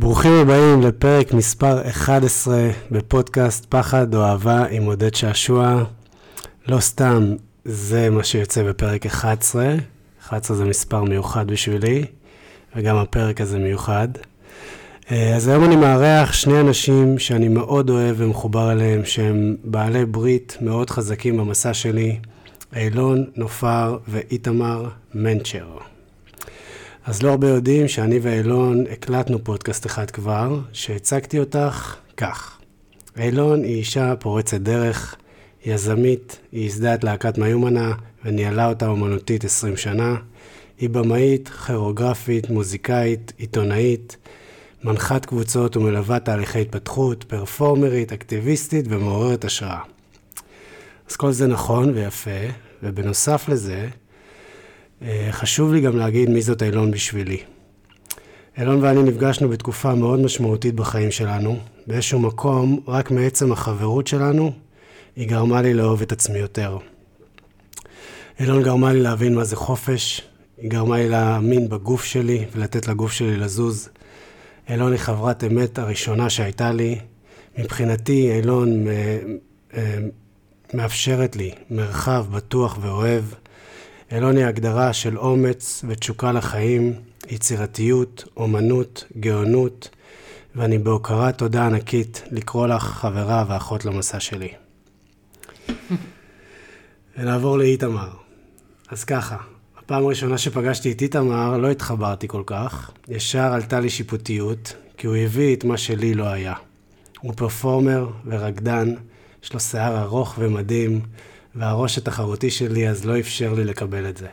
ברוכים 0.00 0.32
הבאים 0.32 0.82
לפרק 0.82 1.32
מספר 1.32 1.88
11 1.88 2.70
בפודקאסט 2.90 3.66
פחד 3.68 4.14
או 4.14 4.24
אהבה 4.24 4.64
עם 4.70 4.84
עודד 4.84 5.14
שעשוע. 5.14 5.84
לא 6.68 6.80
סתם 6.80 7.34
זה 7.64 8.10
מה 8.10 8.24
שיוצא 8.24 8.62
בפרק 8.62 9.06
11, 9.06 9.74
11 10.22 10.56
זה 10.56 10.64
מספר 10.64 11.04
מיוחד 11.04 11.46
בשבילי, 11.46 12.04
וגם 12.76 12.96
הפרק 12.96 13.40
הזה 13.40 13.58
מיוחד. 13.58 14.08
אה, 15.10 15.36
אז 15.36 15.48
היום 15.48 15.64
אני 15.64 15.76
מארח 15.76 16.32
שני 16.32 16.60
אנשים 16.60 17.18
שאני 17.18 17.48
מאוד 17.48 17.90
אוהב 17.90 18.16
ומחובר 18.18 18.72
אליהם, 18.72 19.04
שהם 19.04 19.56
בעלי 19.64 20.06
ברית 20.06 20.58
מאוד 20.60 20.90
חזקים 20.90 21.36
במסע 21.36 21.74
שלי, 21.74 22.18
אילון 22.76 23.24
נופר 23.36 23.98
ואיתמר 24.08 24.88
מנצ'ר. 25.14 25.97
אז 27.08 27.22
לא 27.22 27.30
הרבה 27.30 27.48
יודעים 27.48 27.88
שאני 27.88 28.18
ואילון 28.18 28.84
הקלטנו 28.92 29.44
פודקאסט 29.44 29.86
אחד 29.86 30.10
כבר, 30.10 30.60
שהצגתי 30.72 31.38
אותך 31.38 31.96
כך. 32.16 32.58
אילון 33.18 33.64
היא 33.64 33.76
אישה 33.76 34.16
פורצת 34.16 34.60
דרך, 34.60 35.16
יזמית, 35.64 36.38
היא 36.52 36.62
ייסדה 36.62 36.94
את 36.94 37.04
להקת 37.04 37.38
מיומנה 37.38 37.92
וניהלה 38.24 38.68
אותה 38.68 38.86
אומנותית 38.86 39.44
20 39.44 39.76
שנה. 39.76 40.16
היא 40.78 40.90
במאית, 40.90 41.48
כירוגרפית, 41.48 42.50
מוזיקאית, 42.50 43.32
עיתונאית, 43.38 44.16
מנחת 44.84 45.26
קבוצות 45.26 45.76
ומלווה 45.76 46.20
תהליכי 46.20 46.60
התפתחות, 46.60 47.24
פרפורמרית, 47.24 48.12
אקטיביסטית 48.12 48.84
ומעוררת 48.88 49.44
השראה. 49.44 49.80
אז 51.10 51.16
כל 51.16 51.32
זה 51.32 51.46
נכון 51.46 51.90
ויפה, 51.94 52.40
ובנוסף 52.82 53.48
לזה, 53.48 53.88
חשוב 55.30 55.72
לי 55.72 55.80
גם 55.80 55.96
להגיד 55.96 56.30
מי 56.30 56.42
זאת 56.42 56.62
אילון 56.62 56.90
בשבילי. 56.90 57.38
אילון 58.58 58.82
ואני 58.82 59.02
נפגשנו 59.02 59.48
בתקופה 59.48 59.94
מאוד 59.94 60.20
משמעותית 60.20 60.74
בחיים 60.74 61.10
שלנו. 61.10 61.58
באיזשהו 61.86 62.18
מקום, 62.20 62.80
רק 62.86 63.10
מעצם 63.10 63.52
החברות 63.52 64.06
שלנו, 64.06 64.52
היא 65.16 65.28
גרמה 65.28 65.62
לי 65.62 65.74
לאהוב 65.74 66.02
את 66.02 66.12
עצמי 66.12 66.38
יותר. 66.38 66.78
אילון 68.40 68.62
גרמה 68.62 68.92
לי 68.92 69.00
להבין 69.00 69.34
מה 69.34 69.44
זה 69.44 69.56
חופש, 69.56 70.22
היא 70.56 70.70
גרמה 70.70 70.96
לי 70.96 71.08
להאמין 71.08 71.68
בגוף 71.68 72.04
שלי 72.04 72.44
ולתת 72.54 72.88
לגוף 72.88 73.12
שלי 73.12 73.36
לזוז. 73.36 73.88
אילון 74.68 74.92
היא 74.92 75.00
חברת 75.00 75.44
אמת 75.44 75.78
הראשונה 75.78 76.30
שהייתה 76.30 76.72
לי. 76.72 76.98
מבחינתי, 77.58 78.32
אילון 78.36 78.86
אה, 78.88 79.98
מאפשרת 80.74 81.36
לי 81.36 81.50
מרחב 81.70 82.26
בטוח 82.30 82.78
ואוהב. 82.80 83.24
אילון 84.12 84.36
היא 84.36 84.44
הגדרה 84.44 84.92
של 84.92 85.18
אומץ 85.18 85.84
ותשוקה 85.88 86.32
לחיים, 86.32 86.94
יצירתיות, 87.30 88.24
אומנות, 88.36 89.04
גאונות, 89.20 89.88
ואני 90.56 90.78
בהוקרת 90.78 91.38
תודה 91.38 91.66
ענקית 91.66 92.22
לקרוא 92.30 92.66
לך 92.66 92.82
חברה 92.82 93.44
ואחות 93.48 93.84
למסע 93.84 94.20
שלי. 94.20 94.48
ונעבור 97.18 97.58
לאיתמר. 97.58 98.08
אז 98.88 99.04
ככה, 99.04 99.36
הפעם 99.78 100.04
הראשונה 100.04 100.38
שפגשתי 100.38 100.92
את 100.92 101.02
איתמר 101.02 101.58
לא 101.58 101.70
התחברתי 101.70 102.28
כל 102.28 102.42
כך, 102.46 102.90
ישר 103.08 103.52
עלתה 103.52 103.80
לי 103.80 103.90
שיפוטיות, 103.90 104.74
כי 104.96 105.06
הוא 105.06 105.16
הביא 105.16 105.56
את 105.56 105.64
מה 105.64 105.76
שלי 105.76 106.14
לא 106.14 106.24
היה. 106.24 106.54
הוא 107.20 107.32
פרפורמר 107.36 108.10
ורקדן, 108.26 108.94
יש 109.44 109.52
לו 109.52 109.60
שיער 109.60 110.02
ארוך 110.02 110.34
ומדהים, 110.38 111.00
והראש 111.54 111.98
התחרותי 111.98 112.50
שלי 112.50 112.88
אז 112.88 113.04
לא 113.04 113.18
אפשר 113.18 113.52
לי 113.52 113.64
לקבל 113.64 114.08
את 114.08 114.16
זה. 114.16 114.26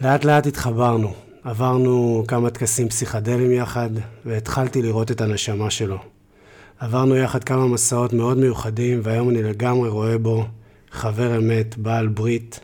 לאט 0.00 0.24
לאט 0.24 0.46
התחברנו, 0.46 1.12
עברנו 1.44 2.24
כמה 2.28 2.50
טקסים 2.50 2.88
פסיכדליים 2.88 3.52
יחד, 3.52 3.90
והתחלתי 4.24 4.82
לראות 4.82 5.10
את 5.10 5.20
הנשמה 5.20 5.70
שלו. 5.70 5.98
עברנו 6.78 7.16
יחד 7.16 7.44
כמה 7.44 7.66
מסעות 7.66 8.12
מאוד 8.12 8.38
מיוחדים, 8.38 9.00
והיום 9.02 9.30
אני 9.30 9.42
לגמרי 9.42 9.88
רואה 9.88 10.18
בו 10.18 10.46
חבר 10.90 11.38
אמת, 11.38 11.78
בעל 11.78 12.08
ברית, 12.08 12.60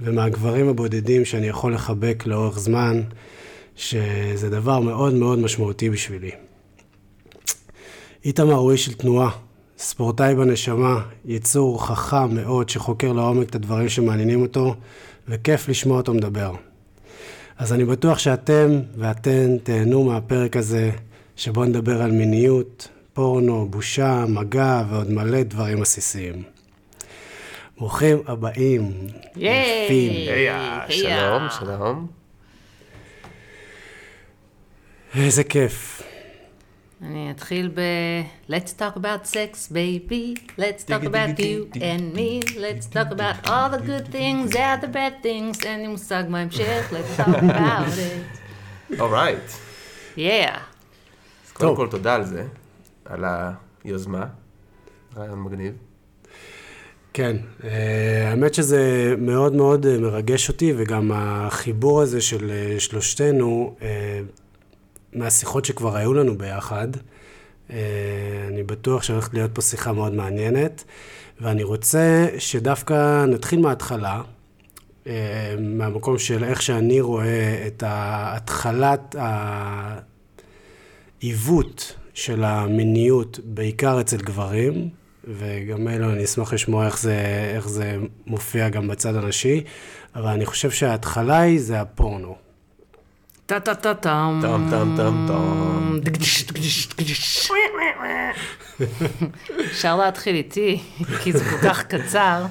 ומהגברים 0.00 0.68
הבודדים 0.68 1.24
שאני 1.24 1.46
יכול 1.46 1.74
לחבק 1.74 2.22
לאורך 2.26 2.58
זמן, 2.58 3.02
שזה 3.76 4.50
דבר 4.50 4.80
מאוד 4.80 5.14
מאוד 5.14 5.38
משמעותי 5.38 5.90
בשבילי. 5.90 6.30
איתמר 8.24 8.54
הוא 8.54 8.72
איש 8.72 8.84
של 8.84 8.92
תנועה, 8.92 9.30
ספורטאי 9.82 10.34
בנשמה, 10.34 11.00
יצור 11.24 11.86
חכם 11.86 12.34
מאוד 12.34 12.68
שחוקר 12.68 13.12
לעומק 13.12 13.48
את 13.48 13.54
הדברים 13.54 13.88
שמעניינים 13.88 14.42
אותו, 14.42 14.74
וכיף 15.28 15.68
לשמוע 15.68 15.96
אותו 15.96 16.14
מדבר. 16.14 16.52
אז 17.58 17.72
אני 17.72 17.84
בטוח 17.84 18.18
שאתם 18.18 18.80
ואתן 18.96 19.58
תהנו 19.58 20.04
מהפרק 20.04 20.56
הזה, 20.56 20.90
שבו 21.36 21.64
נדבר 21.64 22.02
על 22.02 22.10
מיניות, 22.10 22.88
פורנו, 23.12 23.66
בושה, 23.70 24.24
מגע 24.28 24.82
ועוד 24.90 25.10
מלא 25.10 25.42
דברים 25.42 25.82
עסיסיים. 25.82 26.42
ברוכים 27.78 28.18
הבאים. 28.26 28.92
ייי! 29.36 30.48
שלום, 30.88 31.42
שלום. 31.58 32.06
איזה 35.14 35.44
כיף. 35.44 36.02
אני 37.02 37.30
אתחיל 37.30 37.68
ב- 37.74 38.50
Let's 38.52 38.70
talk 38.78 38.96
about 38.96 39.26
sex, 39.26 39.72
baby. 39.72 40.40
Let's 40.58 40.84
talk 40.84 41.04
about 41.04 41.38
you 41.38 41.78
and 41.80 42.14
me. 42.14 42.40
Let's 42.56 42.86
talk 42.86 43.10
about 43.10 43.36
all 43.50 43.68
the 43.76 43.82
good 43.86 44.06
things 44.12 44.54
and 44.56 44.82
the 44.82 44.92
bad 44.94 45.22
things. 45.22 45.66
אין 45.66 45.80
לי 45.80 45.88
מושג 45.88 46.24
מה 46.28 46.40
המשך, 46.40 46.92
let's 46.92 47.20
talk 47.20 47.36
about 47.36 47.88
it. 47.98 49.00
אורייט. 49.00 49.50
Yeah. 50.16 50.20
אז 51.46 51.52
קודם. 51.52 51.76
כל 51.76 51.88
תודה 51.90 52.14
על 52.14 52.24
זה, 52.24 52.44
על 53.04 53.24
היוזמה. 53.84 54.26
רעיון 55.16 55.42
מגניב. 55.42 55.74
כן, 57.14 57.36
אה, 57.64 58.30
האמת 58.30 58.54
שזה 58.54 59.14
מאוד 59.18 59.52
מאוד 59.54 59.86
אה, 59.86 59.98
מרגש 59.98 60.48
אותי, 60.48 60.72
וגם 60.76 61.10
החיבור 61.14 62.02
הזה 62.02 62.20
של 62.20 62.50
אה, 62.50 62.80
שלושתנו, 62.80 63.76
מהשיחות 65.12 65.64
שכבר 65.64 65.96
היו 65.96 66.14
לנו 66.14 66.38
ביחד, 66.38 66.88
אה, 67.70 67.76
אני 68.48 68.62
בטוח 68.62 69.02
שהולכת 69.02 69.34
להיות 69.34 69.50
פה 69.54 69.62
שיחה 69.62 69.92
מאוד 69.92 70.14
מעניינת, 70.14 70.84
ואני 71.40 71.62
רוצה 71.62 72.26
שדווקא 72.38 73.24
נתחיל 73.24 73.60
מההתחלה, 73.60 74.22
אה, 75.06 75.54
מהמקום 75.58 76.18
של 76.18 76.44
איך 76.44 76.62
שאני 76.62 77.00
רואה 77.00 77.64
את 77.66 77.82
התחלת 77.86 79.16
העיוות 81.22 81.94
של 82.14 82.44
המיניות, 82.44 83.40
בעיקר 83.44 84.00
אצל 84.00 84.16
גברים, 84.16 84.88
וגם 85.24 85.88
אלו, 85.88 86.12
אני 86.12 86.24
אשמח 86.24 86.52
לשמוע 86.52 86.86
איך 86.86 86.98
זה, 86.98 87.50
איך 87.54 87.68
זה 87.68 87.96
מופיע 88.26 88.68
גם 88.68 88.88
בצד 88.88 89.14
הנשי, 89.16 89.64
אבל 90.14 90.28
אני 90.28 90.46
חושב 90.46 90.70
שההתחלה 90.70 91.40
היא 91.40 91.60
זה 91.60 91.80
הפורנו. 91.80 92.36
טה 93.52 93.60
טה 93.60 93.74
טה 93.74 93.94
טם. 93.94 94.38
טם 94.42 94.66
טם 94.70 94.94
טם 94.96 95.26
טם. 95.28 96.00
דגדש, 96.00 96.44
דגדש, 96.44 96.88
דגדש. 96.96 97.50
אפשר 99.60 99.96
להתחיל 99.96 100.36
איתי, 100.36 100.80
כי 101.22 101.32
זה 101.32 101.44
כל 101.44 101.68
כך 101.68 101.82
קצר. 101.82 102.44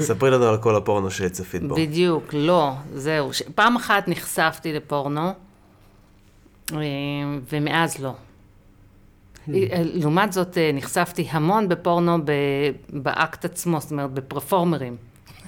ספרי 0.00 0.30
לנו 0.30 0.44
על 0.44 0.58
כל 0.58 0.76
הפורנו 0.76 1.10
שצפית 1.10 1.62
בו. 1.62 1.74
בדיוק, 1.74 2.24
לא, 2.32 2.72
זהו. 2.94 3.30
פעם 3.54 3.76
אחת 3.76 4.08
נחשפתי 4.08 4.72
לפורנו, 4.72 5.32
אה, 6.72 6.78
ומאז 7.52 7.98
לא. 7.98 8.08
אה, 9.54 9.64
לעומת 9.82 10.32
זאת, 10.32 10.58
אה, 10.58 10.70
נחשפתי 10.74 11.26
המון 11.30 11.68
בפורנו 11.68 12.18
ב- 12.24 12.70
באקט 12.88 13.44
עצמו, 13.44 13.80
זאת 13.80 13.90
אומרת, 13.90 14.10
בפרפורמרים. 14.10 14.96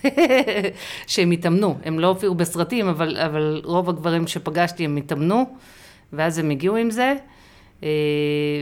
שהם 1.07 1.31
התאמנו, 1.31 1.79
הם 1.85 1.99
לא 1.99 2.07
הופיעו 2.07 2.35
בסרטים, 2.35 2.89
אבל, 2.89 3.17
אבל 3.17 3.61
רוב 3.65 3.89
הגברים 3.89 4.27
שפגשתי 4.27 4.85
הם 4.85 4.97
התאמנו, 4.97 5.57
ואז 6.13 6.39
הם 6.39 6.51
הגיעו 6.51 6.77
עם 6.77 6.91
זה, 6.91 7.15
אה, 7.83 7.89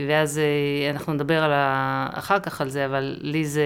ואז 0.09 0.37
אה, 0.37 0.91
אנחנו 0.91 1.13
נדבר 1.13 1.43
על 1.43 1.51
ה... 1.53 2.09
אחר 2.13 2.39
כך 2.39 2.61
על 2.61 2.69
זה, 2.69 2.85
אבל 2.85 3.17
לי 3.21 3.45
זה, 3.45 3.65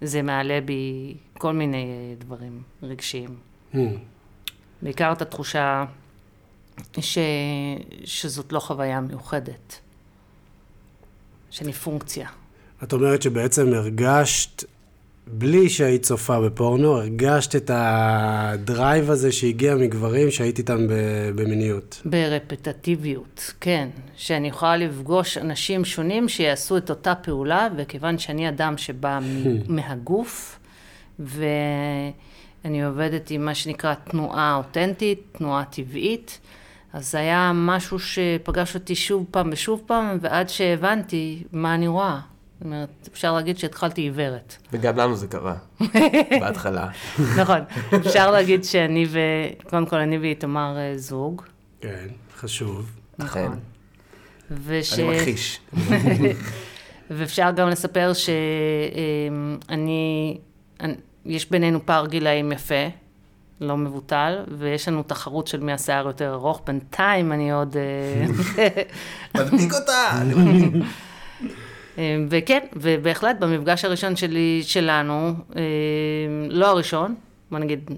זה 0.00 0.22
מעלה 0.22 0.60
בי 0.60 1.14
כל 1.38 1.52
מיני 1.52 1.84
אה, 1.84 2.14
דברים 2.18 2.62
רגשיים. 2.82 3.36
Hmm. 3.74 3.78
בעיקר 4.82 5.12
את 5.12 5.22
התחושה 5.22 5.84
ש... 7.00 7.18
שזאת 8.04 8.52
לא 8.52 8.60
חוויה 8.60 9.00
מיוחדת, 9.00 9.80
שאני 11.50 11.72
פונקציה. 11.72 12.28
את 12.82 12.92
אומרת 12.92 13.22
שבעצם 13.22 13.74
הרגשת, 13.74 14.64
בלי 15.26 15.68
שהיית 15.68 16.02
צופה 16.02 16.40
בפורנו, 16.40 16.96
הרגשת 16.96 17.56
את 17.56 17.70
הדרייב 17.74 19.10
הזה 19.10 19.32
שהגיע 19.32 19.74
מגברים 19.74 20.30
שהיית 20.30 20.58
איתם 20.58 20.86
במיניות. 21.34 22.02
ברפטטיביות, 22.04 23.54
כן. 23.60 23.88
שאני 24.16 24.48
יכולה 24.48 24.76
לפגוש 24.76 25.38
אנשים 25.38 25.84
שונים 25.84 26.28
שיעשו 26.28 26.76
את 26.76 26.90
אותה 26.90 27.14
פעולה, 27.14 27.68
וכיוון 27.76 28.18
שאני 28.18 28.48
אדם 28.48 28.78
שבא 28.78 29.18
מהגוף, 29.68 30.58
ואני 31.18 32.84
עובדת 32.84 33.30
עם 33.30 33.44
מה 33.44 33.54
שנקרא 33.54 33.94
תנועה 33.94 34.54
אותנטית, 34.56 35.22
תנועה 35.32 35.64
טבעית, 35.64 36.40
אז 36.92 37.10
זה 37.10 37.18
היה 37.18 37.52
משהו 37.54 37.98
שפגש 37.98 38.74
אותי 38.74 38.94
שוב 38.94 39.26
פעם 39.30 39.50
ושוב 39.52 39.82
פעם, 39.86 40.18
ועד 40.20 40.48
שהבנתי 40.48 41.42
מה 41.52 41.74
אני 41.74 41.88
רואה. 41.88 42.20
זאת 42.58 42.64
אומרת, 42.64 43.08
אפשר 43.12 43.32
להגיד 43.32 43.58
שהתחלתי 43.58 44.00
עיוורת. 44.00 44.56
וגם 44.72 44.96
לנו 44.96 45.16
זה 45.16 45.26
קרה, 45.26 45.54
בהתחלה. 46.40 46.88
נכון, 47.38 47.58
אפשר 47.96 48.30
להגיד 48.30 48.64
שאני 48.64 49.06
ו... 49.08 49.18
קודם 49.70 49.86
כל, 49.86 49.96
אני 49.96 50.18
ואיתמר 50.18 50.76
אה, 50.76 50.98
זוג. 50.98 51.42
כן, 51.80 52.06
חשוב. 52.36 52.90
נכון. 53.18 53.58
וש... 54.50 54.98
אני 54.98 55.16
מכחיש. 55.16 55.60
ואפשר 57.10 57.50
גם 57.56 57.68
לספר 57.68 58.12
שאני, 59.68 60.38
יש 61.26 61.50
בינינו 61.50 61.86
פער 61.86 62.06
גילאים 62.06 62.52
יפה, 62.52 62.84
לא 63.60 63.76
מבוטל, 63.76 64.44
ויש 64.58 64.88
לנו 64.88 65.02
תחרות 65.02 65.46
של 65.46 65.60
מי 65.60 65.72
השיער 65.72 66.06
יותר 66.06 66.34
ארוך. 66.34 66.62
בינתיים 66.66 67.32
אני 67.32 67.52
עוד... 67.52 67.76
אה, 67.76 68.26
מדביק 69.42 69.72
אותה! 69.74 70.22
אה, 71.98 72.16
וכן, 72.28 72.66
ובהחלט 72.76 73.36
במפגש 73.38 73.84
הראשון 73.84 74.16
שלי, 74.16 74.60
שלנו, 74.64 75.34
אה, 75.56 75.62
לא 76.48 76.66
הראשון, 76.66 77.14
בוא 77.50 77.58
נגיד 77.58 77.90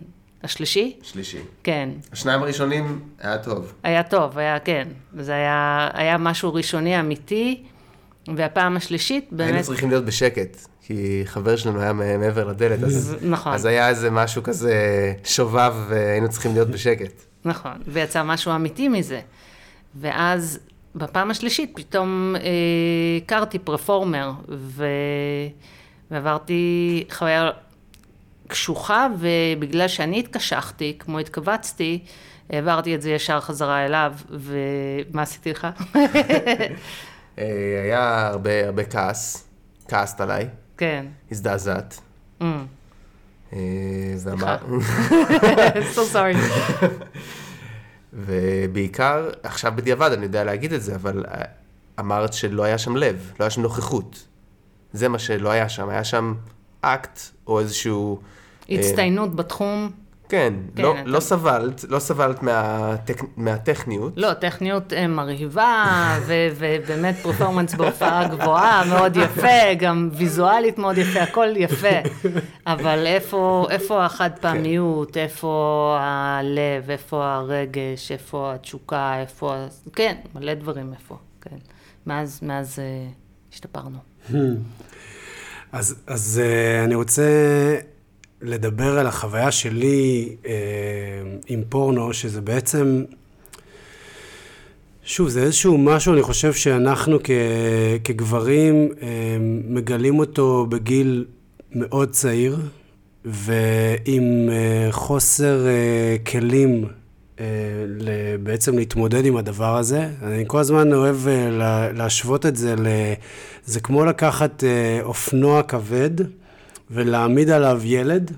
השלישי, 0.43 0.96
שלישי. 1.02 1.38
כן, 1.62 1.88
השניים 2.12 2.43
הראשונים 2.43 3.00
היה 3.20 3.38
טוב. 3.38 3.72
היה 3.82 4.02
טוב, 4.02 4.38
היה 4.38 4.58
כן. 4.58 4.88
זה 5.19 5.32
היה, 5.32 5.88
היה 5.94 6.19
משהו 6.19 6.54
ראשוני 6.54 7.00
אמיתי, 7.00 7.62
והפעם 8.37 8.76
השלישית 8.76 9.28
באמת... 9.31 9.50
היינו 9.50 9.64
צריכים 9.64 9.90
להיות 9.90 10.04
בשקט, 10.04 10.56
כי 10.82 11.22
חבר 11.25 11.56
שלנו 11.56 11.81
היה 11.81 11.93
מעבר 11.93 12.44
לדלת, 12.48 12.82
אז, 12.82 13.16
נכון. 13.22 13.52
אז 13.52 13.64
היה 13.64 13.88
איזה 13.88 14.10
משהו 14.10 14.43
כזה 14.43 14.75
שובב 15.25 15.75
והיינו 15.88 16.28
צריכים 16.28 16.52
להיות 16.52 16.69
בשקט. 16.69 17.22
נכון, 17.44 17.72
ויצא 17.87 18.22
משהו 18.22 18.54
אמיתי 18.54 18.88
מזה. 18.88 19.20
ואז 20.00 20.58
בפעם 20.96 21.31
השלישית 21.31 21.72
פתאום 21.75 22.37
אה, 22.37 22.43
הכרתי 23.22 23.58
פרפורמר, 23.58 24.32
ו... 24.48 24.87
ועברתי 26.10 27.04
חוויה 27.10 27.50
קשוחה, 28.48 29.08
ובגלל 29.19 29.88
שאני 29.88 30.19
התקשחתי, 30.19 30.96
כמו 30.98 31.19
התכווצתי, 31.19 32.04
העברתי 32.50 32.94
את 32.94 33.02
זה 33.02 33.10
ישר 33.10 33.40
חזרה 33.40 33.84
אליו, 33.84 34.12
ומה 34.31 35.22
עשיתי 35.22 35.50
לך? 35.50 35.66
אה, 37.38 37.81
היה 37.84 38.26
הרבה, 38.26 38.66
הרבה 38.66 38.84
כעס, 38.84 39.48
כעסת 39.88 40.20
עליי, 40.20 40.48
כן. 40.76 41.06
הזדעזעת. 41.31 42.00
Mm. 42.40 42.44
אה, 43.52 43.58
זה 44.14 44.32
אמר... 44.32 44.56
so 45.94 46.14
sorry. 46.14 46.37
ובעיקר, 48.17 49.31
עכשיו 49.43 49.73
בדיעבד 49.77 50.13
אני 50.13 50.23
יודע 50.25 50.45
להגיד 50.45 50.73
את 50.73 50.83
זה, 50.83 50.95
אבל 50.95 51.25
אה, 51.29 51.43
אמרת 52.01 52.33
שלא 52.33 52.63
היה 52.63 52.79
שם 52.79 52.97
לב, 52.97 53.33
לא 53.41 53.45
היה 53.45 53.51
שם 53.51 53.63
נוכחות. 53.63 54.27
זה 54.93 55.09
מה 55.09 55.19
שלא 55.19 55.49
היה 55.49 55.69
שם, 55.69 55.89
היה 55.89 56.05
שם 56.05 56.35
אקט 56.81 57.21
או 57.47 57.61
איזשהו... 57.61 58.21
אה, 58.71 58.79
הצטיינות 58.79 59.37
בתחום. 59.37 59.91
כן, 60.28 60.55
כן, 60.76 60.82
לא, 60.82 60.93
אתה- 60.93 61.02
לא 61.05 61.20
סבלת, 61.20 61.84
לא 61.88 61.99
סבלת 61.99 62.40
מהטכניות. 63.37 64.12
לא, 64.17 64.34
טכניות 64.34 64.93
אה, 64.93 65.06
מרהיבה, 65.06 65.84
ו- 66.26 66.49
ובאמת 66.58 67.17
פרפורמנס 67.17 67.75
בהופעה 67.75 68.28
גבוהה, 68.28 68.84
מאוד 68.88 69.17
יפה, 69.17 69.75
גם 69.78 70.11
ויזואלית 70.12 70.78
מאוד 70.78 70.99
יפה, 70.99 71.20
הכל 71.23 71.49
יפה. 71.56 71.88
אבל 72.67 73.06
איפה, 73.06 73.67
איפה 73.70 74.05
החד 74.05 74.31
פעמיות, 74.40 75.17
איפה 75.17 75.96
הלב, 76.00 76.90
איפה 76.90 77.25
הרגש, 77.34 78.12
איפה 78.12 78.52
התשוקה, 78.55 79.20
איפה... 79.20 79.55
כן, 79.93 80.14
מלא 80.34 80.55
דברים 80.55 80.93
איפה, 80.93 81.17
כן. 81.40 81.56
מאז, 82.06 82.40
מאז 82.43 82.79
אה, 82.79 82.84
השתפרנו. 83.52 83.99
אז, 85.72 86.02
אז 86.06 86.40
uh, 86.44 86.84
אני 86.84 86.94
רוצה 86.94 87.22
לדבר 88.46 88.98
על 88.98 89.06
החוויה 89.06 89.50
שלי 89.50 90.28
uh, 90.43 90.46
עם 91.46 91.62
פורנו, 91.69 92.12
שזה 92.12 92.40
בעצם, 92.40 93.04
שוב, 95.04 95.28
זה 95.28 95.43
איזשהו 95.43 95.78
משהו, 95.78 96.12
אני 96.14 96.22
חושב 96.22 96.52
שאנחנו 96.52 97.19
כ, 97.25 97.31
כגברים 98.04 98.88
uh, 98.90 99.02
מגלים 99.69 100.19
אותו 100.19 100.66
בגיל 100.69 101.25
מאוד 101.72 102.10
צעיר, 102.10 102.56
ועם 103.25 104.48
uh, 104.48 104.93
חוסר 104.93 105.60
uh, 105.66 106.31
כלים 106.31 106.84
uh, 106.84 107.40
ל- 107.87 108.08
בעצם 108.43 108.78
להתמודד 108.78 109.25
עם 109.26 109.37
הדבר 109.37 109.76
הזה. 109.76 110.08
אני 110.22 110.44
כל 110.46 110.58
הזמן 110.58 110.93
אוהב 110.93 111.16
uh, 111.26 111.28
לה- 111.50 111.93
להשוות 111.93 112.46
את 112.46 112.56
זה 112.56 112.75
ל... 112.76 112.87
זה 113.64 113.81
כמו 113.81 114.04
לקחת 114.04 114.62
uh, 114.62 115.04
אופנוע 115.04 115.62
כבד 115.62 116.10
ולהעמיד 116.91 117.50
עליו 117.50 117.81
ילד. 117.85 118.31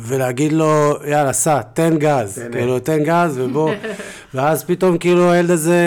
ולהגיד 0.00 0.52
לו, 0.52 0.94
יאללה, 1.06 1.32
סע, 1.32 1.62
תן 1.62 1.98
גז. 1.98 2.34
תן 2.34 2.52
כאילו, 2.52 2.78
תן 2.78 3.04
גז 3.04 3.38
ובוא. 3.38 3.70
ואז 4.34 4.64
פתאום 4.64 4.98
כאילו 4.98 5.30
הילד 5.30 5.50
הזה, 5.50 5.80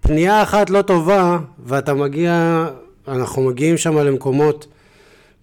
פנייה 0.00 0.42
אחת 0.42 0.70
לא 0.70 0.82
טובה, 0.82 1.38
ואתה 1.64 1.94
מגיע, 1.94 2.66
אנחנו 3.08 3.42
מגיעים 3.42 3.76
שם 3.76 3.98
למקומות 3.98 4.66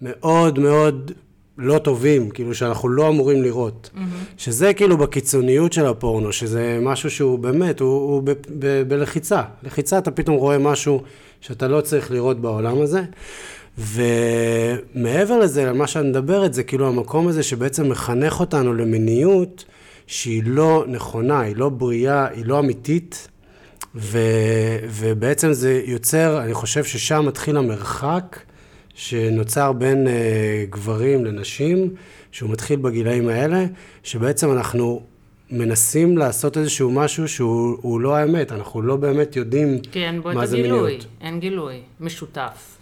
מאוד 0.01 0.59
מאוד 0.59 1.11
לא 1.57 1.77
טובים, 1.77 2.29
כאילו 2.29 2.55
שאנחנו 2.55 2.89
לא 2.89 3.09
אמורים 3.09 3.43
לראות. 3.43 3.89
שזה 4.37 4.73
כאילו 4.73 4.97
בקיצוניות 4.97 5.73
של 5.73 5.85
הפורנו, 5.85 6.33
שזה 6.33 6.79
משהו 6.81 7.11
שהוא 7.11 7.39
באמת, 7.39 7.79
הוא, 7.79 7.89
הוא 7.89 8.21
ב, 8.23 8.31
ב, 8.59 8.83
בלחיצה. 8.87 9.41
לחיצה 9.63 9.97
אתה 9.97 10.11
פתאום 10.11 10.35
רואה 10.35 10.57
משהו 10.57 11.01
שאתה 11.41 11.67
לא 11.67 11.81
צריך 11.81 12.11
לראות 12.11 12.39
בעולם 12.41 12.81
הזה. 12.81 13.01
ומעבר 13.77 15.39
לזה, 15.39 15.65
למה 15.65 15.87
שאת 15.87 16.05
מדברת, 16.05 16.53
זה 16.53 16.63
כאילו 16.63 16.87
המקום 16.87 17.27
הזה 17.27 17.43
שבעצם 17.43 17.89
מחנך 17.89 18.39
אותנו 18.39 18.73
למיניות 18.73 19.65
שהיא 20.07 20.43
לא 20.45 20.85
נכונה, 20.87 21.39
היא 21.39 21.55
לא 21.55 21.69
בריאה, 21.69 22.27
היא 22.27 22.45
לא 22.45 22.59
אמיתית, 22.59 23.27
ו, 23.95 24.19
ובעצם 24.89 25.53
זה 25.53 25.81
יוצר, 25.85 26.41
אני 26.43 26.53
חושב 26.53 26.83
ששם 26.83 27.25
מתחיל 27.27 27.57
המרחק 27.57 28.39
שנוצר 28.95 29.71
בין 29.71 30.07
uh, 30.07 30.09
גברים 30.69 31.25
לנשים, 31.25 31.89
שהוא 32.31 32.49
מתחיל 32.49 32.79
בגילאים 32.79 33.29
האלה, 33.29 33.65
שבעצם 34.03 34.51
אנחנו 34.51 35.03
מנסים 35.51 36.17
לעשות 36.17 36.57
איזשהו 36.57 36.91
משהו 36.91 37.27
שהוא 37.27 37.77
הוא 37.81 38.01
לא 38.01 38.15
האמת, 38.15 38.51
אנחנו 38.51 38.81
לא 38.81 38.95
באמת 38.95 39.35
יודעים 39.35 39.79
כי 39.91 40.05
אין 40.05 40.21
בו 40.21 40.31
את 40.31 40.35
מה 40.35 40.45
זה 40.45 40.57
הגילוי, 40.57 40.81
מיניות. 40.81 41.05
אין 41.21 41.39
גילוי, 41.39 41.81
משותף. 41.99 42.72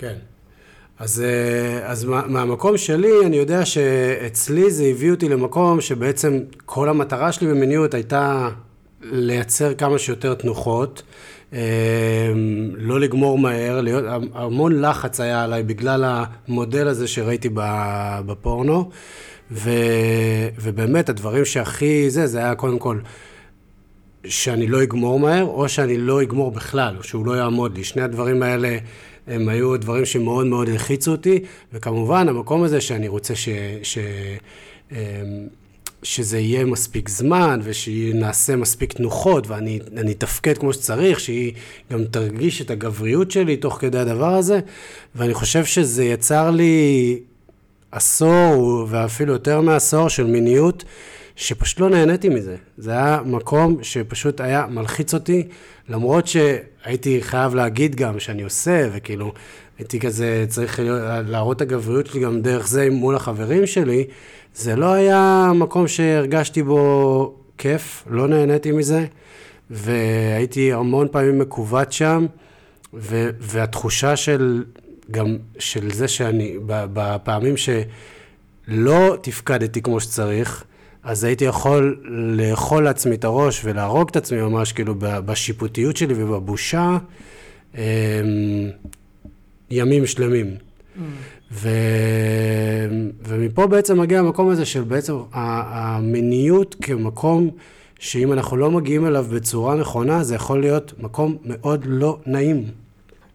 כן. 0.00 0.14
אז, 0.98 1.20
אה, 1.26 1.90
אז 1.90 2.04
מה- 2.04 2.26
מהמקום 2.26 2.76
שלי, 2.76 3.12
אני 3.26 3.36
יודע 3.36 3.64
שאצלי 3.64 4.70
זה 4.70 4.84
הביא 4.84 5.10
אותי 5.10 5.28
למקום 5.28 5.80
שבעצם 5.80 6.38
כל 6.66 6.88
המטרה 6.88 7.32
שלי 7.32 7.48
במיניות 7.48 7.94
הייתה 7.94 8.48
לייצר 9.02 9.74
כמה 9.74 9.98
שיותר 9.98 10.34
תנוחות, 10.34 11.02
אה, 11.52 11.58
לא 12.76 13.00
לגמור 13.00 13.38
מהר, 13.38 13.80
להיות, 13.80 14.04
המון 14.34 14.80
לחץ 14.80 15.20
היה 15.20 15.44
עליי 15.44 15.62
בגלל 15.62 16.04
המודל 16.48 16.88
הזה 16.88 17.08
שראיתי 17.08 17.48
בפורנו, 18.26 18.90
ו, 19.52 19.70
ובאמת 20.60 21.08
הדברים 21.08 21.44
שהכי 21.44 22.10
זה, 22.10 22.26
זה 22.26 22.38
היה 22.38 22.54
קודם 22.54 22.78
כל 22.78 22.98
שאני 24.24 24.66
לא 24.66 24.82
אגמור 24.82 25.20
מהר, 25.20 25.44
או 25.44 25.68
שאני 25.68 25.96
לא 25.98 26.22
אגמור 26.22 26.50
בכלל, 26.50 26.96
שהוא 27.02 27.26
לא 27.26 27.32
יעמוד 27.36 27.76
לי. 27.78 27.84
שני 27.84 28.02
הדברים 28.02 28.42
האלה 28.42 28.78
הם 29.26 29.48
היו 29.48 29.76
דברים 29.76 30.04
שמאוד 30.04 30.46
מאוד 30.46 30.68
הלחיצו 30.68 31.10
אותי, 31.10 31.38
וכמובן, 31.72 32.28
המקום 32.28 32.62
הזה 32.62 32.80
שאני 32.80 33.08
רוצה 33.08 33.34
ש... 33.34 33.48
ש 33.82 33.98
אמ, 34.92 34.96
שזה 36.02 36.38
יהיה 36.38 36.64
מספיק 36.64 37.08
זמן, 37.08 37.60
ושנעשה 37.62 38.56
מספיק 38.56 38.92
תנוחות, 38.92 39.48
ואני 39.48 39.78
אני 39.96 40.12
אתפקד 40.12 40.58
כמו 40.58 40.72
שצריך, 40.72 41.20
שהיא 41.20 41.52
גם 41.92 42.04
תרגיש 42.04 42.60
את 42.60 42.70
הגבריות 42.70 43.30
שלי 43.30 43.56
תוך 43.56 43.74
כדי 43.80 43.98
הדבר 43.98 44.34
הזה, 44.34 44.60
ואני 45.14 45.34
חושב 45.34 45.64
שזה 45.64 46.04
יצר 46.04 46.50
לי 46.50 47.18
עשור, 47.92 48.86
ואפילו 48.90 49.32
יותר 49.32 49.60
מעשור 49.60 50.08
של 50.08 50.26
מיניות, 50.26 50.84
שפשוט 51.40 51.80
לא 51.80 51.88
נהניתי 51.88 52.28
מזה. 52.28 52.56
זה 52.78 52.90
היה 52.90 53.20
מקום 53.24 53.76
שפשוט 53.82 54.40
היה 54.40 54.66
מלחיץ 54.70 55.14
אותי, 55.14 55.48
למרות 55.88 56.26
שהייתי 56.26 57.22
חייב 57.22 57.54
להגיד 57.54 57.94
גם 57.94 58.18
שאני 58.20 58.42
עושה, 58.42 58.88
וכאילו, 58.92 59.32
הייתי 59.78 60.00
כזה 60.00 60.44
צריך 60.48 60.80
להראות 61.26 61.56
את 61.56 61.62
הגבריות 61.62 62.06
שלי 62.06 62.20
גם 62.20 62.40
דרך 62.42 62.68
זה 62.68 62.88
מול 62.90 63.16
החברים 63.16 63.66
שלי, 63.66 64.06
זה 64.54 64.76
לא 64.76 64.92
היה 64.92 65.50
מקום 65.54 65.88
שהרגשתי 65.88 66.62
בו 66.62 67.34
כיף, 67.58 68.04
לא 68.10 68.28
נהניתי 68.28 68.72
מזה, 68.72 69.06
והייתי 69.70 70.72
המון 70.72 71.08
פעמים 71.10 71.38
מכווץ 71.38 71.90
שם, 71.92 72.26
ו- 72.94 73.30
והתחושה 73.40 74.16
של, 74.16 74.64
גם 75.10 75.36
של 75.58 75.92
זה 75.92 76.08
שאני, 76.08 76.56
בפעמים 76.66 77.54
שלא 77.56 79.16
תפקדתי 79.22 79.82
כמו 79.82 80.00
שצריך, 80.00 80.64
אז 81.02 81.24
הייתי 81.24 81.44
יכול 81.44 82.00
לאכול 82.36 82.84
לעצמי 82.84 83.14
את 83.14 83.24
הראש 83.24 83.60
ולהרוג 83.64 84.08
את 84.10 84.16
עצמי 84.16 84.42
ממש, 84.42 84.72
כאילו, 84.72 84.94
ב- 84.94 85.18
בשיפוטיות 85.18 85.96
שלי 85.96 86.14
ובבושה, 86.16 86.98
אמ, 87.74 87.80
ימים 89.70 90.06
שלמים. 90.06 90.54
ו... 91.52 91.68
ומפה 93.22 93.66
בעצם 93.66 94.00
מגיע 94.00 94.18
המקום 94.18 94.48
הזה 94.48 94.64
של 94.64 94.82
בעצם 94.82 95.14
ה- 95.32 95.96
המיניות 95.96 96.76
כמקום 96.82 97.50
שאם 97.98 98.32
אנחנו 98.32 98.56
לא 98.56 98.70
מגיעים 98.70 99.06
אליו 99.06 99.26
בצורה 99.34 99.74
נכונה, 99.76 100.24
זה 100.24 100.34
יכול 100.34 100.60
להיות 100.60 100.92
מקום 100.98 101.36
מאוד 101.44 101.84
לא 101.86 102.18
נעים. 102.26 102.64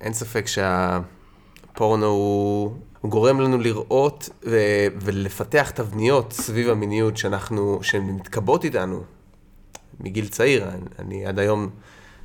אין 0.01 0.13
ספק 0.13 0.45
שהפורנו 0.47 2.05
הוא, 2.05 2.73
הוא 3.05 3.11
גורם 3.11 3.41
לנו 3.41 3.57
לראות 3.57 4.29
ו, 4.45 4.57
ולפתח 5.01 5.71
תבניות 5.75 6.33
סביב 6.33 6.69
המיניות 6.69 7.17
שאנחנו, 7.17 7.79
שהן 7.81 8.03
מתקבעות 8.03 8.63
איתנו 8.63 9.03
מגיל 9.99 10.27
צעיר. 10.27 10.69
אני, 10.69 10.79
אני 10.99 11.25
עד 11.25 11.39
היום 11.39 11.69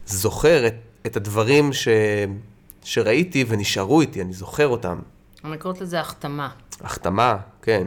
זוכר 0.06 0.66
את, 0.66 0.74
את 1.06 1.16
הדברים 1.16 1.72
ש, 1.72 1.88
שראיתי 2.84 3.44
ונשארו 3.48 4.00
איתי, 4.00 4.22
אני 4.22 4.32
זוכר 4.32 4.68
אותם. 4.68 4.98
אני 5.44 5.58
קוראת 5.58 5.80
לזה 5.80 6.00
החתמה. 6.00 6.48
החתמה, 6.80 7.36
כן. 7.62 7.86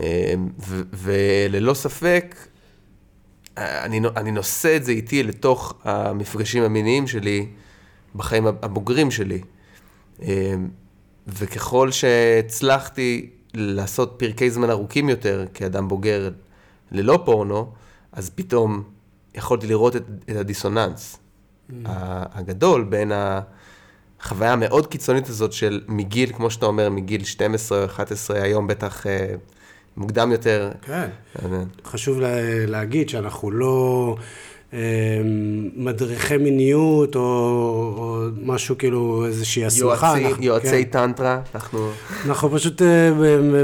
אה, 0.00 0.34
ו- 0.58 0.82
וללא 0.92 1.74
ספק, 1.74 2.36
אני, 3.56 4.00
אני 4.16 4.30
נושא 4.30 4.76
את 4.76 4.84
זה 4.84 4.92
איתי 4.92 5.22
לתוך 5.22 5.74
המפגשים 5.84 6.62
המיניים 6.62 7.06
שלי 7.06 7.46
בחיים 8.14 8.46
הבוגרים 8.46 9.10
שלי. 9.10 9.40
וככל 11.26 11.90
שהצלחתי 11.90 13.30
לעשות 13.54 14.14
פרקי 14.16 14.50
זמן 14.50 14.70
ארוכים 14.70 15.08
יותר 15.08 15.44
כאדם 15.54 15.88
בוגר 15.88 16.30
ללא 16.92 17.22
פורנו, 17.24 17.72
אז 18.12 18.30
פתאום 18.34 18.82
יכולתי 19.34 19.66
לראות 19.66 19.96
את, 19.96 20.02
את 20.30 20.36
הדיסוננס 20.36 21.18
ה- 21.86 22.38
הגדול 22.38 22.84
בין 22.84 23.12
החוויה 24.20 24.52
המאוד 24.52 24.86
קיצונית 24.86 25.28
הזאת 25.28 25.52
של 25.52 25.80
מגיל, 25.88 26.32
כמו 26.32 26.50
שאתה 26.50 26.66
אומר, 26.66 26.90
מגיל 26.90 27.24
12 27.24 27.78
או 27.80 27.84
11, 27.84 28.42
היום 28.42 28.66
בטח 28.66 29.06
אה, 29.06 29.34
מוקדם 29.96 30.32
יותר. 30.32 30.70
כן. 30.82 31.08
אה, 31.42 31.62
חשוב 31.84 32.20
לה, 32.20 32.28
להגיד 32.66 33.08
שאנחנו 33.08 33.50
לא 33.50 34.16
מדריכי 35.76 36.36
מיניות 36.36 37.16
או, 37.16 37.20
או 37.96 38.22
משהו 38.42 38.78
כאילו, 38.78 39.26
איזושהי 39.26 39.64
הסמכה. 39.64 39.86
יועצי, 40.06 40.26
אנחנו- 40.26 40.44
יועצי 40.44 40.84
כן. 40.84 40.90
טנטרה, 40.90 41.40
אנחנו... 41.54 41.90
אנחנו 42.26 42.50
פשוט 42.50 42.82
אה, 42.82 43.10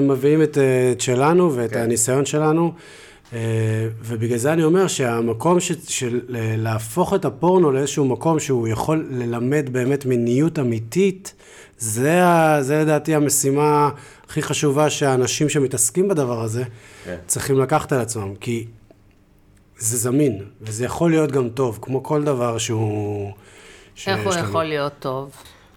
מביאים 0.00 0.42
את, 0.42 0.58
אה, 0.58 0.92
את 0.92 1.00
שלנו 1.00 1.54
ואת 1.54 1.70
כן. 1.70 1.78
הניסיון 1.78 2.24
שלנו, 2.26 2.72
אה, 3.32 3.38
ובגלל 4.04 4.38
זה 4.38 4.52
אני 4.52 4.64
אומר 4.64 4.86
שהמקום 4.86 5.60
ש, 5.60 5.72
של 5.88 6.20
להפוך 6.56 7.14
את 7.14 7.24
הפורנו 7.24 7.72
לאיזשהו 7.72 8.04
מקום 8.04 8.40
שהוא 8.40 8.68
יכול 8.68 9.06
ללמד 9.10 9.68
באמת 9.72 10.06
מיניות 10.06 10.58
אמיתית, 10.58 11.34
זה, 11.78 12.24
ה, 12.24 12.62
זה 12.62 12.80
לדעתי 12.80 13.14
המשימה 13.14 13.90
הכי 14.28 14.42
חשובה 14.42 14.90
שהאנשים 14.90 15.48
שמתעסקים 15.48 16.08
בדבר 16.08 16.42
הזה 16.42 16.64
כן. 17.04 17.16
צריכים 17.26 17.58
לקחת 17.58 17.92
על 17.92 18.00
עצמם, 18.00 18.34
כי 18.40 18.66
זה 19.82 19.96
זמין, 19.96 20.44
וזה 20.60 20.84
יכול 20.84 21.10
להיות 21.10 21.32
גם 21.32 21.48
טוב, 21.48 21.78
כמו 21.82 22.02
כל 22.02 22.24
דבר 22.24 22.58
שהוא... 22.58 23.32
איך 24.06 24.24
הוא. 24.24 24.34
יכול 24.34 24.64
להיות 24.64 24.92
טוב? 24.98 25.30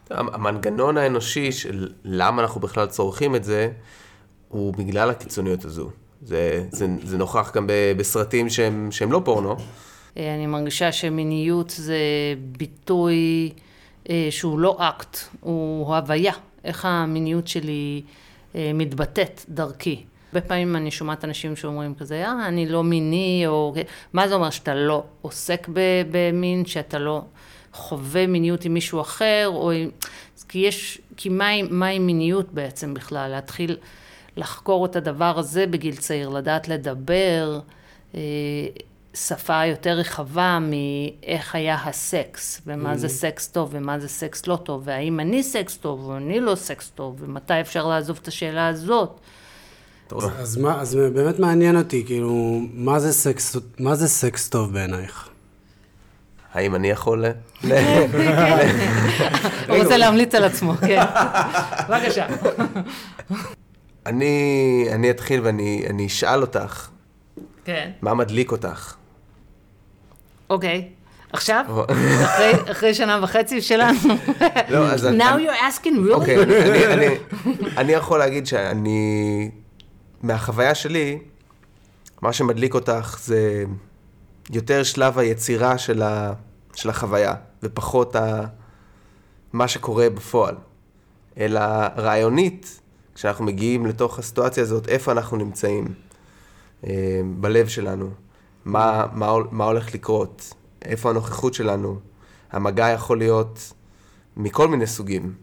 המנגנון 0.10 0.98
האנושי 0.98 1.52
של 1.52 1.90
למה 2.04 2.42
אנחנו 2.42 2.62
בכלל 2.62 2.88
צורכים 2.88 3.36
את 3.36 3.44
זה, 3.44 3.70
הוא 4.50 4.74
בגלל 4.74 5.10
הקיצוניות 5.10 5.66
הזו. 5.66 5.90
זה, 6.22 6.64
זה, 6.72 6.88
זה 7.04 7.18
נוכח 7.18 7.52
גם 7.56 7.68
בסרטים 7.98 8.50
שהם, 8.50 8.92
שהם 8.92 9.12
לא 9.12 9.22
פורנו. 9.26 9.56
אה, 10.18 10.36
אני 10.36 10.48
מרגישה 10.48 10.92
שמיניות 10.92 11.70
זה 11.70 11.98
ביטוי 12.58 13.52
אה, 14.10 14.28
שהוא 14.30 14.60
לא 14.60 14.78
אקט, 14.80 15.18
הוא 15.40 15.96
הוויה. 15.96 16.34
איך 16.64 16.86
המיניות 16.86 17.48
שלי 17.48 18.02
אה, 18.56 18.72
מתבטאת 18.74 19.42
דרכי. 19.50 20.04
הרבה 20.36 20.48
פעמים 20.48 20.76
אני 20.76 20.92
שומעת 20.92 21.24
אנשים 21.26 21.56
שאומרים 21.56 21.96
כזה, 21.96 22.26
אה, 22.26 22.48
אני 22.48 22.70
לא 22.70 22.84
מיני, 22.84 23.44
או... 23.48 23.74
מה 24.14 24.28
זה 24.28 24.36
אומר 24.36 24.50
שאתה 24.50 24.76
לא 24.76 25.04
עוסק 25.22 25.68
במין, 26.12 26.66
שאתה 26.66 27.00
לא 27.00 27.22
חווה 27.74 28.28
מיניות 28.28 28.66
עם 28.66 28.74
מישהו 28.74 29.02
אחר, 29.02 29.52
או. 29.54 29.72
כי 30.50 30.60
יש... 30.60 31.02
כי 31.18 31.30
מהי, 31.30 31.62
מהי 31.62 32.00
מיניות 32.00 32.54
בעצם 32.54 32.94
בכלל? 32.94 33.32
להתחיל 33.32 33.78
לחקור 34.38 34.86
את 34.86 34.96
הדבר 34.96 35.40
הזה 35.40 35.68
בגיל 35.68 35.96
צעיר, 35.96 36.30
לדעת 36.30 36.68
לדבר, 36.68 37.60
אה, 38.16 38.20
שפה 39.14 39.66
יותר 39.66 39.92
רחבה 39.92 40.60
מאיך 40.62 41.56
היה 41.56 41.76
הסקס, 41.76 42.62
ומה 42.66 42.98
זה 42.98 43.08
סקס 43.08 43.48
טוב 43.48 43.70
ומה 43.72 44.00
זה 44.00 44.08
סקס 44.08 44.48
לא 44.48 44.56
טוב, 44.56 44.82
והאם 44.86 45.20
אני 45.20 45.44
סקס 45.44 45.78
טוב 45.78 46.06
או 46.06 46.18
אני 46.18 46.40
לא 46.40 46.56
סקס 46.56 46.90
טוב, 46.90 47.16
ומתי 47.20 47.62
אפשר 47.62 47.88
לעזוב 47.88 48.20
את 48.22 48.28
השאלה 48.28 48.68
הזאת. 48.68 49.20
אז, 50.12 50.58
מה, 50.58 50.82
אז 50.82 50.96
באמת 50.96 51.40
מעניין 51.40 51.78
אותי, 51.78 52.04
כאילו, 52.06 52.62
מה 52.74 53.00
זה 53.00 53.14
סקס, 53.14 53.56
מה 53.80 53.96
זה 53.96 54.08
סקס 54.08 54.50
טוב 54.50 54.74
בעינייך? 54.74 55.30
האם 56.54 56.76
אני 56.76 56.90
יכול... 56.90 57.26
ל- 57.26 57.32
ל- 57.64 58.06
הוא 59.70 59.78
רוצה 59.78 59.98
להמליץ 59.98 60.36
על 60.36 60.44
עצמו, 60.44 60.74
כן. 60.88 61.04
בבקשה. 61.90 62.26
אני, 64.06 64.34
אני 64.92 65.10
אתחיל 65.12 65.42
ואני 65.44 65.86
אני 65.90 66.08
אשאל 66.08 66.42
אותך, 66.42 66.88
כן. 67.66 67.92
מה 68.02 68.14
מדליק 68.14 68.52
אותך? 68.52 68.94
אוקיי. 70.50 70.88
עכשיו? 71.34 71.66
אחרי- 72.26 72.72
אחרי 72.72 72.94
שנה 72.94 73.20
וחצי 73.24 73.62
שלנו? 73.62 73.98
לא, 74.70 74.88
אז 74.92 75.06
Now 75.06 75.10
you're 75.22 75.84
asking 75.84 76.10
really? 76.10 76.14
אוקיי, 76.14 76.38
אני 77.78 77.92
יכול 77.92 78.20
להגיד 78.20 78.48
שאני, 78.48 79.50
מהחוויה 80.24 80.76
שלי, 80.76 81.20
מה 82.22 82.34
שמדליק 82.34 82.74
אותך 82.74 83.18
זה 83.24 83.64
יותר 84.50 84.84
שלב 84.84 85.18
היצירה 85.18 85.78
של, 85.78 86.02
ה, 86.02 86.34
של 86.76 86.90
החוויה, 86.90 87.34
ופחות 87.64 88.16
ה, 88.16 88.46
מה 89.54 89.68
שקורה 89.68 90.10
בפועל. 90.10 90.56
אלא 91.38 91.62
רעיונית, 91.98 92.82
כשאנחנו 93.16 93.46
מגיעים 93.46 93.86
לתוך 93.86 94.20
הסיטואציה 94.20 94.64
הזאת, 94.64 94.90
איפה 94.90 95.12
אנחנו 95.12 95.38
נמצאים 95.38 95.94
אה, 96.88 97.22
בלב 97.40 97.68
שלנו, 97.68 98.10
מה, 98.66 99.06
מה, 99.14 99.34
מה 99.52 99.66
הולך 99.66 99.94
לקרות, 99.94 100.54
איפה 100.82 101.10
הנוכחות 101.10 101.54
שלנו. 101.54 102.00
המגע 102.52 102.90
יכול 102.90 103.18
להיות 103.18 103.74
מכל 104.38 104.68
מיני 104.68 104.88
סוגים. 104.88 105.34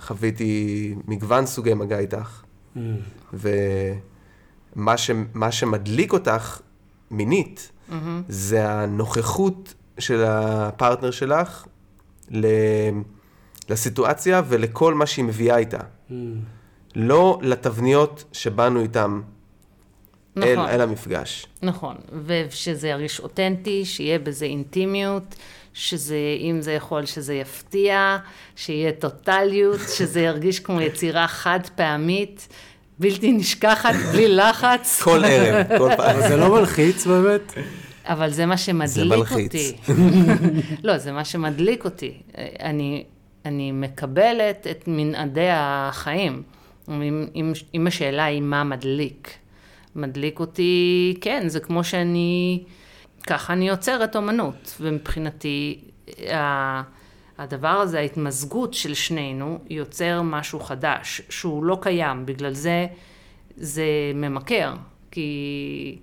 חוויתי 0.00 0.94
מגוון 1.06 1.46
סוגי 1.46 1.74
מגע 1.74 1.98
איתך, 1.98 2.42
ומה 3.32 4.96
ש, 4.96 5.10
שמדליק 5.50 6.12
אותך 6.12 6.60
מינית, 7.10 7.72
זה 8.28 8.70
הנוכחות 8.70 9.74
של 9.98 10.24
הפרטנר 10.26 11.10
שלך 11.10 11.66
ל, 12.30 12.46
לסיטואציה 13.68 14.42
ולכל 14.48 14.94
מה 14.94 15.06
שהיא 15.06 15.24
מביאה 15.24 15.56
איתה. 15.56 15.80
לא 16.94 17.38
לתבניות 17.42 18.24
שבאנו 18.32 18.80
איתם 18.80 19.22
אל, 20.36 20.52
נכון. 20.52 20.68
אל 20.68 20.80
המפגש. 20.80 21.46
נכון, 21.62 21.96
ושזה 22.26 22.88
ירגיש 22.88 23.20
אותנטי, 23.20 23.84
שיהיה 23.84 24.18
בזה 24.18 24.44
אינטימיות, 24.44 25.34
שזה, 25.74 26.16
אם 26.40 26.60
זה 26.60 26.72
יכול, 26.72 27.06
שזה 27.06 27.34
יפתיע, 27.34 28.16
שיהיה 28.56 28.92
טוטליות, 28.92 29.80
שזה 29.96 30.20
ירגיש 30.20 30.60
כמו 30.60 30.80
יצירה 30.80 31.28
חד 31.28 31.60
פעמית, 31.74 32.48
בלתי 32.98 33.32
נשכחת, 33.32 33.94
בלי 34.12 34.28
לחץ, 34.28 35.00
כל 35.04 35.24
ערב, 35.24 35.78
כל 35.78 35.90
פעם. 35.96 36.16
אבל 36.16 36.28
זה 36.28 36.36
לא 36.36 36.54
מלחיץ 36.54 37.06
באמת? 37.06 37.52
אבל 38.04 38.30
זה 38.30 38.46
מה 38.46 38.56
שמדליק 38.56 38.88
זה 38.88 39.04
מלחיץ. 39.04 39.54
אותי. 39.54 39.76
לא, 40.84 40.98
זה 40.98 41.12
מה 41.12 41.24
שמדליק 41.24 41.84
אותי. 41.84 42.12
אני, 42.62 43.04
אני 43.44 43.72
מקבלת 43.72 44.66
את 44.70 44.84
מנעדי 44.86 45.48
החיים. 45.50 46.42
אם, 46.88 47.26
אם, 47.34 47.52
אם 47.74 47.86
השאלה 47.86 48.24
היא 48.24 48.42
מה 48.42 48.64
מדליק. 48.64 49.30
מדליק 49.96 50.40
אותי, 50.40 51.16
כן, 51.20 51.44
זה 51.46 51.60
כמו 51.60 51.84
שאני, 51.84 52.62
ככה 53.28 53.52
אני 53.52 53.68
יוצרת 53.68 54.16
אומנות, 54.16 54.76
ומבחינתי, 54.80 55.84
הדבר 57.38 57.68
הזה, 57.68 57.98
ההתמזגות 57.98 58.74
של 58.74 58.94
שנינו, 58.94 59.58
יוצר 59.70 60.22
משהו 60.22 60.60
חדש, 60.60 61.22
שהוא 61.28 61.64
לא 61.64 61.78
קיים, 61.82 62.26
בגלל 62.26 62.54
זה 62.54 62.86
זה 63.56 63.84
ממכר, 64.14 64.74
כי 65.10 65.98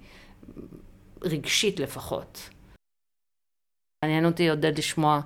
רגשית 1.21 1.79
לפחות. 1.79 2.49
מעניין 4.03 4.25
אותי, 4.25 4.49
עודד, 4.49 4.77
לשמוע 4.77 5.21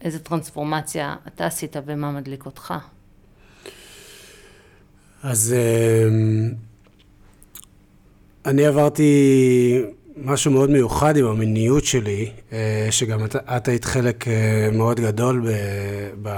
איזה 0.00 0.18
טרנספורמציה 0.18 1.16
אתה 1.26 1.46
עשית 1.46 1.76
ומה 1.86 2.10
מדליק 2.10 2.46
אותך. 2.46 2.74
אז 5.22 5.54
אמ, 5.54 6.54
אני 8.46 8.66
עברתי 8.66 9.82
משהו 10.24 10.52
מאוד 10.52 10.70
מיוחד 10.70 11.16
עם 11.16 11.26
המיניות 11.26 11.84
שלי, 11.84 12.30
אה, 12.52 12.86
שגם 12.90 13.24
את, 13.24 13.36
את 13.36 13.68
היית 13.68 13.84
חלק 13.84 14.28
אה, 14.28 14.68
מאוד 14.72 15.00
גדול 15.00 15.40
ב, 15.46 15.52
ב, 16.22 16.30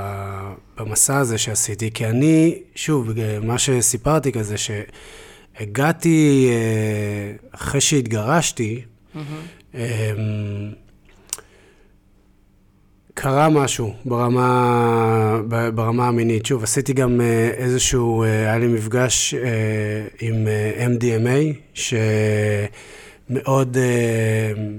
במסע 0.77 1.19
הזה 1.19 1.39
שעשיתי, 1.39 1.91
כי 1.95 2.07
אני, 2.07 2.59
שוב, 2.75 3.11
מה 3.43 3.59
שסיפרתי 3.59 4.33
כזה, 4.33 4.55
שהגעתי 4.59 6.51
אחרי 7.53 7.81
שהתגרשתי, 7.81 8.83
mm-hmm. 9.15 9.79
קרה 13.15 13.49
משהו 13.49 13.95
ברמה, 14.05 15.41
ברמה 15.75 16.09
המינית. 16.09 16.47
שוב, 16.47 16.63
עשיתי 16.63 16.93
גם 16.93 17.21
אה, 17.21 17.51
איזשהו, 17.57 18.23
אה, 18.23 18.29
היה 18.29 18.59
לי 18.59 18.67
מפגש 18.67 19.35
אה, 19.35 19.41
עם 20.21 20.47
MDMA, 20.79 21.57
שמאוד, 23.33 23.77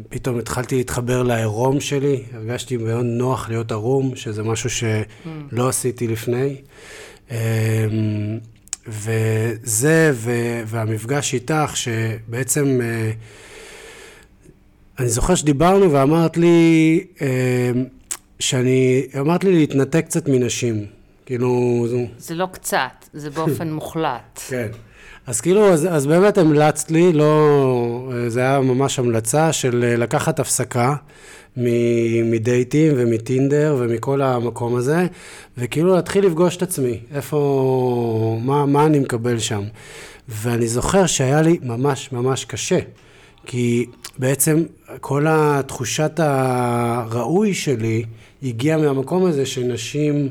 פתאום 0.10 0.40
התחלתי 0.40 0.76
להתחבר 0.76 1.24
לעירום 1.24 1.80
שלי, 1.80 2.24
הרגשתי 2.34 2.78
מאוד 2.78 3.06
נוח 3.06 3.50
להיות 3.50 3.72
ערום, 3.72 4.16
שזה 4.16 4.44
משהו 4.44 4.70
שלא 4.70 5.70
עשיתי 5.70 6.08
לפני. 6.08 6.56
וזה, 8.88 10.12
והמפגש 10.66 11.34
איתך, 11.34 11.72
שבעצם... 11.76 12.80
אני 15.00 15.10
זוכר 15.10 15.36
שדיברנו 15.36 15.92
ואמרת 15.92 16.38
לי, 16.38 17.04
שאני, 18.40 19.08
אמרת 19.20 19.44
לי 19.44 19.54
להתנתק 19.54 20.06
קצת 20.06 20.28
מנשים, 20.28 20.86
כאילו... 21.26 21.86
זה 22.18 22.36
לא 22.36 22.48
קצת, 22.52 23.06
זה 23.14 23.30
באופן 23.30 23.72
מוחלט. 23.78 24.40
כן. 24.48 24.68
אז 25.28 25.42
כאילו, 25.42 25.74
אז, 25.74 25.88
אז 25.92 26.08
באמת 26.08 26.38
המלצת 26.38 26.92
לי, 26.92 27.14
לא, 27.14 28.12
זה 28.28 28.40
היה 28.40 28.60
ממש 28.60 29.00
המלצה 29.00 29.54
של 29.54 29.84
אה, 29.84 29.96
לקחת 29.96 30.40
הפסקה 30.40 30.96
מדייטים 32.26 32.94
ומטינדר 32.96 33.76
ומכל 33.80 34.22
המקום 34.22 34.76
הזה, 34.76 35.08
וכאילו 35.58 35.96
להתחיל 35.96 36.26
לפגוש 36.26 36.58
את 36.58 36.62
עצמי, 36.62 37.00
איפה, 37.16 38.40
מה, 38.44 38.66
מה 38.66 38.86
אני 38.86 39.00
מקבל 39.00 39.40
שם. 39.40 39.64
ואני 40.30 40.68
זוכר 40.68 41.06
שהיה 41.06 41.42
לי 41.42 41.60
ממש 41.64 42.12
ממש 42.12 42.46
קשה, 42.46 42.80
כי 43.46 43.86
בעצם 44.18 44.64
כל 45.02 45.26
התחושת 45.30 46.20
הראוי 46.24 47.54
שלי, 47.54 48.04
הגיע 48.44 48.78
מהמקום 48.78 49.26
הזה 49.26 49.46
שנשים, 49.46 50.30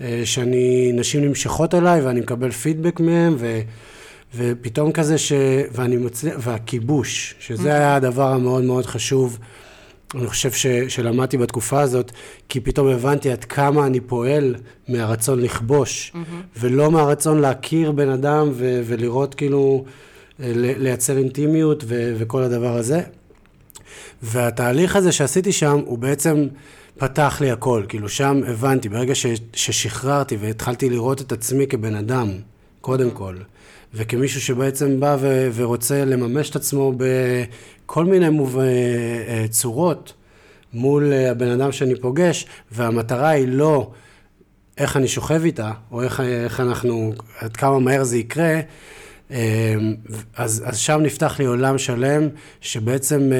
אה, 0.00 0.22
שאני, 0.24 0.90
נשים 0.94 1.24
נמשכות 1.24 1.74
אליי 1.74 2.00
ואני 2.00 2.20
מקבל 2.20 2.50
פידבק 2.50 3.00
מהם, 3.00 3.34
ו, 3.38 3.60
ופתאום 4.36 4.92
כזה 4.92 5.18
ש... 5.18 5.32
ואני 5.72 5.96
מצליח, 5.96 6.34
והכיבוש, 6.38 7.34
שזה 7.40 7.62
אוקיי. 7.62 7.72
היה 7.72 7.96
הדבר 7.96 8.32
המאוד 8.32 8.64
מאוד 8.64 8.86
חשוב. 8.86 9.38
אני 10.14 10.26
חושב 10.26 10.52
ש, 10.52 10.66
שלמדתי 10.66 11.38
בתקופה 11.38 11.80
הזאת, 11.80 12.12
כי 12.48 12.60
פתאום 12.60 12.88
הבנתי 12.88 13.30
עד 13.30 13.44
כמה 13.44 13.86
אני 13.86 14.00
פועל 14.00 14.54
מהרצון 14.88 15.40
לכבוש. 15.40 16.12
ולא 16.56 16.90
מהרצון 16.90 17.38
להכיר 17.38 17.92
בן 17.92 18.08
אדם 18.08 18.50
ו, 18.52 18.82
ולראות 18.86 19.34
כאילו, 19.34 19.84
אה, 20.40 20.52
לייצר 20.54 21.18
אינטימיות 21.18 21.84
ו, 21.86 22.14
וכל 22.18 22.42
הדבר 22.42 22.76
הזה. 22.76 23.02
והתהליך 24.22 24.96
הזה 24.96 25.12
שעשיתי 25.12 25.52
שם, 25.52 25.80
הוא 25.84 25.98
בעצם 25.98 26.46
פתח 26.98 27.38
לי 27.40 27.50
הכל, 27.50 27.84
כאילו 27.88 28.08
שם 28.08 28.40
הבנתי, 28.46 28.88
ברגע 28.88 29.14
ש, 29.14 29.26
ששחררתי 29.52 30.36
והתחלתי 30.36 30.90
לראות 30.90 31.20
את 31.20 31.32
עצמי 31.32 31.66
כבן 31.66 31.94
אדם, 31.94 32.28
קודם 32.80 33.10
כל, 33.10 33.36
וכמישהו 33.94 34.40
שבעצם 34.40 35.00
בא 35.00 35.16
ו, 35.20 35.50
ורוצה 35.54 36.04
לממש 36.04 36.50
את 36.50 36.56
עצמו 36.56 36.92
בכל 36.96 38.04
מיני 38.04 38.28
מוב... 38.28 38.58
אה, 38.58 38.64
אה, 38.64 39.44
צורות 39.48 40.12
מול 40.72 41.12
אה, 41.12 41.30
הבן 41.30 41.48
אדם 41.48 41.72
שאני 41.72 42.00
פוגש, 42.00 42.46
והמטרה 42.70 43.28
היא 43.28 43.48
לא 43.48 43.90
איך 44.78 44.96
אני 44.96 45.08
שוכב 45.08 45.44
איתה, 45.44 45.72
או 45.90 46.02
איך, 46.02 46.20
איך 46.20 46.60
אנחנו, 46.60 47.12
עד 47.38 47.56
כמה 47.56 47.78
מהר 47.78 48.04
זה 48.04 48.18
יקרה, 48.18 48.60
אז, 50.36 50.62
אז 50.66 50.78
שם 50.78 51.00
נפתח 51.02 51.38
לי 51.38 51.44
עולם 51.44 51.78
שלם, 51.78 52.28
שבעצם... 52.60 53.30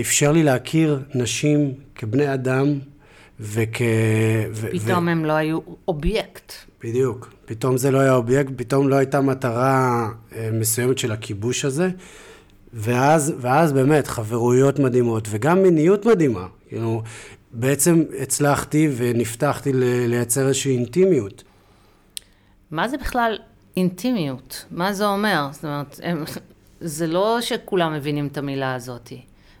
אפשר 0.00 0.32
לי 0.32 0.42
להכיר 0.42 1.00
נשים 1.14 1.74
כבני 1.94 2.34
אדם 2.34 2.78
וכ... 3.40 3.78
פתאום 4.72 5.06
ו... 5.06 5.10
הם 5.10 5.24
לא 5.24 5.32
היו 5.32 5.58
אובייקט. 5.88 6.52
בדיוק. 6.84 7.35
פתאום 7.46 7.76
זה 7.76 7.90
לא 7.90 7.98
היה 7.98 8.14
אובייקט, 8.14 8.52
פתאום 8.56 8.88
לא 8.88 8.96
הייתה 8.96 9.20
מטרה 9.20 10.08
אה, 10.32 10.50
מסוימת 10.52 10.98
של 10.98 11.12
הכיבוש 11.12 11.64
הזה. 11.64 11.88
ואז, 12.72 13.34
ואז 13.38 13.72
באמת 13.72 14.06
חברויות 14.06 14.78
מדהימות, 14.78 15.28
וגם 15.30 15.62
מיניות 15.62 16.06
מדהימה. 16.06 16.46
כאילו, 16.68 17.02
בעצם 17.52 18.02
הצלחתי 18.22 18.88
ונפתחתי 18.96 19.70
לייצר 20.08 20.48
איזושהי 20.48 20.76
אינטימיות. 20.76 21.44
מה 22.70 22.88
זה 22.88 22.96
בכלל 22.96 23.38
אינטימיות? 23.76 24.64
מה 24.70 24.92
זה 24.92 25.06
אומר? 25.06 25.48
זאת 25.52 25.64
אומרת, 25.64 26.00
הם, 26.02 26.24
זה 26.80 27.06
לא 27.06 27.38
שכולם 27.40 27.94
מבינים 27.94 28.26
את 28.26 28.38
המילה 28.38 28.74
הזאת. 28.74 29.12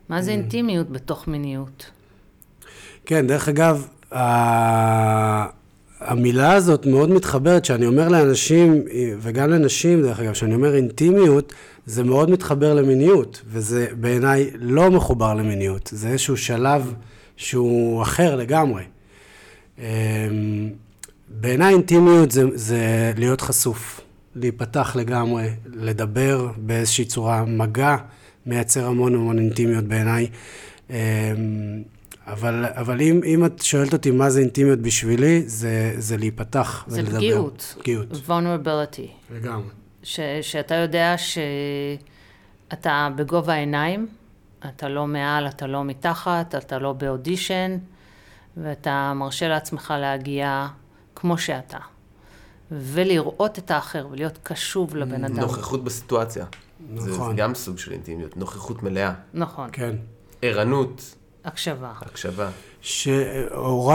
מה 0.08 0.22
זה 0.22 0.30
אינטימיות 0.30 0.90
בתוך 0.90 1.28
מיניות? 1.28 1.90
כן, 3.06 3.26
דרך 3.26 3.48
אגב, 3.48 3.88
המילה 6.00 6.52
הזאת 6.52 6.86
מאוד 6.86 7.10
מתחברת, 7.10 7.64
שאני 7.64 7.86
אומר 7.86 8.08
לאנשים, 8.08 8.82
וגם 9.18 9.50
לנשים, 9.50 10.02
דרך 10.02 10.20
אגב, 10.20 10.32
כשאני 10.32 10.54
אומר 10.54 10.74
אינטימיות, 10.74 11.52
זה 11.86 12.04
מאוד 12.04 12.30
מתחבר 12.30 12.74
למיניות, 12.74 13.42
וזה 13.46 13.86
בעיניי 14.00 14.50
לא 14.54 14.90
מחובר 14.90 15.34
למיניות, 15.34 15.90
זה 15.92 16.08
איזשהו 16.08 16.36
שלב 16.36 16.94
שהוא 17.36 18.02
אחר 18.02 18.36
לגמרי. 18.36 18.82
אמ, 19.78 19.84
בעיניי 21.28 21.74
אינטימיות 21.74 22.30
זה, 22.30 22.42
זה 22.54 23.12
להיות 23.16 23.40
חשוף, 23.40 24.00
להיפתח 24.36 24.96
לגמרי, 24.96 25.48
לדבר 25.66 26.48
באיזושהי 26.56 27.04
צורה, 27.04 27.44
מגע. 27.44 27.96
מייצר 28.46 28.86
המון 28.86 29.14
המון 29.14 29.38
אינטימיות 29.38 29.84
בעיניי. 29.84 30.26
אבל, 32.26 32.64
אבל 32.64 33.00
אם, 33.00 33.20
אם 33.24 33.44
את 33.44 33.62
שואלת 33.62 33.92
אותי 33.92 34.10
מה 34.10 34.30
זה 34.30 34.40
אינטימיות 34.40 34.78
בשבילי, 34.78 35.42
זה, 35.46 35.94
זה 35.98 36.16
להיפתח 36.16 36.84
זה 36.86 37.00
ולדבר. 37.00 37.12
זה 37.12 37.18
פגיעות. 37.18 37.74
פגיעות. 37.78 38.08
vulnerability. 38.12 39.32
לגמרי. 39.34 39.68
ש, 40.02 40.20
שאתה 40.42 40.74
יודע 40.74 41.14
שאתה 42.68 43.08
בגובה 43.16 43.52
העיניים, 43.52 44.06
אתה 44.68 44.88
לא 44.88 45.06
מעל, 45.06 45.48
אתה 45.48 45.66
לא 45.66 45.84
מתחת, 45.84 46.54
אתה 46.54 46.78
לא 46.78 46.92
באודישן, 46.92 47.76
ואתה 48.56 49.12
מרשה 49.16 49.48
לעצמך 49.48 49.94
להגיע 50.00 50.66
כמו 51.14 51.38
שאתה. 51.38 51.78
ולראות 52.70 53.58
את 53.58 53.70
האחר 53.70 54.08
ולהיות 54.10 54.38
קשוב 54.42 54.96
לבן 54.96 55.24
אדם. 55.24 55.40
נוכחות 55.40 55.84
בסיטואציה. 55.84 56.44
נכון. 56.90 57.08
זה 57.08 57.42
גם 57.42 57.54
סוג 57.54 57.78
של 57.78 57.92
אינטימיות, 57.92 58.36
נוכחות 58.36 58.82
מלאה. 58.82 59.12
נכון. 59.34 59.68
כן. 59.72 59.96
ערנות. 60.42 61.15
הקשבה. 61.46 61.92
הקשבה. 62.00 62.50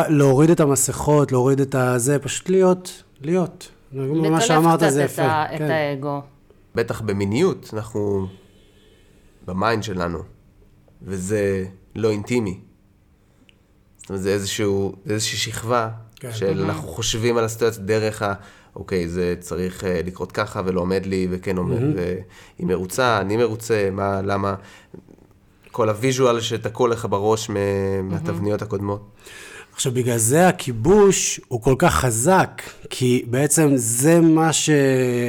להוריד 0.09 0.49
את 0.49 0.59
המסכות, 0.59 1.31
להוריד 1.31 1.59
את 1.59 1.75
הזה, 1.75 2.19
פשוט 2.19 2.49
להיות, 2.49 3.03
להיות. 3.21 3.71
מה 3.91 4.41
שאמרת 4.41 4.79
זה 4.79 5.03
יפה. 5.03 5.21
לקלף 5.21 5.45
קצת 5.47 5.53
את 5.53 5.57
כן. 5.57 5.71
האגו. 5.71 6.21
בטח 6.75 7.01
במיניות, 7.01 7.69
אנחנו 7.73 8.27
ב 9.45 9.53
mind 9.53 9.83
שלנו, 9.83 10.19
וזה 11.01 11.65
לא 11.95 12.11
אינטימי. 12.11 12.59
זאת 13.97 14.09
אומרת, 14.09 14.21
זה 14.21 14.33
איזשהו, 14.33 14.95
איזושהי 15.09 15.37
שכבה 15.37 15.89
כן. 16.15 16.33
של 16.33 16.63
אנחנו 16.63 16.87
חושבים 16.87 17.37
על 17.37 17.43
הסיטואציה 17.43 17.83
דרך 17.83 18.21
ה... 18.21 18.33
אוקיי, 18.75 19.07
זה 19.07 19.35
צריך 19.39 19.83
אה, 19.83 20.01
לקרות 20.05 20.31
ככה 20.31 20.61
ולא 20.65 20.81
עומד 20.81 21.05
לי, 21.05 21.27
וכן 21.31 21.57
עומד, 21.57 21.77
מממ-הממ. 21.77 21.99
והיא 22.57 22.67
מרוצה, 22.67 23.21
אני 23.21 23.37
מרוצה, 23.37 23.89
מה, 23.91 24.21
למה, 24.21 24.55
כל 25.71 25.89
הוויז'ואל 25.89 26.41
שתקעו 26.41 26.87
לך 26.87 27.07
בראש 27.09 27.49
מהתבניות. 28.03 28.61
הקודמות. 28.61 29.01
עכשיו, 29.73 29.91
בגלל 29.91 30.17
זה 30.17 30.47
הכיבוש 30.47 31.41
הוא 31.47 31.61
כל 31.61 31.75
כך 31.77 31.95
חזק, 31.95 32.61
כי 32.89 33.23
בעצם 33.27 33.71
זה 33.75 34.21
מה 34.21 34.53
ש... 34.53 34.69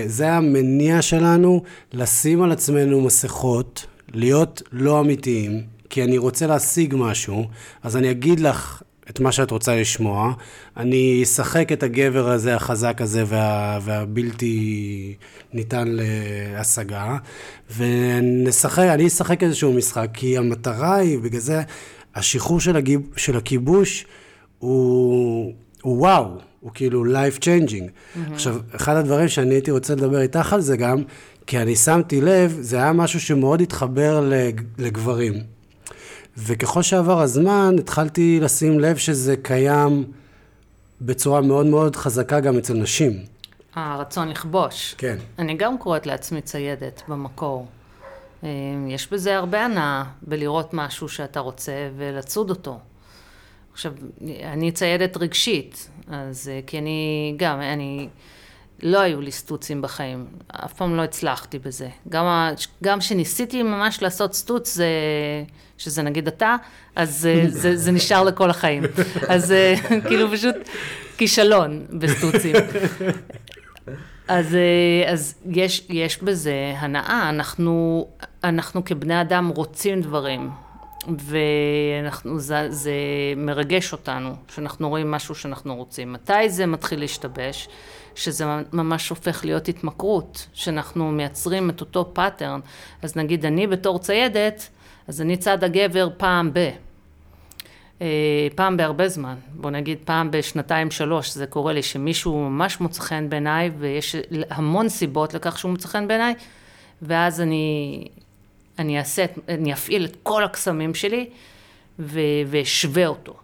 זה 0.07 0.33
המניע 0.33 1.03
שלנו 1.03 1.63
לשים 1.93 2.43
על 2.43 2.53
עצמנו 2.53 3.01
מסכות, 3.01 3.87
להיות 4.15 4.63
לא 4.73 5.01
אמיתיים, 5.01 5.61
כי 5.91 6.05
אני 6.05 6.19
רוצה 6.19 6.47
להשיג 6.47 6.95
משהו, 6.99 7.45
אז 7.83 7.97
אני 7.97 8.11
אגיד 8.11 8.41
לך 8.41 8.83
את 9.13 9.21
מה 9.21 9.33
שאת 9.33 9.51
רוצה 9.51 9.77
לשמוע. 9.77 10.33
אני 10.77 11.21
אשחק 11.23 11.73
את 11.73 11.83
הגבר 11.83 12.29
הזה, 12.31 12.55
החזק 12.55 13.01
הזה 13.01 13.25
וה, 13.27 13.79
והבלתי 13.83 15.15
ניתן 15.53 15.89
להשגה, 15.89 17.17
ונשחק, 17.77 18.85
אני 18.85 19.07
אשחק 19.07 19.43
איזשהו 19.43 19.73
משחק, 19.73 20.09
כי 20.13 20.39
המטרה 20.39 20.95
היא, 20.95 21.19
בגלל 21.19 21.41
זה, 21.41 21.63
השחרור 22.15 22.61
של, 22.61 22.77
הגיב, 22.77 23.01
של 23.17 23.37
הכיבוש 23.37 24.07
הוא, 24.59 25.53
הוא 25.83 25.99
וואו, 25.99 26.39
הוא 26.61 26.71
כאילו 26.75 27.05
life 27.05 27.39
changing. 27.39 27.71
Mm-hmm. 27.71 28.33
עכשיו, 28.33 28.57
אחד 28.77 28.97
הדברים 28.97 29.29
שאני 29.29 29.55
הייתי 29.55 29.71
רוצה 29.71 29.95
לדבר 29.95 30.21
איתך 30.21 30.53
על 30.53 30.61
זה 30.61 30.77
גם, 30.77 31.03
כי 31.47 31.59
אני 31.59 31.77
שמתי 31.77 32.21
לב, 32.21 32.57
זה 32.61 32.77
היה 32.77 32.93
משהו 32.93 33.21
שמאוד 33.21 33.61
התחבר 33.61 34.31
לגברים. 34.79 35.52
וככל 36.37 36.83
שעבר 36.83 37.21
הזמן, 37.21 37.77
התחלתי 37.79 38.41
לשים 38.43 38.81
לב 38.81 38.97
שזה 38.97 39.37
קיים 39.43 40.05
בצורה 41.01 41.41
מאוד 41.41 41.67
מאוד 41.67 41.97
חזקה 41.97 42.41
גם 42.41 42.59
אצל 42.59 42.75
נשים. 42.75 43.13
הרצון 43.75 44.29
לכבוש. 44.29 44.95
כן. 44.99 45.19
אני 45.39 45.55
גם 45.55 45.79
קוראת 45.79 46.07
לעצמי 46.07 46.41
ציידת 46.41 47.03
במקור. 47.09 47.67
אה, 48.45 48.49
יש 48.89 49.13
בזה 49.13 49.37
הרבה 49.37 49.65
הנאה 49.65 50.05
בלראות 50.23 50.75
משהו 50.75 51.09
שאתה 51.09 51.41
רוצה 51.41 51.73
ולצוד 51.97 52.51
אותו. 52.51 52.79
עכשיו, 53.73 53.93
אני 54.45 54.73
ציידת 54.73 55.17
רגשית, 55.17 55.91
אז 56.09 56.49
אה, 56.49 56.61
כי 56.67 56.79
אני 56.79 57.35
גם, 57.37 57.61
אני, 57.61 58.09
לא 58.83 58.99
היו 59.01 59.21
לי 59.21 59.33
סטוצים 59.33 59.83
בחיים, 59.83 60.27
אף 60.49 60.73
פעם 60.73 60.97
לא 60.97 61.03
הצלחתי 61.03 61.59
בזה. 61.59 61.89
גם, 62.09 62.25
גם 62.83 63.01
שניסיתי 63.01 63.63
ממש 63.63 64.03
לעשות 64.03 64.35
סטוץ, 64.35 64.75
זה, 64.75 64.87
שזה 65.79 66.03
נגיד 66.03 66.27
אתה, 66.27 66.57
אז 66.97 67.27
אה, 67.27 67.45
זה, 67.49 67.77
זה 67.77 67.93
נשאר 67.93 68.23
לכל 68.23 68.51
החיים. 68.51 68.83
אז 69.35 69.55
כאילו 70.07 70.31
פשוט 70.33 70.55
כישלון 71.19 71.87
בסטוצים. 71.91 72.57
אז, 74.29 74.57
אז 75.07 75.35
יש, 75.51 75.87
יש 75.89 76.23
בזה 76.23 76.75
הנאה, 76.77 77.29
אנחנו, 77.29 78.07
אנחנו 78.45 78.85
כבני 78.85 79.21
אדם 79.21 79.49
רוצים 79.49 80.01
דברים, 80.01 80.51
ואנחנו, 81.19 82.41
זה, 82.41 82.67
זה 82.71 82.93
מרגש 83.37 83.93
אותנו, 83.93 84.35
שאנחנו 84.55 84.89
רואים 84.89 85.11
משהו 85.11 85.35
שאנחנו 85.35 85.77
רוצים. 85.77 86.13
מתי 86.13 86.49
זה 86.49 86.67
מתחיל 86.67 87.01
להשתבש? 87.01 87.69
שזה 88.15 88.45
ממש 88.73 89.09
הופך 89.09 89.45
להיות 89.45 89.69
התמכרות, 89.69 90.47
שאנחנו 90.53 91.11
מייצרים 91.11 91.71
את 91.71 91.81
אותו 91.81 92.11
pattern. 92.13 92.61
אז 93.03 93.17
נגיד 93.17 93.47
אני 93.47 93.67
בתור 93.67 93.99
ציידת, 93.99 94.69
אז 95.09 95.21
אני 95.21 95.37
צד 95.37 95.65
הגבר 95.65 96.09
פעם 96.17 96.51
ב... 96.53 96.71
אה, 98.03 98.49
פעם 98.55 98.77
בהרבה 98.77 99.09
זמן, 99.09 99.35
בוא 99.55 99.71
נגיד 99.71 99.99
פעם 100.05 100.31
בשנתיים 100.31 100.91
שלוש, 100.91 101.35
זה 101.35 101.47
קורה 101.47 101.73
לי 101.73 101.83
שמישהו 101.83 102.51
ממש 102.51 102.81
מוצא 102.81 103.03
חן 103.03 103.29
בעיניי, 103.29 103.71
ויש 103.79 104.17
המון 104.51 104.89
סיבות 104.89 105.35
לכך 105.35 105.59
שהוא 105.59 105.71
מוצא 105.71 105.89
חן 105.89 106.09
בעיניי, 106.09 106.35
ואז 107.03 107.41
אני, 107.41 108.09
אני 108.79 108.99
אעשה, 108.99 109.25
אני 109.49 109.73
אפעיל 109.73 110.05
את 110.05 110.17
כל 110.23 110.45
הקסמים 110.45 110.95
שלי, 110.95 111.29
ואשווה 111.99 113.07
אותו. 113.07 113.37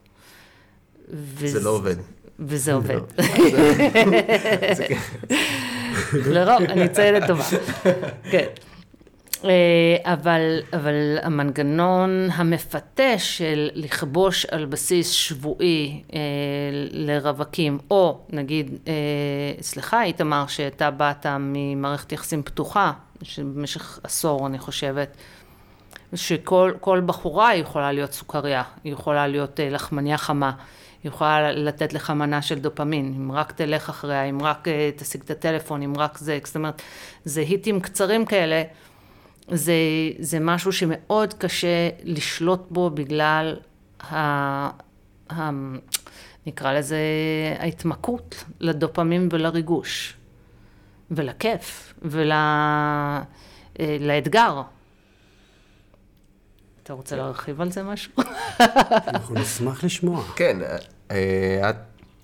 זה 1.45 1.61
לא 1.61 1.71
עובד. 1.71 1.97
וזה 2.39 2.73
עובד. 2.73 3.01
לרוב, 6.13 6.63
אני 6.63 6.89
ציידת 6.89 7.27
טובה. 7.27 7.45
כן. 8.31 8.47
אה, 9.45 9.97
אבל, 10.05 10.61
אבל 10.73 11.19
המנגנון 11.23 12.29
המפתה 12.33 13.19
של 13.19 13.69
לכבוש 13.75 14.47
על 14.47 14.67
בסיס 14.67 15.11
שבועי 15.11 16.03
אה, 16.15 16.19
לרווקים, 16.91 17.79
או 17.91 18.19
נגיד, 18.31 18.79
אה, 18.89 18.93
סליחה 19.61 20.03
איתמר, 20.03 20.47
שאתה 20.47 20.91
באת 20.91 21.27
ממערכת 21.41 22.13
יחסים 22.13 22.43
פתוחה, 22.43 22.93
שבמשך 23.23 23.99
עשור 24.05 24.47
אני 24.47 24.59
חושבת, 24.59 25.17
שכל 26.15 27.01
בחורה 27.07 27.55
יכולה 27.55 27.93
להיות 27.93 28.13
סוכריה, 28.13 28.63
היא 28.85 28.93
יכולה 28.93 29.27
להיות 29.27 29.61
לחמניה 29.63 30.19
חמה. 30.19 30.53
יכולה 31.05 31.53
לתת 31.53 31.93
לך 31.93 32.11
מנה 32.11 32.43
של 32.43 32.59
דופמין, 32.59 33.15
אם 33.17 33.33
רק 33.33 33.53
תלך 33.53 33.89
אחריה, 33.89 34.25
אם 34.25 34.43
רק 34.43 34.69
אה, 34.69 34.91
תשיג 34.97 35.21
את 35.21 35.31
הטלפון, 35.31 35.83
אם 35.83 35.93
רק 35.97 36.19
זה, 36.19 36.39
זאת 36.45 36.57
אומרת, 36.57 36.83
זה 37.25 37.41
היטים 37.41 37.81
קצרים 37.81 38.27
כאלה, 38.27 38.63
זה, 39.49 39.73
זה 40.19 40.41
משהו 40.41 40.73
שמאוד 40.73 41.35
קשה 41.35 41.89
לשלוט 42.05 42.67
בו 42.71 42.91
בגלל 42.91 43.57
ה... 44.11 44.17
ה 45.33 45.51
נקרא 46.47 46.73
לזה 46.73 46.99
ההתמכרות 47.59 48.45
לדופמין 48.61 49.29
ולריגוש, 49.33 50.17
ולכיף, 51.11 51.95
ולאתגר. 53.79 54.55
ול... 54.57 54.63
אתה 56.89 56.97
רוצה 56.97 57.17
להרחיב 57.17 57.61
על 57.61 57.73
זה 57.73 57.83
משהו? 57.83 58.13
אנחנו 59.07 59.35
נשמח 59.35 59.85
לשמוע. 59.85 60.23
כן, 60.37 60.59
אה, 61.11 61.71
את 61.71 61.77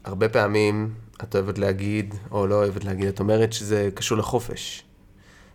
הרבה 0.05 0.29
פעמים, 0.29 0.95
את 1.23 1.35
אוהבת 1.35 1.59
להגיד, 1.59 2.15
או 2.31 2.47
לא 2.47 2.55
אוהבת 2.55 2.85
להגיד, 2.85 3.07
את 3.07 3.21
אומרת 3.21 3.53
שזה 3.53 3.89
קשור 3.95 4.19
לחופש. 4.19 4.85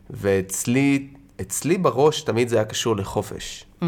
ואצלי, 0.10 1.08
אצלי 1.42 1.78
בראש 1.78 2.22
תמיד 2.22 2.50
זה 2.50 2.56
היה 2.56 2.66
קשור 2.66 2.96
לחופש. 2.96 3.66
Mm. 3.82 3.86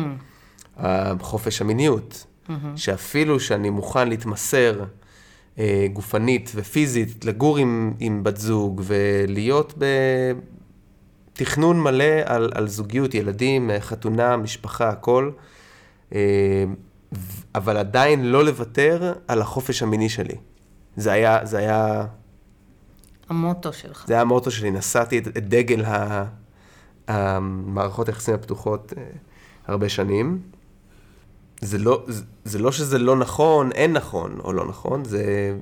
חופש 1.20 1.62
המיניות. 1.62 2.26
Mm-hmm. 2.26 2.52
שאפילו 2.76 3.40
שאני 3.40 3.70
מוכן 3.70 4.10
להתמסר 4.10 4.84
אה, 5.60 5.88
גופנית 5.94 6.52
ופיזית, 6.56 7.26
לגור 7.26 7.58
עם, 7.58 7.94
עם 8.00 8.24
בת 8.24 8.38
זוג 8.38 8.82
ולהיות 8.86 9.74
בתכנון 11.34 11.82
מלא 11.82 12.14
על, 12.26 12.52
על 12.56 12.68
זוגיות, 12.68 13.14
ילדים, 13.14 13.72
חתונה, 13.80 14.38
משפחה, 14.38 14.90
הכל. 14.90 15.32
אה, 16.16 16.64
אבל 17.56 17.78
עדיין 17.78 18.26
לא 18.26 18.46
לוותר 18.46 19.14
על 19.28 19.42
החופש 19.42 19.84
המיני 19.84 20.10
שלי. 20.10 20.36
זה 20.96 21.12
היה, 21.12 21.40
זה 21.44 21.58
היה... 21.58 22.06
המוטו 23.30 23.74
שלך. 23.74 24.08
זה 24.08 24.14
היה 24.14 24.22
המוטו 24.22 24.52
שלי, 24.52 24.72
נשאתי 24.72 25.18
את, 25.18 25.28
את 25.28 25.50
דגל 25.50 25.86
ה, 25.86 26.26
המערכות 27.08 28.08
היחסים 28.08 28.34
הפתוחות 28.36 28.94
אה, 28.98 29.04
הרבה 29.68 29.90
שנים. 29.90 30.42
זה 31.62 31.78
לא, 31.78 32.04
זה, 32.08 32.24
זה 32.44 32.60
לא 32.60 32.72
שזה 32.72 33.00
לא 33.00 33.16
נכון, 33.16 33.72
אין 33.72 33.94
נכון 33.94 34.40
או 34.44 34.54
לא 34.54 34.68
נכון, 34.68 35.06
זה, 35.06 35.56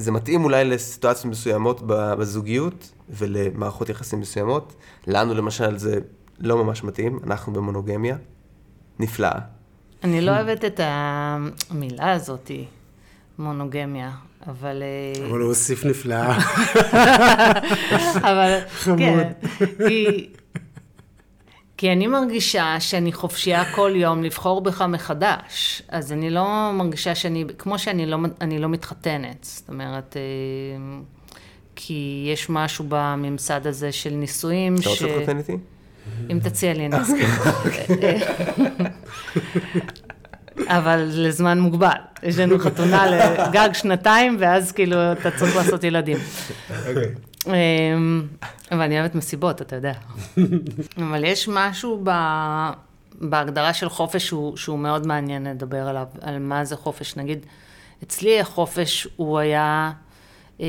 זה 0.00 0.12
מתאים 0.12 0.44
אולי 0.44 0.64
לסיטואציות 0.64 1.24
מסוימות 1.24 1.82
בזוגיות 1.86 2.92
ולמערכות 3.10 3.88
יחסים 3.88 4.20
מסוימות. 4.20 4.74
לנו 5.06 5.34
למשל 5.34 5.78
זה 5.78 6.00
לא 6.38 6.64
ממש 6.64 6.84
מתאים, 6.84 7.18
אנחנו 7.26 7.52
במונוגמיה. 7.52 8.16
נפלאה. 8.98 9.38
אני 10.04 10.20
לא 10.20 10.30
אוהבת 10.30 10.64
את 10.64 10.80
המילה 10.82 12.12
הזאת, 12.12 12.50
מונוגמיה, 13.38 14.10
אבל... 14.46 14.82
אה, 14.82 15.26
אבל 15.28 15.40
הוא 15.40 15.48
הוסיף 15.48 15.84
נפלאה. 15.84 16.38
אבל, 18.30 18.58
כן. 18.98 19.32
כי 21.80 21.92
אני 21.92 22.06
מרגישה 22.06 22.76
שאני 22.80 23.12
חופשייה 23.12 23.74
כל 23.74 23.92
יום 23.94 24.22
לבחור 24.22 24.60
בך 24.60 24.82
מחדש, 24.82 25.82
אז 25.88 26.12
אני 26.12 26.30
לא 26.30 26.70
מרגישה 26.74 27.14
שאני, 27.14 27.44
כמו 27.58 27.78
שאני 27.78 28.06
לא, 28.06 28.18
אני 28.40 28.58
לא 28.58 28.68
מתחתנת, 28.68 29.36
זאת 29.44 29.68
אומרת, 29.68 30.16
אה, 30.16 30.22
כי 31.76 32.28
יש 32.32 32.50
משהו 32.50 32.84
בממסד 32.88 33.66
הזה 33.66 33.92
של 33.92 34.10
נישואים 34.10 34.76
ש... 34.76 34.80
אתה 34.80 34.90
רוצה 34.90 35.06
להתחתן 35.06 35.38
איתי? 35.38 35.56
אם 36.30 36.38
תציע 36.38 36.74
לי, 36.74 36.86
אני 36.86 36.96
אסכים. 37.02 37.28
אבל 40.66 41.08
לזמן 41.12 41.60
מוגבל. 41.60 41.88
יש 42.22 42.38
לנו 42.38 42.58
חתונה 42.58 43.06
לגג 43.10 43.68
שנתיים, 43.72 44.36
ואז 44.40 44.72
כאילו 44.72 45.12
אתה 45.12 45.30
צריך 45.30 45.56
לעשות 45.56 45.84
ילדים. 45.84 46.18
אוקיי. 46.88 47.29
אמ, 47.46 48.26
אבל 48.72 48.80
אני 48.80 49.00
אוהבת 49.00 49.14
מסיבות, 49.14 49.62
אתה 49.62 49.76
יודע. 49.76 49.92
אבל 51.08 51.24
יש 51.24 51.48
משהו 51.48 52.00
ב... 52.04 52.10
בהגדרה 53.20 53.74
של 53.74 53.88
חופש 53.88 54.26
שהוא, 54.26 54.56
שהוא 54.56 54.78
מאוד 54.78 55.06
מעניין 55.06 55.46
לדבר 55.46 55.88
עליו, 55.88 56.06
על 56.20 56.38
מה 56.38 56.64
זה 56.64 56.76
חופש. 56.76 57.16
נגיד, 57.16 57.46
אצלי 58.02 58.40
החופש 58.40 59.08
הוא 59.16 59.38
היה 59.38 59.92
אה, 60.60 60.66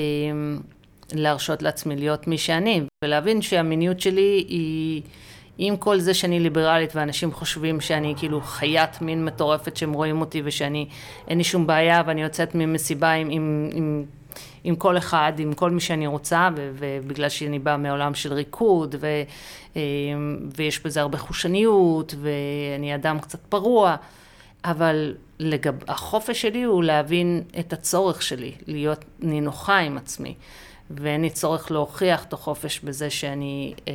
להרשות 1.14 1.62
לעצמי 1.62 1.96
להיות 1.96 2.28
מי 2.28 2.38
שאני, 2.38 2.84
ולהבין 3.06 3.42
שהמיניות 3.42 4.00
שלי 4.00 4.46
היא... 4.48 5.02
עם 5.58 5.78
כל 5.78 6.00
זה 6.00 6.14
שאני 6.14 6.40
ליברלית 6.40 6.96
ואנשים 6.96 7.32
חושבים 7.32 7.82
שאני 7.82 8.14
כאילו 8.18 8.42
חיית 8.42 9.02
מין 9.02 9.26
מטורפת 9.26 9.78
שהם 9.78 9.94
רואים 9.94 10.22
אותי 10.22 10.42
ושאני, 10.46 10.88
אין 11.28 11.38
לי 11.38 11.44
שום 11.44 11.68
בעיה 11.68 12.04
ואני 12.06 12.22
יוצאת 12.22 12.56
ממסיבה 12.56 13.12
עם, 13.12 13.30
עם, 13.30 13.70
עם, 13.74 14.06
עם 14.64 14.76
כל 14.76 14.98
אחד, 14.98 15.34
עם 15.38 15.54
כל 15.54 15.72
מי 15.72 15.82
שאני 15.82 16.08
רוצה, 16.08 16.50
ובגלל 16.56 17.30
שאני 17.30 17.60
באה 17.60 17.78
מעולם 17.78 18.14
של 18.14 18.34
ריקוד, 18.34 18.96
ו, 19.00 19.08
אה, 19.76 19.82
ויש 20.56 20.84
בזה 20.86 21.02
הרבה 21.02 21.18
חושניות, 21.18 22.16
ואני 22.22 22.96
אדם 22.96 23.20
קצת 23.20 23.40
פרוע, 23.50 23.96
אבל 24.66 25.16
לגב, 25.40 25.74
החופש 25.88 26.42
שלי 26.42 26.64
הוא 26.64 26.84
להבין 26.84 27.44
את 27.60 27.74
הצורך 27.74 28.22
שלי, 28.22 28.52
להיות 28.68 29.06
נינוחה 29.20 29.78
עם 29.78 29.98
עצמי. 29.98 30.36
ואין 31.00 31.22
לי 31.22 31.30
צורך 31.30 31.72
להוכיח 31.72 32.24
את 32.24 32.34
החופש 32.34 32.80
בזה 32.80 33.10
שאני 33.10 33.74
אה, 33.88 33.94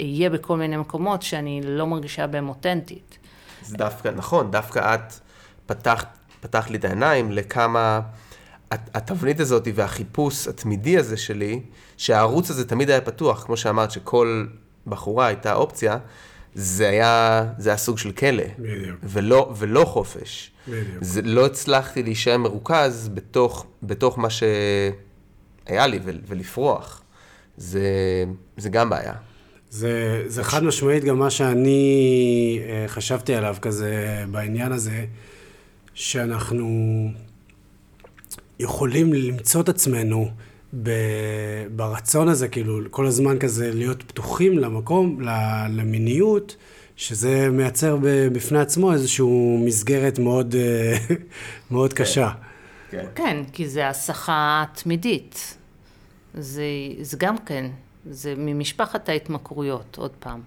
אהיה 0.00 0.30
בכל 0.30 0.56
מיני 0.56 0.76
מקומות 0.76 1.22
שאני 1.22 1.60
לא 1.64 1.86
מרגישה 1.86 2.26
בהם 2.26 2.48
אותנטית. 2.48 3.18
זה 3.62 3.76
דווקא, 3.76 4.08
נכון, 4.16 4.50
דווקא 4.50 4.94
את 4.94 5.12
פתחת, 5.66 6.18
פתחת 6.40 6.70
לי 6.70 6.78
את 6.78 6.84
העיניים 6.84 7.32
לכמה 7.32 8.00
התבנית 8.70 9.40
הזאת 9.40 9.68
והחיפוש 9.74 10.48
התמידי 10.48 10.98
הזה 10.98 11.16
שלי, 11.16 11.60
שהערוץ 11.96 12.50
הזה 12.50 12.68
תמיד 12.68 12.90
היה 12.90 13.00
פתוח, 13.00 13.44
כמו 13.44 13.56
שאמרת, 13.56 13.90
שכל 13.90 14.46
בחורה 14.86 15.26
הייתה 15.26 15.54
אופציה, 15.54 15.98
זה 16.54 16.88
היה, 16.88 17.44
זה 17.58 17.70
היה 17.70 17.76
סוג 17.76 17.98
של 17.98 18.12
כלא. 18.12 18.44
בדיוק. 18.58 18.96
ולא, 19.02 19.54
ולא 19.58 19.84
חופש. 19.84 20.50
בדיוק. 20.68 20.86
זה, 21.00 21.22
לא 21.22 21.46
הצלחתי 21.46 22.02
להישאר 22.02 22.36
מרוכז 22.38 23.10
בתוך, 23.14 23.66
בתוך 23.82 24.18
מה 24.18 24.30
שהיה 24.30 25.86
לי 25.86 25.98
ולפרוח. 26.04 27.02
זה, 27.56 27.84
זה 28.56 28.68
גם 28.68 28.90
בעיה. 28.90 29.14
זה, 29.70 30.22
זה 30.26 30.44
חד 30.44 30.64
משמעית 30.64 31.04
גם 31.04 31.18
מה 31.18 31.30
שאני 31.30 32.60
אה, 32.68 32.84
חשבתי 32.88 33.34
עליו 33.34 33.56
כזה 33.62 34.24
בעניין 34.30 34.72
הזה, 34.72 35.04
שאנחנו 35.94 36.66
יכולים 38.58 39.12
למצוא 39.12 39.60
את 39.60 39.68
עצמנו 39.68 40.30
ב, 40.82 40.90
ברצון 41.76 42.28
הזה, 42.28 42.48
כאילו, 42.48 42.80
כל 42.90 43.06
הזמן 43.06 43.38
כזה 43.38 43.70
להיות 43.74 44.02
פתוחים 44.02 44.58
למקום, 44.58 45.20
למיניות, 45.70 46.56
שזה 46.96 47.48
מייצר 47.52 47.98
בפני 48.02 48.58
עצמו 48.58 48.92
איזושהי 48.92 49.26
מסגרת 49.66 50.18
מאוד, 50.18 50.54
אה, 50.54 50.96
מאוד 51.70 51.92
קשה. 51.92 52.30
כן. 52.90 53.06
כן, 53.14 53.44
כי 53.52 53.68
זה 53.68 53.88
הסחה 53.88 54.64
תמידית. 54.74 55.56
זה, 56.34 56.64
זה 57.00 57.16
גם 57.20 57.38
כן, 57.38 57.70
זה 58.10 58.34
ממשפחת 58.36 59.08
ההתמכרויות, 59.08 59.96
עוד 59.98 60.10
פעם. 60.18 60.40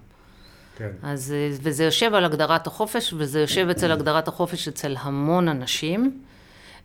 כן. 0.76 0.90
אז, 1.02 1.32
אה, 1.32 1.50
וזה 1.62 1.84
יושב 1.84 2.14
על 2.14 2.24
הגדרת 2.24 2.66
החופש, 2.66 3.14
וזה 3.16 3.40
יושב 3.40 3.68
אצל 3.70 3.92
הגדרת 3.92 4.28
החופש 4.28 4.68
אצל 4.68 4.96
המון 5.00 5.48
אנשים, 5.48 6.20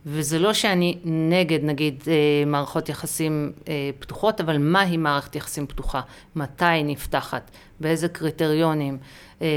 וזה 0.06 0.40
לא 0.40 0.54
שאני 0.54 0.98
נגד, 1.04 1.60
נגיד, 1.64 2.04
אה, 2.08 2.14
מערכות 2.46 2.90
יחסים 2.90 3.52
אה, 3.68 3.90
פתוחות, 4.00 4.42
אבל 4.42 4.58
מהי 4.58 4.98
מערכת 4.98 5.36
יחסים 5.36 5.68
פתוחה? 5.68 6.02
מתי 6.36 6.66
היא 6.66 6.86
נפתחת? 6.86 7.52
באיזה 7.80 8.08
קריטריונים? 8.08 8.98
אה, 9.42 9.48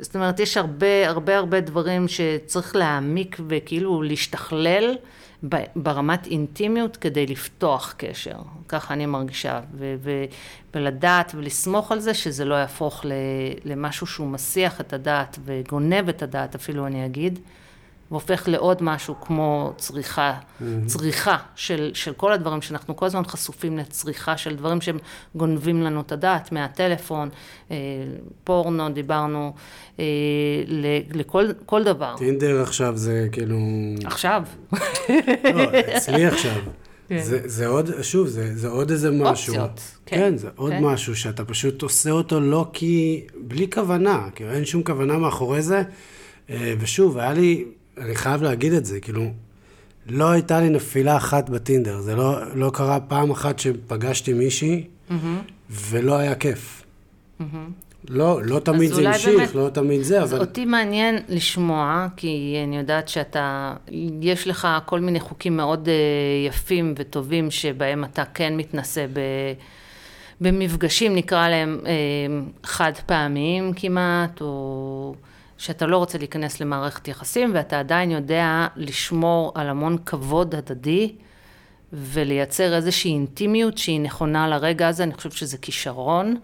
זאת 0.00 0.14
אומרת, 0.14 0.40
יש 0.40 0.56
הרבה, 0.56 1.08
הרבה, 1.08 1.36
הרבה 1.36 1.60
דברים 1.60 2.08
שצריך 2.08 2.76
להעמיק 2.76 3.36
וכאילו 3.48 4.02
להשתכלל 4.02 4.96
ברמת 5.76 6.26
אינטימיות 6.26 6.96
כדי 6.96 7.26
לפתוח 7.26 7.94
קשר. 7.96 8.36
ככה 8.68 8.94
אני 8.94 9.06
מרגישה. 9.06 9.60
ו- 9.74 9.94
ו- 9.98 10.24
ולדעת 10.74 11.32
ולסמוך 11.36 11.92
על 11.92 12.00
זה 12.00 12.14
שזה 12.14 12.44
לא 12.44 12.54
יהפוך 12.54 13.04
למשהו 13.64 14.06
שהוא 14.06 14.26
מסיח 14.28 14.80
את 14.80 14.92
הדעת 14.92 15.38
וגונב 15.44 16.08
את 16.08 16.22
הדעת, 16.22 16.54
אפילו 16.54 16.86
אני 16.86 17.06
אגיד. 17.06 17.38
והופך 18.10 18.48
לעוד 18.48 18.82
משהו 18.82 19.14
כמו 19.20 19.72
צריכה, 19.76 20.34
mm-hmm. 20.34 20.64
צריכה 20.86 21.36
של, 21.54 21.90
של 21.94 22.12
כל 22.12 22.32
הדברים 22.32 22.62
שאנחנו 22.62 22.96
כל 22.96 23.06
הזמן 23.06 23.24
חשופים 23.24 23.78
לצריכה 23.78 24.36
של 24.36 24.56
דברים 24.56 24.80
שהם 24.80 24.98
גונבים 25.34 25.82
לנו 25.82 26.00
את 26.00 26.12
הדעת, 26.12 26.52
מהטלפון, 26.52 27.28
אה, 27.70 27.76
פורנו, 28.44 28.88
דיברנו, 28.88 29.52
אה, 30.00 30.04
ל- 30.66 31.18
לכל 31.18 31.46
כל 31.66 31.84
דבר. 31.84 32.14
טינדר 32.18 32.62
עכשיו 32.62 32.96
זה 32.96 33.28
כאילו... 33.32 33.58
עכשיו. 34.04 34.42
לא, 35.54 35.62
אצלי 35.96 36.26
עכשיו. 36.26 36.60
כן. 37.08 37.22
זה, 37.22 37.40
זה 37.44 37.66
עוד, 37.66 37.90
שוב, 38.02 38.26
זה, 38.26 38.56
זה 38.56 38.68
עוד 38.68 38.90
איזה 38.90 39.10
משהו. 39.10 39.54
אופציות, 39.54 39.80
כן. 40.06 40.16
כן, 40.16 40.36
זה 40.36 40.48
עוד 40.56 40.72
כן. 40.72 40.84
משהו 40.84 41.16
שאתה 41.16 41.44
פשוט 41.44 41.82
עושה 41.82 42.10
אותו 42.10 42.40
לא 42.40 42.66
כי... 42.72 43.26
בלי 43.40 43.70
כוונה, 43.70 44.28
כאילו 44.34 44.50
אין 44.50 44.64
שום 44.64 44.82
כוונה 44.82 45.18
מאחורי 45.18 45.62
זה. 45.62 45.82
אה, 46.50 46.74
ושוב, 46.78 47.18
היה 47.18 47.32
לי, 47.32 47.64
אני 47.98 48.14
חייב 48.14 48.42
להגיד 48.42 48.72
את 48.72 48.84
זה, 48.84 49.00
כאילו, 49.00 49.30
לא 50.06 50.30
הייתה 50.30 50.60
לי 50.60 50.68
נפילה 50.68 51.16
אחת 51.16 51.50
בטינדר. 51.50 52.00
זה 52.00 52.16
לא, 52.16 52.54
לא 52.54 52.70
קרה 52.74 53.00
פעם 53.00 53.30
אחת 53.30 53.58
שפגשתי 53.58 54.32
מישהי, 54.32 54.84
ולא 55.70 56.16
היה 56.16 56.34
כיף. 56.34 56.82
לא, 58.08 58.42
לא 58.44 58.58
תמיד 58.58 58.92
זה 58.92 59.08
המשיך, 59.08 59.36
באמת- 59.38 59.54
לא 59.54 59.68
תמיד 59.72 60.02
זה, 60.02 60.22
אז 60.22 60.32
אבל... 60.32 60.40
אותי 60.40 60.64
מעניין 60.64 61.18
לשמוע, 61.28 62.06
כי 62.16 62.56
אני 62.64 62.76
יודעת 62.76 63.08
שאתה, 63.08 63.74
יש 64.20 64.46
לך 64.48 64.68
כל 64.86 65.00
מיני 65.00 65.20
חוקים 65.20 65.56
מאוד 65.56 65.88
אה, 65.88 65.94
יפים 66.48 66.94
וטובים 66.96 67.50
שבהם 67.50 68.04
אתה 68.04 68.24
כן 68.34 68.56
מתנסה 68.56 69.06
ב... 69.12 69.20
במפגשים, 70.40 71.14
נקרא 71.14 71.48
להם 71.48 71.80
אה, 71.86 71.92
חד 72.64 72.92
פעמיים 73.06 73.72
כמעט, 73.76 74.40
או 74.40 75.14
שאתה 75.58 75.86
לא 75.86 75.96
רוצה 75.96 76.18
להיכנס 76.18 76.60
למערכת 76.60 77.08
יחסים 77.08 77.50
ואתה 77.54 77.78
עדיין 77.78 78.10
יודע 78.10 78.66
לשמור 78.76 79.52
על 79.54 79.68
המון 79.68 79.98
כבוד 80.06 80.54
הדדי 80.54 81.14
ולייצר 81.92 82.74
איזושהי 82.74 83.10
אינטימיות 83.10 83.78
שהיא 83.78 84.00
נכונה 84.00 84.48
לרגע 84.48 84.88
הזה, 84.88 85.02
אני 85.02 85.14
חושבת 85.14 85.32
שזה 85.32 85.58
כישרון. 85.58 86.36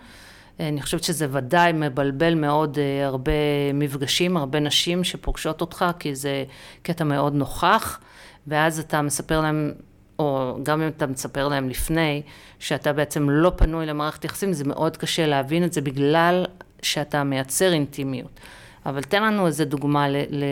אני 0.61 0.83
חושבת 0.83 1.05
שזה 1.05 1.27
ודאי 1.31 1.73
מבלבל 1.73 2.35
מאוד 2.35 2.79
אה, 2.79 3.07
הרבה 3.07 3.33
מפגשים, 3.75 4.37
הרבה 4.37 4.61
נשים 4.61 5.05
שפוגשות 5.05 5.61
אותך, 5.61 5.85
כי 5.99 6.15
זה 6.15 6.45
קטע 6.83 7.05
מאוד 7.05 7.35
נוכח, 7.35 8.01
ואז 8.47 8.79
אתה 8.79 9.03
מספר 9.03 9.41
להם, 9.41 9.73
או 10.19 10.59
גם 10.63 10.83
אם 10.83 10.89
אתה 10.89 11.07
מספר 11.07 11.49
להם 11.49 11.69
לפני, 11.69 12.23
שאתה 12.59 12.93
בעצם 12.93 13.31
לא 13.31 13.53
פנוי 13.57 13.87
למערכת 13.87 14.25
יחסים, 14.25 14.53
זה 14.53 14.65
מאוד 14.65 14.97
קשה 14.97 15.27
להבין 15.27 15.65
את 15.65 15.73
זה 15.73 15.81
בגלל 15.81 16.47
שאתה 16.83 17.25
מייצר 17.25 17.73
אינטימיות. 17.73 18.41
אבל 18.87 19.03
תן 19.03 19.23
לנו 19.23 19.47
איזה 19.47 19.65
דוגמה 19.65 20.09
ל- 20.09 20.17
ל- 20.31 20.45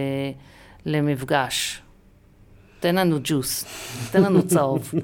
למפגש. 0.87 1.83
תן 2.81 2.95
לנו 2.95 3.19
ג'וס, 3.25 3.65
תן 4.11 4.23
לנו 4.23 4.47
צהוב. 4.47 4.91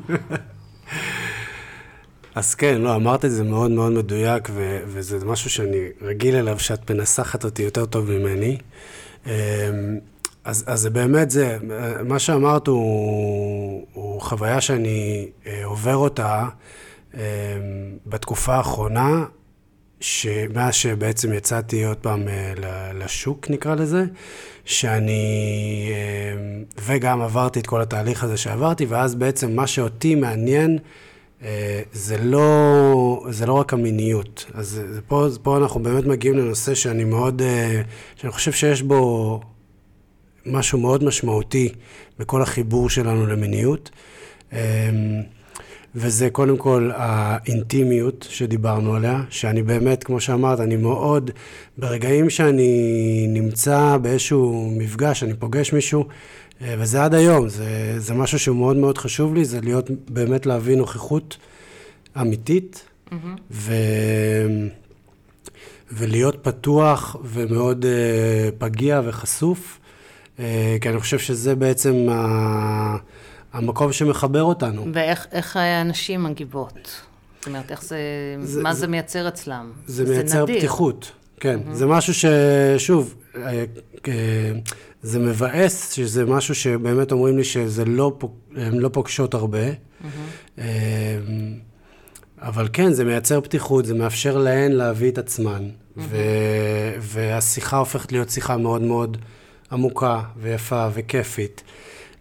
אז 2.34 2.54
כן, 2.54 2.80
לא, 2.80 2.94
אמרת 2.94 3.24
את 3.24 3.30
זה 3.30 3.44
מאוד 3.44 3.70
מאוד 3.70 3.92
מדויק, 3.92 4.48
ו- 4.52 4.80
וזה 4.86 5.26
משהו 5.26 5.50
שאני 5.50 5.78
רגיל 6.02 6.36
אליו, 6.36 6.58
שאת 6.58 6.90
מנסחת 6.90 7.44
אותי 7.44 7.62
יותר 7.62 7.86
טוב 7.86 8.10
ממני. 8.10 8.58
אמ, 9.26 9.30
אז, 10.44 10.64
אז 10.66 10.80
זה 10.80 10.90
באמת 10.90 11.30
זה, 11.30 11.58
מה 12.04 12.18
שאמרת 12.18 12.66
הוא, 12.66 13.86
הוא 13.92 14.20
חוויה 14.20 14.60
שאני 14.60 15.28
אה, 15.46 15.64
עובר 15.64 15.96
אותה 15.96 16.44
אה, 17.14 17.20
בתקופה 18.06 18.54
האחרונה, 18.54 19.24
שמאז 20.00 20.74
שבעצם 20.74 21.32
יצאתי 21.32 21.84
עוד 21.84 21.96
פעם 21.96 22.28
אה, 22.28 22.52
לשוק, 22.94 23.50
נקרא 23.50 23.74
לזה, 23.74 24.04
שאני, 24.64 25.90
אה, 25.92 26.62
וגם 26.82 27.22
עברתי 27.22 27.60
את 27.60 27.66
כל 27.66 27.80
התהליך 27.80 28.24
הזה 28.24 28.36
שעברתי, 28.36 28.86
ואז 28.86 29.14
בעצם 29.14 29.56
מה 29.56 29.66
שאותי 29.66 30.14
מעניין, 30.14 30.78
אה, 31.42 31.82
זה 31.92 32.18
לא, 32.18 33.26
זה 33.30 33.46
לא 33.46 33.52
רק 33.52 33.72
המיניות. 33.72 34.46
אז 34.54 34.80
פה, 35.08 35.26
פה 35.42 35.56
אנחנו 35.56 35.82
באמת 35.82 36.04
מגיעים 36.04 36.36
לנושא 36.38 36.74
שאני 36.74 37.04
מאוד, 37.04 37.42
שאני 38.16 38.32
חושב 38.32 38.52
שיש 38.52 38.82
בו 38.82 39.40
משהו 40.46 40.78
מאוד 40.78 41.04
משמעותי 41.04 41.72
בכל 42.18 42.42
החיבור 42.42 42.90
שלנו 42.90 43.26
למיניות. 43.26 43.90
וזה 45.98 46.30
קודם 46.30 46.56
כל 46.56 46.90
האינטימיות 46.94 48.26
שדיברנו 48.30 48.94
עליה, 48.94 49.22
שאני 49.30 49.62
באמת, 49.62 50.04
כמו 50.04 50.20
שאמרת, 50.20 50.60
אני 50.60 50.76
מאוד, 50.76 51.30
ברגעים 51.78 52.30
שאני 52.30 53.26
נמצא 53.28 53.96
באיזשהו 54.02 54.70
מפגש, 54.76 55.22
אני 55.22 55.34
פוגש 55.34 55.72
מישהו, 55.72 56.04
אה, 56.62 56.74
וזה 56.78 57.04
עד 57.04 57.14
היום, 57.14 57.48
זה, 57.48 57.94
זה 57.98 58.14
משהו 58.14 58.38
שהוא 58.38 58.56
מאוד 58.56 58.76
מאוד 58.76 58.98
חשוב 58.98 59.34
לי, 59.34 59.44
זה 59.44 59.60
להיות, 59.60 59.90
באמת 60.08 60.46
להביא 60.46 60.76
נוכחות 60.76 61.36
אמיתית, 62.20 62.84
ו... 63.50 63.72
ולהיות 65.92 66.36
פתוח 66.42 67.16
ומאוד 67.24 67.84
uh, 67.84 68.54
פגיע 68.58 69.00
וחשוף, 69.04 69.78
uh, 70.36 70.40
כי 70.80 70.88
אני 70.88 71.00
חושב 71.00 71.18
שזה 71.18 71.54
בעצם 71.54 72.06
ה... 72.10 72.96
המקום 73.56 73.92
שמחבר 73.92 74.42
אותנו. 74.42 74.86
ואיך 74.94 75.26
איך 75.32 75.56
הנשים 75.56 76.24
מגיבות? 76.24 76.90
זאת 77.38 77.46
אומרת, 77.46 77.70
איך 77.70 77.82
זה, 77.84 77.98
זה- 78.42 78.62
מה 78.62 78.74
זה- 78.74 78.80
זה 78.80 78.86
מייצר 78.86 79.28
אצלם? 79.28 79.72
זה 79.86 80.04
מייצר 80.04 80.42
נדיר. 80.42 80.58
פתיחות, 80.58 81.12
כן. 81.40 81.60
זה 81.72 81.86
משהו 81.86 82.14
ששוב, 82.14 83.14
אה, 83.36 83.64
זה 85.02 85.18
מבאס, 85.18 85.92
שזה 85.92 86.24
משהו 86.24 86.54
שבאמת 86.54 87.12
אומרים 87.12 87.36
לי 87.36 87.44
שזה 87.44 87.84
לא, 87.84 88.18
הן 88.56 88.78
לא 88.78 88.88
פוגשות 88.92 89.34
הרבה. 89.34 89.58
אה, 90.58 90.64
אבל 92.38 92.68
כן, 92.72 92.92
זה 92.92 93.04
מייצר 93.04 93.40
פתיחות, 93.40 93.86
זה 93.86 93.94
מאפשר 93.94 94.38
להן 94.38 94.72
להביא 94.72 95.10
את 95.10 95.18
עצמן. 95.18 95.68
ו- 95.98 96.16
והשיחה 97.00 97.76
הופכת 97.76 98.12
להיות 98.12 98.30
שיחה 98.30 98.56
מאוד 98.56 98.82
מאוד 98.82 99.16
עמוקה 99.72 100.20
ויפה 100.40 100.88
וכיפית. 100.94 101.62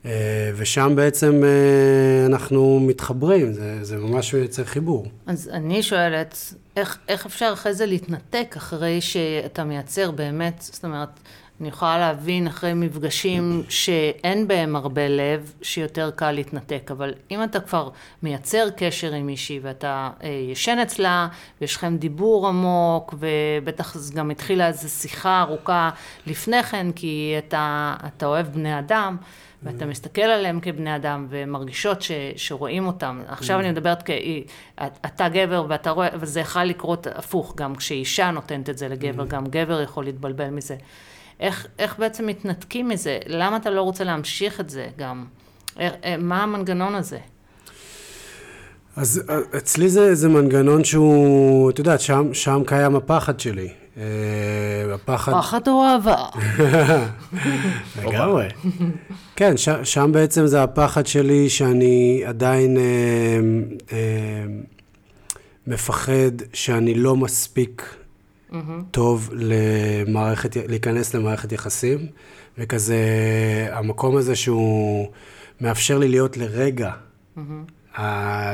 אה, 0.05 0.51
ושם 0.55 0.93
בעצם 0.95 1.43
אה, 1.43 2.25
אנחנו 2.25 2.79
מתחברים, 2.79 3.53
זה, 3.53 3.83
זה 3.83 3.97
ממש 3.97 4.33
מייצר 4.33 4.63
חיבור. 4.63 5.07
אז 5.25 5.49
אני 5.53 5.83
שואלת, 5.83 6.53
איך, 6.75 6.97
איך 7.07 7.25
אפשר 7.25 7.49
אחרי 7.53 7.73
זה 7.73 7.85
להתנתק 7.85 8.53
אחרי 8.57 9.01
שאתה 9.01 9.63
מייצר 9.63 10.11
באמת, 10.11 10.61
זאת 10.61 10.85
אומרת, 10.85 11.19
אני 11.61 11.67
יכולה 11.67 11.97
להבין 11.97 12.47
אחרי 12.47 12.73
מפגשים 12.73 13.63
שאין 13.69 14.47
בהם 14.47 14.75
הרבה 14.75 15.07
לב, 15.07 15.53
שיותר 15.61 16.11
קל 16.15 16.31
להתנתק, 16.31 16.91
אבל 16.91 17.13
אם 17.31 17.43
אתה 17.43 17.59
כבר 17.59 17.89
מייצר 18.23 18.69
קשר 18.77 19.13
עם 19.13 19.25
מישהי 19.25 19.59
ואתה 19.61 20.09
אה, 20.23 20.29
ישן 20.51 20.77
אצלה, 20.79 21.27
ויש 21.61 21.75
לכם 21.75 21.97
דיבור 21.97 22.47
עמוק, 22.47 23.13
ובטח 23.19 23.95
גם 24.15 24.31
התחילה 24.31 24.67
איזו 24.67 24.89
שיחה 24.89 25.41
ארוכה 25.41 25.89
לפני 26.27 26.63
כן, 26.63 26.91
כי 26.91 27.35
אתה, 27.37 27.95
אתה 28.07 28.25
אוהב 28.25 28.47
בני 28.47 28.79
אדם, 28.79 29.17
ואתה 29.65 29.85
מסתכל 29.85 30.21
עליהם 30.21 30.59
כבני 30.59 30.95
אדם, 30.95 31.27
ומרגישות 31.29 32.01
ש, 32.01 32.11
שרואים 32.35 32.87
אותם. 32.87 33.21
עכשיו 33.27 33.59
אני 33.59 33.71
מדברת 33.71 34.03
כ... 34.05 34.09
אתה 35.05 35.29
גבר 35.29 35.65
ואתה 35.69 35.89
רואה, 35.89 36.07
וזה 36.19 36.39
יכול 36.39 36.63
לקרות 36.63 37.07
הפוך, 37.15 37.53
גם 37.57 37.75
כשאישה 37.75 38.31
נותנת 38.31 38.69
את 38.69 38.77
זה 38.77 38.87
לגבר, 38.87 39.25
גם 39.25 39.45
גבר 39.45 39.81
יכול 39.81 40.03
להתבלבל 40.03 40.49
מזה. 40.49 40.75
איך, 41.39 41.67
איך 41.79 41.99
בעצם 41.99 42.27
מתנתקים 42.27 42.89
מזה? 42.89 43.19
למה 43.27 43.57
אתה 43.57 43.69
לא 43.69 43.81
רוצה 43.81 44.03
להמשיך 44.03 44.59
את 44.59 44.69
זה 44.69 44.87
גם? 44.97 45.25
אה, 45.79 46.17
מה 46.17 46.43
המנגנון 46.43 46.95
הזה? 46.95 47.17
אז 48.95 49.23
אה, 49.29 49.57
אצלי 49.57 49.89
זה, 49.89 50.15
זה 50.15 50.29
מנגנון 50.29 50.83
שהוא, 50.83 51.69
את 51.69 51.79
יודעת, 51.79 51.99
שם, 51.99 52.33
שם 52.33 52.61
קיים 52.65 52.95
הפחד 52.95 53.39
שלי. 53.39 53.69
אה, 53.97 54.93
הפחד... 54.93 55.31
פחד 55.31 55.67
או 55.67 55.83
אהבה? 55.83 56.25
לגמרי. 58.05 58.47
כן, 59.35 59.53
שם 59.83 60.11
בעצם 60.13 60.47
זה 60.47 60.63
הפחד 60.63 61.05
שלי 61.05 61.49
שאני 61.49 62.23
עדיין 62.25 62.77
אה, 62.77 62.83
אה, 63.91 64.45
מפחד 65.67 66.31
שאני 66.53 66.93
לא 66.93 67.15
מספיק 67.15 67.95
טוב 68.91 69.29
למערכת, 69.33 70.57
להיכנס 70.67 71.13
למערכת 71.13 71.51
יחסים, 71.51 72.07
וכזה, 72.57 72.97
המקום 73.71 74.17
הזה 74.17 74.35
שהוא 74.35 75.07
מאפשר 75.61 75.97
לי 75.97 76.07
להיות 76.07 76.37
לרגע, 76.37 76.91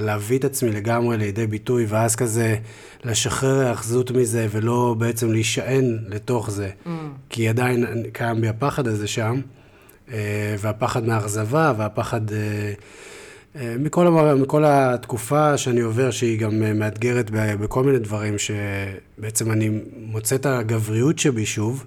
להביא 0.01 0.39
את 0.39 0.45
עצמי 0.45 0.71
לגמרי 0.71 1.17
לידי 1.17 1.47
ביטוי, 1.47 1.85
ואז 1.89 2.15
כזה 2.15 2.55
לשחרר 3.03 3.59
היאחזות 3.59 4.11
מזה, 4.11 4.47
ולא 4.51 4.95
בעצם 4.97 5.31
להישען 5.31 5.97
לתוך 6.07 6.51
זה, 6.51 6.69
mm. 6.85 6.89
כי 7.29 7.49
עדיין 7.49 7.85
קיים 8.13 8.41
בי 8.41 8.47
הפחד 8.47 8.87
הזה 8.87 9.07
שם, 9.07 9.41
אה, 10.13 10.55
והפחד 10.59 11.05
מאכזבה, 11.05 11.73
והפחד... 11.77 12.31
אה, 12.31 12.73
אה, 13.55 13.75
מכל, 13.79 14.07
המר... 14.07 14.35
מכל 14.35 14.63
התקופה 14.65 15.57
שאני 15.57 15.81
עובר, 15.81 16.11
שהיא 16.11 16.39
גם 16.39 16.79
מאתגרת 16.79 17.31
בכל 17.33 17.83
מיני 17.83 17.99
דברים, 17.99 18.35
שבעצם 18.37 19.51
אני 19.51 19.69
מוצא 19.97 20.35
את 20.35 20.45
הגבריות 20.45 21.19
שבי 21.19 21.45
שוב, 21.45 21.85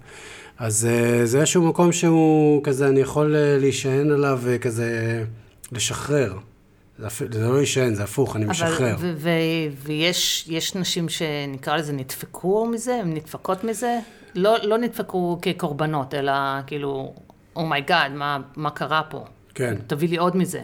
אז 0.59 0.89
זה 1.25 1.39
איזשהו 1.41 1.69
מקום 1.69 1.93
שהוא 1.93 2.65
כזה, 2.65 2.89
אני 2.89 3.01
יכול 3.01 3.37
להישען 3.37 4.11
עליו 4.11 4.39
וכזה 4.43 5.25
לשחרר. 5.73 6.39
זה, 7.31 7.41
לא 7.41 7.57
להישען, 7.57 7.95
זה 7.95 8.05
הפוך, 8.05 8.37
אני 8.37 8.45
משחרר. 8.45 8.97
ו- 8.99 9.13
ו- 9.17 9.31
ויש 9.83 10.75
נשים 10.77 11.09
שנקרא 11.09 11.77
לזה 11.77 11.93
נדפקו 11.93 12.67
מזה, 12.67 12.95
הן 12.95 13.15
נדפקות 13.15 13.65
מזה? 13.65 13.99
לא, 14.35 14.57
לא 14.63 14.79
נדפקו 14.79 15.39
כקורבנות, 15.43 16.15
אלא 16.15 16.33
כאילו, 16.67 17.15
oh 17.57 17.70
my 17.70 17.84
God, 17.84 18.11
oh 18.11 18.15
מה, 18.15 18.39
מה 18.57 18.71
קרה 18.71 19.03
פה? 19.03 19.25
כן. 19.55 19.75
תביא 19.87 20.09
לי 20.09 20.17
עוד 20.17 20.37
מזה. 20.37 20.63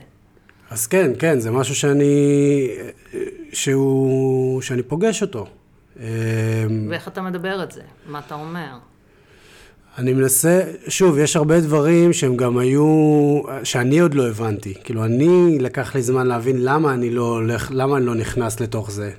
אז 0.71 0.87
כן, 0.87 1.11
כן, 1.19 1.41
זה 1.41 1.51
משהו 1.51 1.75
שאני, 1.75 2.69
שהוא, 3.53 4.63
שאני 4.63 4.83
פוגש 4.83 5.23
אותו. 5.23 5.47
אמ, 5.97 6.05
ואיך 6.91 7.09
אתה 7.09 7.23
מדבר 7.23 7.63
את 7.63 7.73
זה? 7.73 7.83
מה 8.07 8.21
אתה 8.27 8.35
אומר? 8.35 8.79
אני 9.99 10.13
מנסה, 10.13 10.63
שוב, 10.89 11.19
יש 11.19 11.37
הרבה 11.37 11.61
דברים 11.61 12.13
שהם 12.13 12.37
גם 12.37 12.59
היו, 12.59 13.41
שאני 13.65 13.99
עוד 13.99 14.15
לא 14.15 14.29
הבנתי. 14.29 14.75
כאילו, 14.85 15.05
אני, 15.05 15.59
לקח 15.59 15.95
לי 15.95 16.03
זמן 16.03 16.27
להבין 16.27 16.57
למה 16.65 16.95
אני 16.95 17.11
לא 17.11 17.23
הולך, 17.23 17.69
למה 17.75 17.97
אני 17.97 18.07
לא 18.07 18.15
נכנס 18.15 18.61
לתוך 18.61 18.91
זה. 18.91 19.13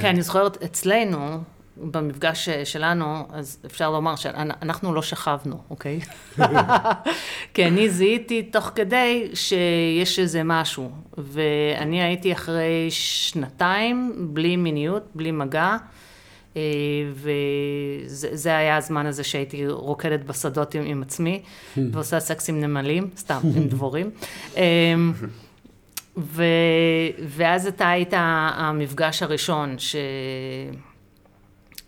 כן, 0.00 0.08
אני 0.08 0.22
זוכרת, 0.22 0.62
אצלנו, 0.62 1.40
במפגש 1.76 2.48
שלנו, 2.48 3.26
אז 3.32 3.58
אפשר 3.66 3.90
לומר 3.90 4.16
שאנחנו 4.16 4.94
לא 4.94 5.02
שכבנו, 5.02 5.58
אוקיי? 5.70 6.00
כי 7.54 7.66
אני 7.66 7.90
זיהיתי 7.90 8.42
תוך 8.42 8.70
כדי 8.74 9.28
שיש 9.34 10.18
איזה 10.18 10.42
משהו, 10.44 10.90
ואני 11.18 12.02
הייתי 12.02 12.32
אחרי 12.32 12.86
שנתיים 12.90 14.12
בלי 14.18 14.56
מיניות, 14.56 15.02
בלי 15.14 15.30
מגע, 15.30 15.60
אה, 15.62 15.76
וזה 17.14 18.56
היה 18.56 18.76
הזמן 18.76 19.06
הזה 19.06 19.24
שהייתי 19.24 19.68
רוקדת 19.68 20.24
בשדות 20.24 20.74
עם, 20.74 20.82
עם 20.86 21.02
עצמי, 21.02 21.42
ועושה 21.92 22.20
סקס 22.20 22.48
עם 22.48 22.60
נמלים, 22.60 23.10
סתם, 23.16 23.40
עם 23.56 23.68
דבורים. 23.72 24.10
אה, 24.56 24.62
ו, 26.16 26.42
ואז 27.28 27.66
אתה 27.66 27.88
היית 27.88 28.12
המפגש 28.16 29.22
הראשון, 29.22 29.78
ש... 29.78 29.96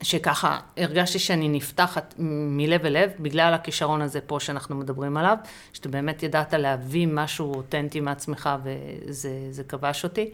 שככה 0.02 0.58
הרגשתי 0.76 1.18
שאני 1.18 1.48
נפתחת 1.48 2.14
מלב 2.18 2.84
אל 2.84 3.02
לב, 3.02 3.10
בגלל 3.20 3.54
הכישרון 3.54 4.02
הזה 4.02 4.20
פה 4.20 4.40
שאנחנו 4.40 4.76
מדברים 4.76 5.16
עליו, 5.16 5.36
שאתה 5.72 5.88
באמת 5.88 6.22
ידעת 6.22 6.54
להביא 6.54 7.06
משהו 7.10 7.54
אותנטי 7.54 8.00
מעצמך 8.00 8.50
וזה 8.64 9.64
כבש 9.68 10.04
אותי. 10.04 10.30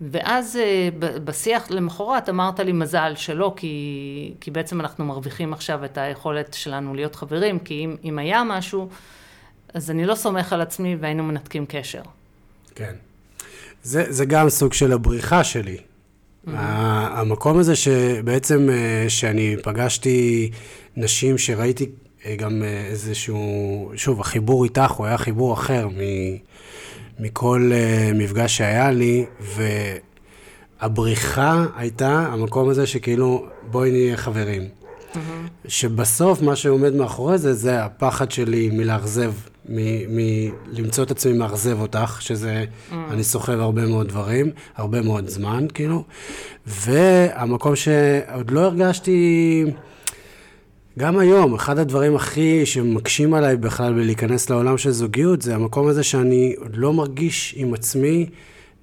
ואז 0.00 0.56
אה, 0.56 0.88
בשיח 1.24 1.70
למחרת 1.70 2.28
אמרת 2.28 2.60
לי 2.60 2.72
מזל 2.72 3.12
שלא, 3.16 3.52
כי, 3.56 4.34
כי 4.40 4.50
בעצם 4.50 4.80
אנחנו 4.80 5.04
מרוויחים 5.04 5.52
עכשיו 5.52 5.84
את 5.84 5.98
היכולת 5.98 6.54
שלנו 6.54 6.94
להיות 6.94 7.14
חברים, 7.14 7.58
כי 7.58 7.84
אם, 7.84 7.96
אם 8.04 8.18
היה 8.18 8.42
משהו, 8.44 8.88
אז 9.74 9.90
אני 9.90 10.04
לא 10.06 10.14
סומך 10.14 10.52
על 10.52 10.60
עצמי 10.60 10.96
והיינו 11.00 11.22
מנתקים 11.22 11.66
קשר. 11.68 12.02
כן. 12.74 12.94
זה, 13.82 14.04
זה 14.08 14.24
גם 14.24 14.48
סוג 14.48 14.72
של 14.72 14.92
הבריחה 14.92 15.44
שלי. 15.44 15.76
המקום 16.46 17.58
הזה 17.58 17.76
שבעצם, 17.76 18.68
אה, 18.70 19.04
שאני 19.08 19.56
פגשתי 19.62 20.50
נשים 20.96 21.38
שראיתי 21.38 21.86
אה, 22.26 22.36
גם 22.36 22.62
איזשהו, 22.62 23.92
שוב, 23.96 24.20
החיבור 24.20 24.64
איתך 24.64 24.90
הוא 24.90 25.06
היה 25.06 25.18
חיבור 25.18 25.54
אחר 25.54 25.88
מכל 27.18 27.70
מפגש 28.14 28.56
שהיה 28.56 28.90
לי, 28.90 29.24
והבריחה 30.80 31.64
הייתה 31.76 32.28
המקום 32.32 32.68
הזה 32.68 32.86
שכאילו, 32.86 33.46
בואי 33.70 33.90
נהיה 33.90 34.16
חברים. 34.16 34.62
Mm-hmm. 34.62 35.18
שבסוף 35.68 36.42
מה 36.42 36.56
שעומד 36.56 36.94
מאחורי 36.94 37.38
זה, 37.38 37.54
זה 37.54 37.84
הפחד 37.84 38.30
שלי 38.30 38.70
מלאכזב, 38.72 39.32
מלמצוא 39.68 41.04
את 41.04 41.10
עצמי 41.10 41.32
מאכזב 41.32 41.80
אותך, 41.80 42.18
שזה, 42.22 42.64
mm. 42.64 42.94
אני 43.10 43.24
סוחב 43.24 43.60
הרבה 43.60 43.86
מאוד 43.86 44.08
דברים, 44.08 44.50
הרבה 44.76 45.02
מאוד 45.02 45.28
זמן, 45.28 45.66
כאילו. 45.74 46.04
והמקום 46.66 47.76
שעוד 47.76 48.50
לא 48.50 48.60
הרגשתי, 48.60 49.64
גם 50.98 51.18
היום, 51.18 51.54
אחד 51.54 51.78
הדברים 51.78 52.16
הכי 52.16 52.66
שמקשים 52.66 53.34
עליי 53.34 53.56
בכלל 53.56 53.92
בלהיכנס 53.92 54.50
לעולם 54.50 54.78
של 54.78 54.90
זוגיות, 54.90 55.42
זה 55.42 55.54
המקום 55.54 55.88
הזה 55.88 56.02
שאני 56.02 56.54
לא 56.72 56.92
מרגיש 56.92 57.54
עם 57.56 57.74
עצמי 57.74 58.26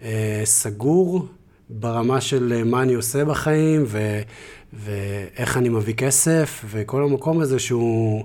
אה, 0.03 0.41
סגור 0.45 1.27
ברמה 1.69 2.21
של 2.21 2.61
מה 2.65 2.81
אני 2.81 2.93
עושה 2.93 3.25
בחיים, 3.25 3.83
ו... 3.87 4.21
ואיך 4.73 5.57
אני 5.57 5.69
מביא 5.69 5.93
כסף, 5.93 6.65
וכל 6.69 7.03
המקום 7.03 7.39
הזה 7.39 7.59
שהוא 7.59 8.23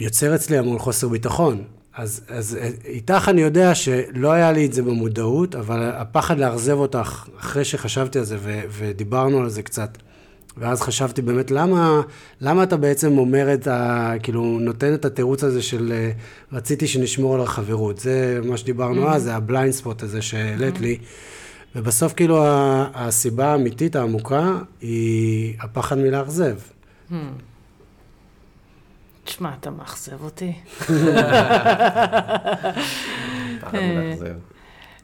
יוצר 0.00 0.34
אצלי 0.34 0.58
המון 0.58 0.78
חוסר 0.78 1.08
ביטחון. 1.08 1.62
אז, 1.96 2.20
אז 2.28 2.58
איתך 2.84 3.28
אני 3.28 3.40
יודע 3.40 3.74
שלא 3.74 4.32
היה 4.32 4.52
לי 4.52 4.66
את 4.66 4.72
זה 4.72 4.82
במודעות, 4.82 5.54
אבל 5.54 5.90
הפחד 5.94 6.38
לאכזב 6.38 6.72
אותך, 6.78 7.28
אחרי 7.38 7.64
שחשבתי 7.64 8.18
על 8.18 8.24
זה 8.24 8.36
ו, 8.40 8.60
ודיברנו 8.68 9.40
על 9.40 9.48
זה 9.48 9.62
קצת, 9.62 9.98
ואז 10.56 10.82
חשבתי 10.82 11.22
באמת, 11.22 11.50
למה, 11.50 12.00
למה 12.40 12.62
אתה 12.62 12.76
בעצם 12.76 13.18
אומר 13.18 13.54
את 13.54 13.66
ה... 13.66 14.12
כאילו, 14.22 14.42
נותן 14.42 14.94
את 14.94 15.04
התירוץ 15.04 15.44
הזה 15.44 15.62
של 15.62 15.92
רציתי 16.52 16.86
שנשמור 16.86 17.34
על 17.34 17.40
החברות. 17.40 17.98
זה 17.98 18.40
מה 18.44 18.56
שדיברנו 18.56 19.06
mm-hmm. 19.06 19.14
אז, 19.14 19.22
זה 19.22 19.34
ה 19.34 19.40
blind 19.40 19.72
spot 19.72 20.02
הזה 20.02 20.22
שהעלית 20.22 20.76
מממ-הממ. 20.76 20.80
לי. 20.80 20.98
ובסוף 21.76 22.12
כאילו 22.12 22.44
הסיבה 22.94 23.46
האמיתית 23.46 23.96
העמוקה 23.96 24.52
היא 24.80 25.54
הפחד 25.60 25.98
מלאכזב. 25.98 26.56
הממ. 27.10 27.14
תשמע, 29.24 29.50
אתה 29.60 29.70
מאכזב 29.70 30.22
אותי. 30.24 30.52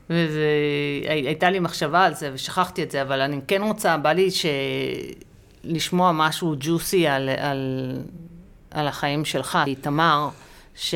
והייתה 0.09 1.51
לי 1.51 1.59
מחשבה 1.61 2.05
על 2.05 2.15
זה 2.15 2.31
ושכחתי 2.35 2.83
את 2.83 2.91
זה, 2.91 3.03
אבל 3.03 3.21
אני 3.21 3.41
כן 3.49 3.63
רוצה, 3.63 3.97
בא 3.97 4.13
לי 4.13 4.31
ש... 4.31 4.47
לשמוע 5.65 6.13
משהו 6.13 6.55
ג'וסי 6.59 7.07
על, 7.07 7.29
על, 7.29 7.93
על 8.71 8.87
החיים 8.89 9.25
שלך. 9.25 9.59
תמר, 9.81 10.29
ש... 10.75 10.95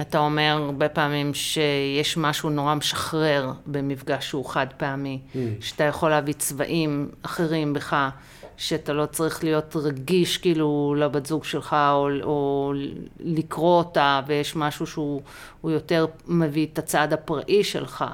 אתה 0.00 0.18
אומר 0.18 0.58
הרבה 0.66 0.88
פעמים 0.88 1.34
שיש 1.34 2.16
משהו 2.16 2.50
נורא 2.50 2.74
משחרר 2.74 3.52
במפגש 3.66 4.28
שהוא 4.28 4.44
חד 4.44 4.66
פעמי, 4.76 5.20
mm. 5.32 5.36
שאתה 5.60 5.84
יכול 5.84 6.10
להביא 6.10 6.34
צבעים 6.34 7.10
אחרים 7.22 7.72
בך, 7.72 8.08
שאתה 8.56 8.92
לא 8.92 9.06
צריך 9.06 9.44
להיות 9.44 9.76
רגיש 9.76 10.38
כאילו 10.38 10.94
לבת 10.98 11.26
זוג 11.26 11.44
שלך, 11.44 11.76
או, 11.92 12.08
או 12.22 12.72
לקרוא 13.20 13.78
אותה, 13.78 14.20
ויש 14.26 14.56
משהו 14.56 14.86
שהוא 14.86 15.22
יותר 15.64 16.06
מביא 16.26 16.66
את 16.72 16.78
הצד 16.78 17.12
הפראי 17.12 17.64
שלך. 17.64 18.04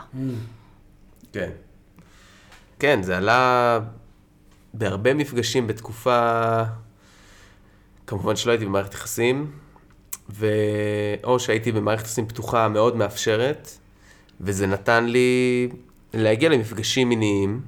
כן. 1.33 1.51
כן, 2.79 3.03
זה 3.03 3.17
עלה 3.17 3.81
בהרבה 4.75 5.15
מפגשים 5.15 5.67
בתקופה, 5.67 6.63
כמובן 8.07 8.37
שלא 8.37 8.53
הייתי 8.53 8.67
במערכת 8.67 8.95
יחסים, 8.95 9.51
ו... 10.31 10.47
או 11.25 11.39
שהייתי 11.39 11.73
במערכת 11.73 12.05
יחסים 12.05 12.27
פתוחה 12.27 12.69
מאוד 12.69 12.97
מאפשרת, 12.97 13.71
וזה 14.41 14.67
נתן 14.67 15.05
לי 15.05 15.69
להגיע 16.15 16.49
למפגשים 16.49 17.09
מיניים, 17.09 17.61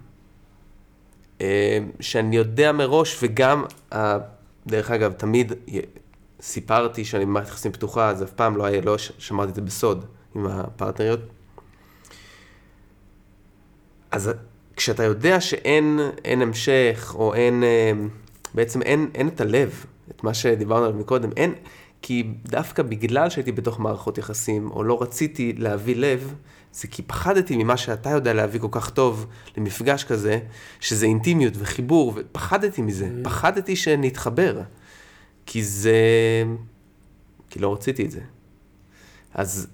אה, 1.41 1.79
שאני 2.01 2.37
יודע 2.37 2.73
מראש, 2.73 3.19
וגם, 3.23 3.65
דרך 4.67 4.91
אגב, 4.91 5.13
תמיד 5.13 5.53
סיפרתי 6.41 7.05
שאני 7.05 7.25
במערכת 7.25 7.49
יחסים 7.49 7.73
פתוחה, 7.73 8.11
אז 8.11 8.23
אף 8.23 8.31
פעם 8.31 8.57
לא 8.57 8.65
היה, 8.65 8.81
לא 8.81 8.99
שמרתי 8.99 9.51
את 9.51 9.55
זה 9.55 9.61
בסוד 9.61 10.07
עם 10.35 10.47
הפרטנריות. 10.47 11.21
אז 14.11 14.31
כשאתה 14.77 15.03
יודע 15.03 15.41
שאין 15.41 16.01
המשך, 16.43 17.15
או 17.19 17.35
אין, 17.35 17.65
אה, 17.65 17.93
בעצם 18.55 18.83
אין, 18.83 19.11
אין 19.15 19.29
את 19.29 19.41
הלב, 19.41 19.85
את 20.11 20.25
מה 20.25 20.35
שדיברנו 20.35 20.85
עליו 20.85 20.99
מקודם, 20.99 21.31
אין, 21.37 21.55
כי 22.03 22.31
דווקא 22.45 22.83
בגלל 22.83 23.31
שהייתי 23.31 23.53
בתוך 23.53 23.81
מערכות 23.81 24.19
יחסים, 24.19 24.71
או 24.71 24.85
לא 24.85 25.03
רציתי 25.03 25.53
להביא 25.59 25.97
לב, 25.97 26.35
זה 26.73 26.89
כי 26.89 27.03
פחדתי 27.03 27.57
ממה 27.57 27.77
שאתה 27.77 28.11
יודע 28.11 28.33
להביא 28.33 28.61
כל 28.61 28.69
כך 28.71 28.91
טוב 28.91 29.27
למפגש 29.57 30.05
כזה, 30.05 30.39
שזה 30.81 31.07
אינטימיות 31.07 31.55
וחיבור, 31.57 32.13
ופחדתי 32.17 32.83
מזה, 32.83 33.07
mm. 33.07 33.25
פחדתי 33.25 33.77
שנתחבר, 33.77 34.61
כי 35.47 35.65
זה... 35.65 35.95
כי 37.51 37.59
לא 37.59 37.73
רציתי 37.73 38.05
את 38.05 38.11
זה. 38.11 38.21
אז 39.35 39.67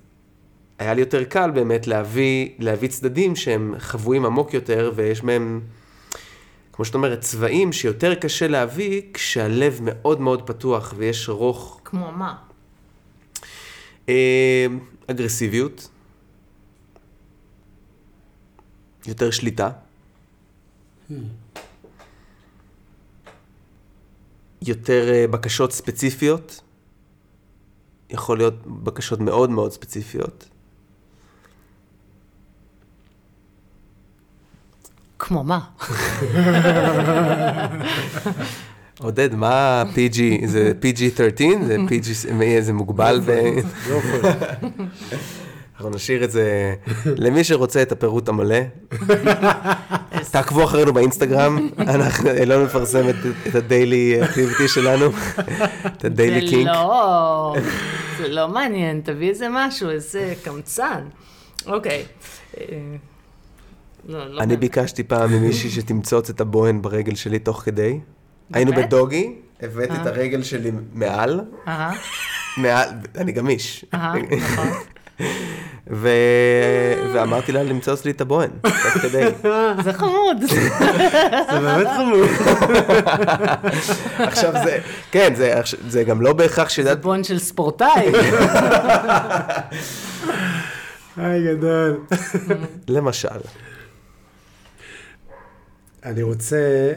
היה 0.83 0.95
לי 0.95 1.01
יותר 1.01 1.25
קל 1.25 1.51
באמת 1.51 1.87
להביא, 1.87 2.49
להביא 2.59 2.89
צדדים 2.89 3.37
שהם 3.37 3.75
חבויים 3.79 4.27
עמוק 4.27 4.55
יותר, 4.55 4.93
ויש 4.95 5.23
בהם, 5.23 5.61
כמו 6.73 6.85
שאת 6.85 6.95
אומרת, 6.95 7.21
צבעים 7.21 7.73
שיותר 7.73 8.15
קשה 8.15 8.49
להביא 8.49 9.03
כשהלב 9.15 9.79
מאוד 9.83 10.21
מאוד 10.21 10.47
פתוח 10.47 10.95
ויש 10.97 11.29
רוך. 11.29 11.81
כמו 11.85 12.13
מה? 12.13 12.35
אה, 14.09 14.67
אגרסיביות, 15.07 15.89
יותר 19.07 19.31
שליטה. 19.31 19.71
יותר 24.63 25.13
אה, 25.13 25.27
בקשות 25.27 25.73
ספציפיות, 25.73 26.61
יכול 28.11 28.39
להיות 28.39 28.67
בקשות 28.67 29.21
מאוד 29.21 29.51
מאוד 29.51 29.73
ספציפיות. 29.73 30.52
כמו 35.33 35.45
מה? 35.45 35.61
עודד, 38.99 39.35
מה 39.35 39.85
PG? 39.95 40.47
זה 40.47 40.73
PG-13? 40.83 41.65
זה 41.67 41.77
PG, 41.89 42.31
זה 42.61 42.73
מוגבל 42.73 43.21
ב... 43.27 43.31
אנחנו 45.75 45.91
נשאיר 45.91 46.25
את 46.25 46.31
זה 46.31 46.75
למי 47.07 47.45
שרוצה 47.45 47.83
את 47.83 47.93
הפירוט 47.93 48.29
המלא. 48.29 48.59
תעקבו 50.31 50.65
אחרינו 50.65 50.93
באינסטגרם, 50.93 51.69
אנחנו 51.79 52.31
לא 52.47 52.65
נפרסם 52.65 53.09
את 53.49 53.55
הדיילי 53.55 54.25
אקטיביטי 54.25 54.69
שלנו, 54.69 55.07
את 55.87 56.05
הדיילי 56.05 56.49
קינק. 56.49 56.67
זה 56.67 56.73
לא, 56.73 57.57
זה 58.19 58.29
לא 58.29 58.49
מעניין, 58.49 59.01
תביא 59.05 59.29
איזה 59.29 59.47
משהו, 59.51 59.91
איזה 59.91 60.35
קמצן. 60.45 61.01
אוקיי. 61.67 62.05
לא, 64.07 64.35
לא 64.35 64.41
אני 64.41 64.57
ביקשתי 64.57 65.03
פעם 65.03 65.33
ממישהי 65.33 65.71
שתמצוץ 65.71 66.31
את 66.31 66.41
הבוהן 66.41 66.83
ברגל 66.83 67.15
שלי 67.15 67.39
תוך 67.39 67.63
כדי. 67.65 68.01
היינו 68.53 68.73
בדוגי, 68.73 69.35
הבאתי 69.61 69.93
את 69.93 70.07
אה. 70.07 70.13
הרגל 70.13 70.43
שלי 70.43 70.71
מעל. 70.93 71.41
מעל, 72.57 72.89
אני 73.19 73.33
גמיש. 73.33 73.85
נכון. 73.93 74.71
ו... 75.91 76.09
ואמרתי 77.15 77.53
לה 77.53 77.63
למצוץ 77.63 78.05
לי 78.05 78.11
את 78.11 78.21
הבוהן, 78.21 78.51
תוך 78.63 78.99
כדי. 79.03 79.25
זה 79.85 79.93
חמוד. 79.93 80.37
זה 81.51 81.61
באמת 81.61 81.87
חמוד. 81.97 82.29
עכשיו 84.19 84.53
זה, 84.65 84.79
כן, 85.11 85.35
זה, 85.35 85.61
זה 85.89 86.05
גם 86.05 86.23
לא 86.23 86.33
בהכרח 86.33 86.69
ש... 86.69 86.81
זה 86.81 86.95
בוהן 86.95 87.25
של 87.25 87.39
ספורטאי. 87.39 88.13
היי 91.17 91.55
גדול. 91.55 92.01
למשל. 92.89 93.29
אני 96.05 96.23
רוצה... 96.23 96.93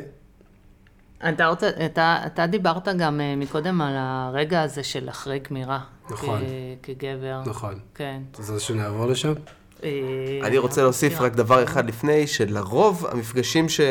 אתה, 1.30 1.52
אתה, 1.86 2.18
אתה 2.26 2.48
דיברת 2.48 2.88
גם 2.88 3.22
אה, 3.22 3.36
מקודם 3.36 3.82
על 3.82 3.94
הרגע 3.98 4.62
הזה 4.62 4.84
של 4.84 5.10
אחרי 5.10 5.40
גמירה. 5.40 5.80
נכון. 6.10 6.42
כ, 6.42 6.86
כגבר. 6.86 7.42
נכון. 7.46 7.80
כן. 7.96 8.22
אז 8.40 8.46
זה 8.46 8.60
שנעבור 8.60 9.06
לשם? 9.06 9.34
אה, 9.84 9.90
אני 10.44 10.58
רוצה 10.58 10.82
להוסיף 10.82 11.22
רק 11.22 11.34
דבר 11.34 11.64
אחד 11.64 11.88
לפני, 11.88 12.28
שלרוב 12.28 13.06
המפגשים 13.12 13.70
ש... 13.70 13.82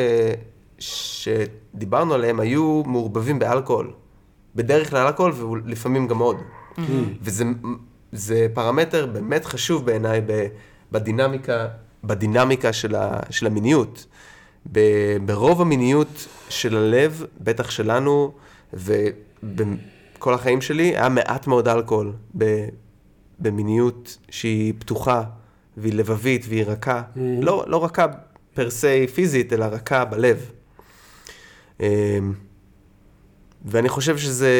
שדיברנו 0.78 2.14
עליהם 2.14 2.40
היו 2.40 2.82
מעורבבים 2.86 3.38
באלכוהול. 3.38 3.92
בדרך 4.54 4.90
כלל 4.90 5.06
אלכוהול 5.06 5.32
ולפעמים 5.32 6.08
גם 6.08 6.18
עוד. 6.18 6.36
Mm-hmm. 6.36 6.80
וזה 8.12 8.46
פרמטר 8.54 9.06
באמת 9.06 9.44
חשוב 9.44 9.86
בעיניי 9.86 10.20
בדינמיקה, 10.92 11.68
בדינמיקה 12.04 12.72
של, 12.72 12.94
ה, 12.94 13.20
של 13.30 13.46
המיניות. 13.46 14.06
ברוב 15.24 15.60
המיניות 15.60 16.28
של 16.48 16.76
הלב, 16.76 17.24
בטח 17.40 17.70
שלנו, 17.70 18.32
ובכל 18.72 20.34
החיים 20.34 20.60
שלי, 20.60 20.96
היה 20.96 21.08
מעט 21.08 21.46
מאוד 21.46 21.68
אלכוהול 21.68 22.12
במיניות 23.38 24.18
שהיא 24.30 24.74
פתוחה, 24.78 25.22
והיא 25.76 25.94
לבבית, 25.94 26.44
והיא 26.48 26.64
רכה. 26.64 27.02
Mm-hmm. 27.02 27.18
לא, 27.40 27.64
לא 27.66 27.84
רכה 27.84 28.06
פר 28.54 28.70
סי 28.70 29.06
פיזית, 29.06 29.52
אלא 29.52 29.64
רכה 29.64 30.04
בלב. 30.04 30.50
אמ, 31.80 31.86
ואני 33.64 33.88
חושב 33.88 34.18
שזה 34.18 34.50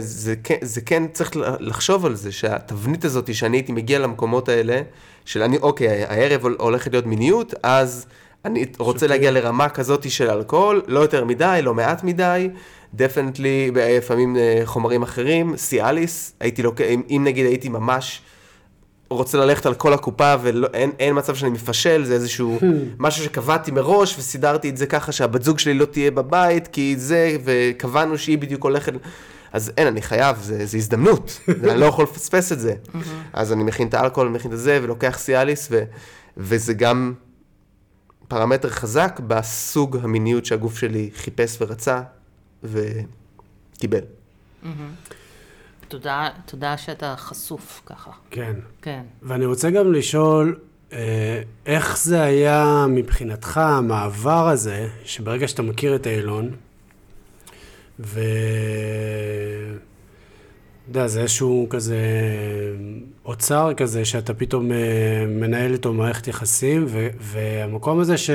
זה, 0.00 0.34
כן, 0.44 0.56
זה 0.62 0.80
כן 0.80 1.02
צריך 1.12 1.30
לחשוב 1.60 2.06
על 2.06 2.14
זה, 2.14 2.32
שהתבנית 2.32 3.04
הזאת 3.04 3.34
שאני 3.34 3.56
הייתי 3.56 3.72
מגיע 3.72 3.98
למקומות 3.98 4.48
האלה, 4.48 4.82
של 5.24 5.42
אני, 5.42 5.56
אוקיי, 5.56 6.04
הערב 6.04 6.46
הולכת 6.58 6.92
להיות 6.92 7.06
מיניות, 7.06 7.54
אז 7.62 8.06
אני 8.44 8.66
רוצה 8.78 9.06
להגיע 9.06 9.30
לרמה 9.30 9.68
כזאת 9.68 10.10
של 10.10 10.30
אלכוהול, 10.30 10.82
לא 10.86 11.00
יותר 11.00 11.24
מדי, 11.24 11.60
לא 11.62 11.74
מעט 11.74 12.04
מדי, 12.04 12.48
definitely, 12.94 13.70
לפעמים 13.74 14.36
אה, 14.36 14.62
חומרים 14.64 15.02
אחרים, 15.02 15.56
סיאליס, 15.56 16.32
הייתי 16.40 16.62
לוקח, 16.62 16.84
אם, 16.84 17.02
אם 17.10 17.22
נגיד 17.24 17.46
הייתי 17.46 17.68
ממש 17.68 18.22
רוצה 19.10 19.38
ללכת 19.38 19.66
על 19.66 19.74
כל 19.74 19.92
הקופה 19.92 20.34
ואין 20.42 21.18
מצב 21.18 21.34
שאני 21.34 21.50
מפשל, 21.50 22.04
זה 22.04 22.14
איזשהו. 22.14 22.58
משהו 22.98 23.24
שקבעתי 23.24 23.70
מראש 23.70 24.18
וסידרתי 24.18 24.68
את 24.68 24.76
זה 24.76 24.86
ככה 24.86 25.12
שהבת 25.12 25.42
זוג 25.42 25.58
שלי 25.58 25.74
לא 25.74 25.84
תהיה 25.84 26.10
בבית, 26.10 26.68
כי 26.68 26.94
זה, 26.98 27.36
וקבענו 27.44 28.18
שהיא 28.18 28.38
בדיוק 28.38 28.64
הולכת... 28.64 28.92
אז 29.52 29.72
אין, 29.76 29.86
אני 29.86 30.02
חייב, 30.02 30.36
זה, 30.40 30.66
זה 30.66 30.76
הזדמנות, 30.76 31.40
אני 31.70 31.80
לא 31.80 31.86
יכול 31.86 32.04
לפספס 32.04 32.52
את 32.52 32.60
זה. 32.60 32.74
אז 33.32 33.52
אני 33.52 33.64
מכין 33.64 33.88
את 33.88 33.94
האלכוהול, 33.94 34.28
מכין 34.28 34.52
את 34.52 34.58
זה, 34.58 34.78
ולוקח 34.82 35.18
סיאליס, 35.18 35.68
ו, 35.70 35.82
וזה 36.36 36.74
גם 36.74 37.14
פרמטר 38.34 38.68
חזק 38.68 39.20
בסוג 39.26 39.96
המיניות 40.02 40.44
שהגוף 40.44 40.78
שלי 40.78 41.10
חיפש 41.14 41.56
ורצה 41.60 42.02
וקיבל. 42.62 44.00
תודה, 45.88 46.28
תודה 46.46 46.76
שאתה 46.76 47.14
חשוף 47.16 47.82
ככה. 47.86 48.10
כן. 48.30 48.54
כן. 48.82 49.02
ואני 49.22 49.46
רוצה 49.46 49.70
גם 49.70 49.92
לשאול, 49.92 50.58
אה, 50.92 51.42
איך 51.66 51.98
זה 51.98 52.22
היה 52.22 52.86
מבחינתך, 52.88 53.58
המעבר 53.58 54.48
הזה, 54.48 54.88
שברגע 55.04 55.48
שאתה 55.48 55.62
מכיר 55.62 55.96
את 55.96 56.06
אילון, 56.06 56.50
ו... 58.00 58.20
יודע, 60.88 61.06
זה 61.06 61.20
איזשהו 61.20 61.66
כזה 61.70 61.98
אוצר 63.24 63.72
כזה, 63.76 64.04
שאתה 64.04 64.34
פתאום 64.34 64.72
אה, 64.72 64.76
מנהל 65.28 65.72
איתו 65.72 65.92
מערכת 65.92 66.28
יחסים, 66.28 66.84
ו, 66.88 67.08
והמקום 67.20 68.00
הזה 68.00 68.18
ש... 68.18 68.30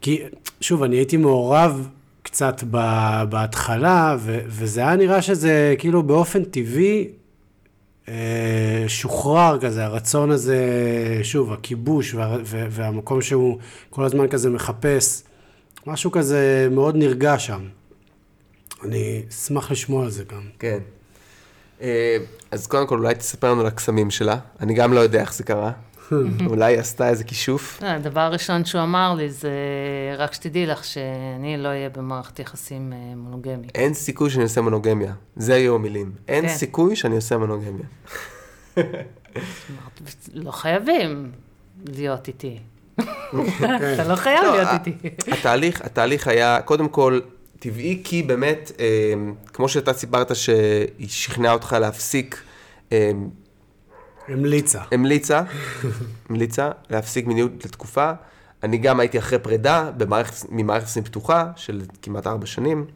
כי, 0.00 0.22
שוב, 0.60 0.82
אני 0.82 0.96
הייתי 0.96 1.16
מעורב 1.16 1.88
קצת 2.22 2.64
ב, 2.70 2.78
בהתחלה, 3.28 4.16
ו, 4.18 4.40
וזה 4.46 4.80
היה 4.80 4.96
נראה 4.96 5.22
שזה 5.22 5.74
כאילו 5.78 6.02
באופן 6.02 6.44
טבעי 6.44 7.08
אה, 8.08 8.84
שוחרר 8.88 9.58
כזה, 9.60 9.84
הרצון 9.84 10.30
הזה, 10.30 10.58
שוב, 11.22 11.52
הכיבוש 11.52 12.14
וה, 12.14 12.36
וה, 12.44 12.66
והמקום 12.70 13.22
שהוא 13.22 13.58
כל 13.90 14.04
הזמן 14.04 14.28
כזה 14.28 14.50
מחפש, 14.50 15.22
משהו 15.86 16.10
כזה 16.10 16.68
מאוד 16.70 16.96
נרגע 16.96 17.38
שם. 17.38 17.60
אני 18.84 19.22
אשמח 19.30 19.70
לשמוע 19.70 20.04
על 20.04 20.10
זה 20.10 20.24
גם. 20.24 20.42
כן. 20.58 20.78
אז 22.52 22.66
קודם 22.66 22.86
כל, 22.86 22.98
אולי 22.98 23.14
תספר 23.14 23.50
לנו 23.52 23.60
על 23.60 23.66
הקסמים 23.66 24.10
שלה. 24.10 24.36
אני 24.60 24.74
גם 24.74 24.92
לא 24.92 25.00
יודע 25.00 25.20
איך 25.20 25.34
זה 25.34 25.44
קרה. 25.44 25.72
אולי 26.50 26.72
היא 26.72 26.80
עשתה 26.80 27.08
איזה 27.08 27.24
כישוף. 27.24 27.82
אה, 27.82 27.94
הדבר 27.94 28.20
הראשון 28.20 28.64
שהוא 28.64 28.82
אמר 28.82 29.14
לי 29.14 29.30
זה, 29.30 29.50
רק 30.18 30.32
שתדעי 30.32 30.66
לך 30.66 30.84
שאני 30.84 31.56
לא 31.56 31.68
אהיה 31.68 31.88
במערכת 31.88 32.38
יחסים 32.38 32.92
אה, 32.92 33.14
מונוגמית. 33.16 33.70
אין 33.74 33.94
סיכוי 33.94 34.30
שאני 34.30 34.44
עושה 34.44 34.60
מונוגמיה. 34.60 35.12
זה 35.36 35.54
היו 35.54 35.74
המילים. 35.74 36.12
אין 36.28 36.48
כן. 36.48 36.54
סיכוי 36.54 36.96
שאני 36.96 37.16
עושה 37.16 37.36
מונוגמיה. 37.36 37.86
לא 40.34 40.50
חייבים 40.50 41.32
להיות 41.86 42.28
איתי. 42.28 42.58
כן. 43.58 43.94
אתה 43.94 44.08
לא 44.08 44.16
חייב 44.16 44.44
לא, 44.44 44.56
להיות 44.56 44.68
איתי. 44.72 45.08
התהליך, 45.32 45.80
התהליך 45.80 46.28
היה, 46.28 46.60
קודם 46.62 46.88
כל, 46.88 47.20
טבעי, 47.62 48.00
כי 48.04 48.22
באמת, 48.22 48.72
אה, 48.80 49.14
כמו 49.52 49.68
שאתה 49.68 49.92
סיפרת 49.92 50.36
שהיא 50.36 51.08
שכנעה 51.08 51.52
אותך 51.52 51.76
להפסיק, 51.80 52.42
אה, 52.92 53.10
המליצה. 54.28 54.80
המליצה, 54.92 55.42
המליצה 56.28 56.70
להפסיק 56.90 57.26
מיניות 57.26 57.64
לתקופה. 57.64 58.12
אני 58.62 58.78
גם 58.78 59.00
הייתי 59.00 59.18
אחרי 59.18 59.38
פרידה 59.38 59.90
במערכת, 59.96 60.46
ממערכת 60.50 60.84
יחסים 60.84 61.04
פתוחה 61.04 61.50
של 61.56 61.82
כמעט 62.02 62.26
ארבע 62.26 62.46
שנים. 62.46 62.86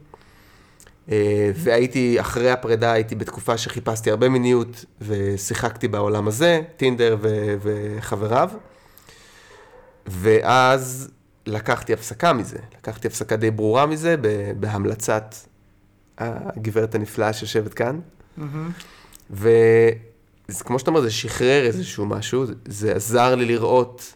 אה, 1.11 1.51
והייתי, 1.55 2.21
אחרי 2.21 2.51
הפרידה 2.51 2.93
הייתי 2.93 3.14
בתקופה 3.14 3.59
שחיפשתי 3.59 4.11
הרבה 4.11 4.29
מיניות 4.29 4.85
ושיחקתי 5.01 5.89
בעולם 5.89 6.29
הזה, 6.29 6.61
טינדר 6.77 7.17
ו- 7.21 7.55
וחבריו. 7.62 8.51
ואז 10.07 11.11
לקחתי 11.47 11.92
הפסקה 11.92 12.32
מזה, 12.32 12.59
לקחתי 12.78 13.07
הפסקה 13.09 13.36
די 13.36 13.51
ברורה 13.51 13.86
מזה 13.86 14.16
בהמלצת 14.61 15.34
הגברת 16.18 16.94
הנפלאה 16.94 17.32
שיושבת 17.32 17.74
כאן. 17.74 18.01
וכמו 19.30 20.78
שאתה 20.78 20.90
אומר, 20.90 21.01
זה 21.01 21.11
שחרר 21.11 21.66
איזשהו 21.66 22.07
משהו, 22.07 22.47
זה- 22.47 22.53
זה 22.66 22.94
עזר 22.94 23.34
לי 23.34 23.44
לראות 23.44 24.14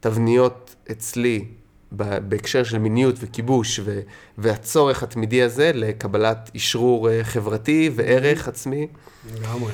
תבניות 0.00 0.74
אצלי 0.90 1.44
בהקשר 1.92 2.64
של 2.64 2.78
מיניות 2.78 3.14
וכיבוש 3.20 3.80
ו- 3.84 4.00
והצורך 4.38 5.02
התמידי 5.02 5.42
הזה 5.42 5.70
לקבלת 5.74 6.50
אשרור 6.56 7.10
אה, 7.10 7.24
חברתי 7.24 7.90
וערך 7.94 8.48
עצמי. 8.48 8.86
לגמרי. 9.34 9.72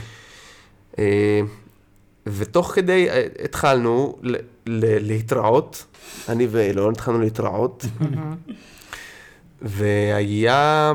ותוך 2.26 2.72
כדי 2.74 3.10
אה, 3.10 3.26
התחלנו 3.44 4.18
ל- 4.22 4.34
ל- 4.66 5.06
להתראות, 5.06 5.84
אני 6.28 6.46
ואילון 6.46 6.92
התחלנו 6.92 7.18
להתראות, 7.20 7.84
והיה 9.62 10.92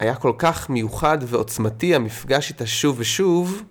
היה 0.00 0.14
כל 0.14 0.32
כך 0.38 0.70
מיוחד 0.70 1.18
ועוצמתי 1.26 1.94
המפגש 1.94 2.50
איתה 2.50 2.66
שוב 2.66 2.96
ושוב, 2.98 3.62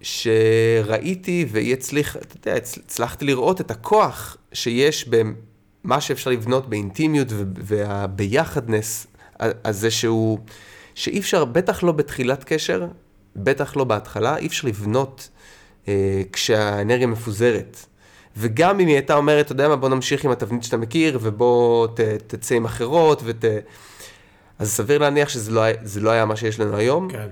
שראיתי 0.00 1.46
והיא 1.50 1.72
הצליחה, 1.72 2.18
אתה 2.18 2.36
יודע, 2.36 2.56
הצ- 2.60 2.78
הצלחתי 2.84 3.24
לראות 3.24 3.60
את 3.60 3.70
הכוח 3.70 4.36
שיש 4.52 5.08
במה 5.08 6.00
שאפשר 6.00 6.30
לבנות 6.30 6.68
באינטימיות 6.68 7.28
והביחדנס 7.56 9.06
הזה 9.40 9.90
שהוא, 9.90 10.38
שאי 10.94 11.18
אפשר, 11.18 11.44
בטח 11.44 11.82
לא 11.82 11.92
בתחילת 11.92 12.44
קשר, 12.44 12.86
בטח 13.36 13.76
לא 13.76 13.84
בהתחלה, 13.84 14.36
אי 14.36 14.46
אפשר 14.46 14.68
לבנות 14.68 15.28
אה, 15.88 16.22
כשהאנרגיה 16.32 17.06
מפוזרת. 17.06 17.86
וגם 18.36 18.80
אם 18.80 18.86
היא 18.86 18.94
הייתה 18.96 19.14
אומרת, 19.14 19.44
אתה 19.44 19.52
יודע 19.52 19.68
מה, 19.68 19.76
בוא 19.76 19.88
נמשיך 19.88 20.24
עם 20.24 20.30
התבנית 20.30 20.62
שאתה 20.62 20.76
מכיר, 20.76 21.18
ובוא 21.22 21.86
ת, 21.86 22.00
תצא 22.26 22.54
עם 22.54 22.64
אחרות, 22.64 23.20
ות... 23.24 23.44
אז 24.58 24.70
סביר 24.72 24.98
להניח 24.98 25.28
שזה 25.28 25.50
לא, 25.50 25.62
לא 26.00 26.10
היה 26.10 26.24
מה 26.24 26.36
שיש 26.36 26.60
לנו 26.60 26.76
היום. 26.76 27.08
כן. 27.10 27.28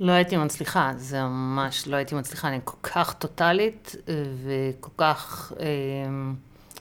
לא 0.00 0.12
הייתי 0.12 0.36
מצליחה, 0.36 0.92
זה 0.96 1.22
ממש 1.22 1.88
לא 1.88 1.96
הייתי 1.96 2.14
מצליחה, 2.14 2.48
אני 2.48 2.58
כל 2.64 2.76
כך 2.82 3.12
טוטאלית 3.14 3.96
אה, 4.08 4.14
וכל 4.44 4.90
כך, 4.98 5.52
אה, 5.60 5.66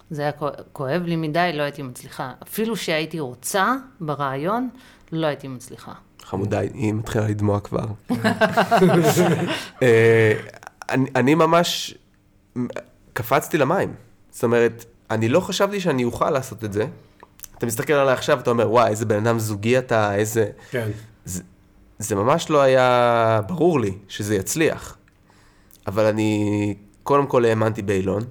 זה 0.09 0.21
היה 0.21 0.31
כוא- 0.31 0.49
כואב 0.73 1.01
לי 1.05 1.15
מדי, 1.15 1.51
לא 1.53 1.63
הייתי 1.63 1.81
מצליחה. 1.81 2.31
אפילו 2.43 2.75
שהייתי 2.75 3.19
רוצה 3.19 3.75
ברעיון, 3.99 4.69
לא 5.11 5.27
הייתי 5.27 5.47
מצליחה. 5.47 5.93
חמודה, 6.26 6.59
היא 6.59 6.93
מתחילה 6.93 7.28
לדמוע 7.28 7.59
כבר. 7.59 7.86
אה, 9.84 10.34
אני, 10.89 11.09
אני 11.15 11.36
ממש 11.36 11.97
קפצתי 13.13 13.57
למים. 13.57 13.93
זאת 14.32 14.43
אומרת, 14.43 14.86
אני 15.11 15.30
לא 15.30 15.39
חשבתי 15.39 15.80
שאני 15.80 16.03
אוכל 16.03 16.30
לעשות 16.30 16.63
את 16.63 16.73
זה. 16.73 16.86
אתה 17.57 17.65
מסתכל 17.65 17.93
עליי 17.93 18.13
עכשיו, 18.13 18.39
אתה 18.39 18.49
אומר, 18.49 18.71
וואי, 18.71 18.89
איזה 18.89 19.05
בן 19.05 19.28
אדם 19.28 19.39
זוגי 19.39 19.78
אתה, 19.78 20.15
איזה... 20.15 20.49
כן. 20.69 20.89
זה, 21.26 21.43
זה 21.99 22.15
ממש 22.15 22.49
לא 22.49 22.61
היה 22.61 23.41
ברור 23.47 23.80
לי 23.80 23.97
שזה 24.07 24.36
יצליח. 24.36 24.97
אבל 25.88 26.05
אני 26.05 26.76
קודם 27.03 27.28
כל 27.28 27.45
האמנתי 27.45 27.82
באילון, 27.82 28.23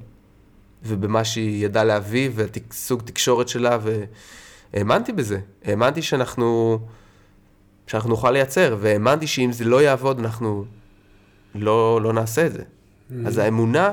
ובמה 0.82 1.24
שהיא 1.24 1.64
ידעה 1.64 1.84
להביא, 1.84 2.30
והסוג 2.34 3.02
תקשורת 3.02 3.48
שלה, 3.48 3.78
והאמנתי 4.72 5.12
בזה. 5.12 5.38
האמנתי 5.64 6.02
שאנחנו, 6.02 6.78
שאנחנו 7.86 8.10
נוכל 8.10 8.30
לייצר, 8.30 8.76
והאמנתי 8.80 9.26
שאם 9.26 9.52
זה 9.52 9.64
לא 9.64 9.82
יעבוד, 9.82 10.18
אנחנו 10.18 10.64
לא, 11.54 12.00
לא 12.02 12.12
נעשה 12.12 12.46
את 12.46 12.52
זה. 12.52 12.62
אז 13.26 13.38
האמונה 13.38 13.92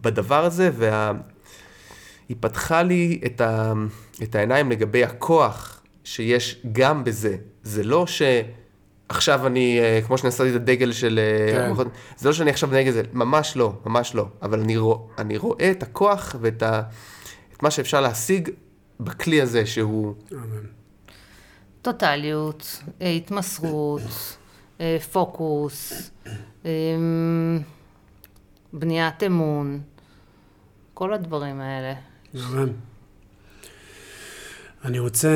בדבר 0.00 0.44
הזה, 0.44 0.70
וה... 0.76 1.12
היא 2.28 2.36
פתחה 2.40 2.82
לי 2.82 3.20
את, 3.26 3.40
ה... 3.40 3.72
את 4.22 4.34
העיניים 4.34 4.70
לגבי 4.70 5.04
הכוח 5.04 5.82
שיש 6.04 6.62
גם 6.72 7.04
בזה. 7.04 7.36
זה 7.62 7.82
לא 7.82 8.06
שעכשיו 8.06 9.46
אני, 9.46 9.80
אה, 9.80 10.00
כמו 10.06 10.18
שנשאתי 10.18 10.50
את 10.50 10.54
הדגל 10.54 10.92
של... 10.92 11.20
אה, 11.22 11.74
כן. 11.76 11.90
זה 12.16 12.28
לא 12.28 12.34
שאני 12.34 12.50
עכשיו 12.50 12.70
נגד 12.72 12.92
זה, 12.92 13.02
ממש 13.12 13.56
לא, 13.56 13.72
ממש 13.86 14.14
לא. 14.14 14.26
אבל 14.42 14.60
אני, 14.60 14.76
רוא... 14.76 14.98
אני 15.18 15.36
רואה 15.38 15.70
את 15.70 15.82
הכוח 15.82 16.36
ואת 16.40 16.62
ה... 16.62 16.82
את 17.56 17.62
מה 17.62 17.70
שאפשר 17.70 18.00
להשיג 18.00 18.48
בכלי 19.00 19.42
הזה, 19.42 19.66
שהוא... 19.66 20.14
אמן. 20.32 20.79
טוטליות, 21.82 22.82
אה, 23.02 23.10
התמסרות, 23.10 24.36
אה, 24.80 24.96
פוקוס, 25.12 26.10
אה, 26.64 26.70
בניית 28.72 29.22
אמון, 29.22 29.80
כל 30.94 31.14
הדברים 31.14 31.60
האלה. 31.60 31.94
אמן. 32.34 32.68
אני 34.84 34.98
רוצה 34.98 35.28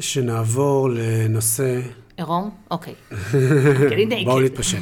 שנעבור 0.00 0.90
לנושא, 0.90 1.80
עירום? 2.16 2.50
אוקיי. 2.70 2.94
אוקיי, 3.12 4.24
בואו. 4.24 4.40
נתפשט. 4.40 4.78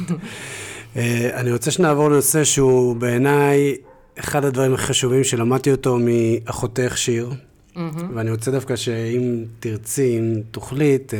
אני 1.33 1.51
רוצה 1.51 1.71
שנעבור 1.71 2.09
לנושא 2.09 2.43
שהוא 2.43 2.95
בעיניי 2.95 3.75
אחד 4.19 4.45
הדברים 4.45 4.73
החשובים 4.73 5.23
שלמדתי 5.23 5.71
אותו 5.71 5.97
מאחותך 5.99 6.97
שיר, 6.97 7.29
ואני 8.15 8.31
רוצה 8.31 8.51
דווקא 8.51 8.75
שאם 8.75 9.45
תרצי, 9.59 10.19
אם 10.19 10.41
תוכלי, 10.51 10.97
ת- 10.97 11.13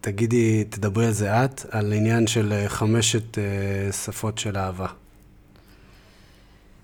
תגידי, 0.00 0.64
תדברי 0.64 1.06
על 1.06 1.12
זה 1.12 1.44
את, 1.44 1.66
על 1.70 1.92
עניין 1.92 2.26
של 2.26 2.52
אה, 2.52 2.68
חמשת 2.68 3.38
אה, 3.38 3.44
שפות 3.92 4.38
של 4.38 4.56
אהבה. 4.56 4.86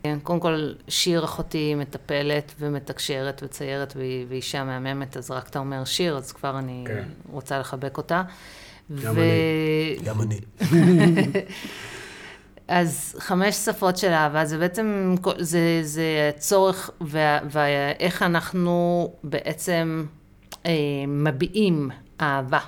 כן, 0.03 0.18
קודם 0.22 0.40
כל, 0.40 0.72
שיר 0.88 1.24
אחותי 1.24 1.74
מטפלת 1.74 2.53
ומתקשרת 2.61 3.40
וציירת 3.44 3.96
ואישה 4.28 4.64
מהממת, 4.64 5.16
אז 5.16 5.30
רק 5.30 5.49
אתה 5.49 5.59
אומר 5.59 5.84
שיר, 5.84 6.16
אז 6.16 6.32
כבר 6.32 6.59
אני 6.59 6.84
כן. 6.86 7.05
רוצה 7.30 7.59
לחבק 7.59 7.96
אותה. 7.96 8.22
גם 9.05 9.14
גם 10.05 10.20
אני. 10.22 10.40
אז 12.69 13.16
חמש 13.19 13.55
שפות 13.55 13.97
של 13.97 14.09
אהבה, 14.12 14.45
זה 14.45 14.59
בעצם, 14.59 15.14
זה, 15.39 15.81
זה 15.83 16.03
הצורך 16.37 16.91
וה- 17.01 17.39
ואיך 17.51 18.23
אנחנו 18.23 18.75
בעצם 19.25 20.07
אה, 20.66 20.73
מביעים 21.09 21.91
אהבה. 22.21 22.59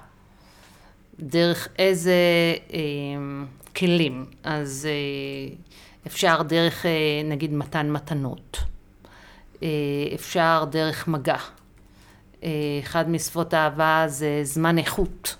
דרך 1.21 1.69
איזה 1.79 2.15
אה, 2.73 2.79
כלים. 3.77 4.25
אז 4.45 4.89
אה, 4.91 5.55
אפשר 6.07 6.43
דרך, 6.43 6.87
אה, 6.87 6.91
נגיד, 7.25 7.53
מתן 7.53 7.91
מתנות. 7.91 8.57
אה, 9.63 9.69
אפשר 10.15 10.65
דרך 10.71 11.09
מגע. 11.09 11.37
אה, 12.45 12.49
אחד 12.83 13.11
משפות 13.11 13.55
האהבה 13.55 14.05
זה 14.09 14.41
זמן 14.43 14.79
איכות, 14.79 15.37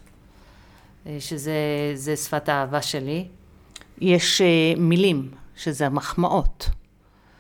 אה, 1.07 1.17
שזה 1.21 1.55
זה 1.95 2.17
שפת 2.17 2.49
האהבה 2.49 2.83
שלי. 2.83 3.27
יש 4.01 4.41
אה, 4.41 4.47
מילים, 4.77 5.31
שזה 5.57 5.87
המחמאות, 5.87 6.71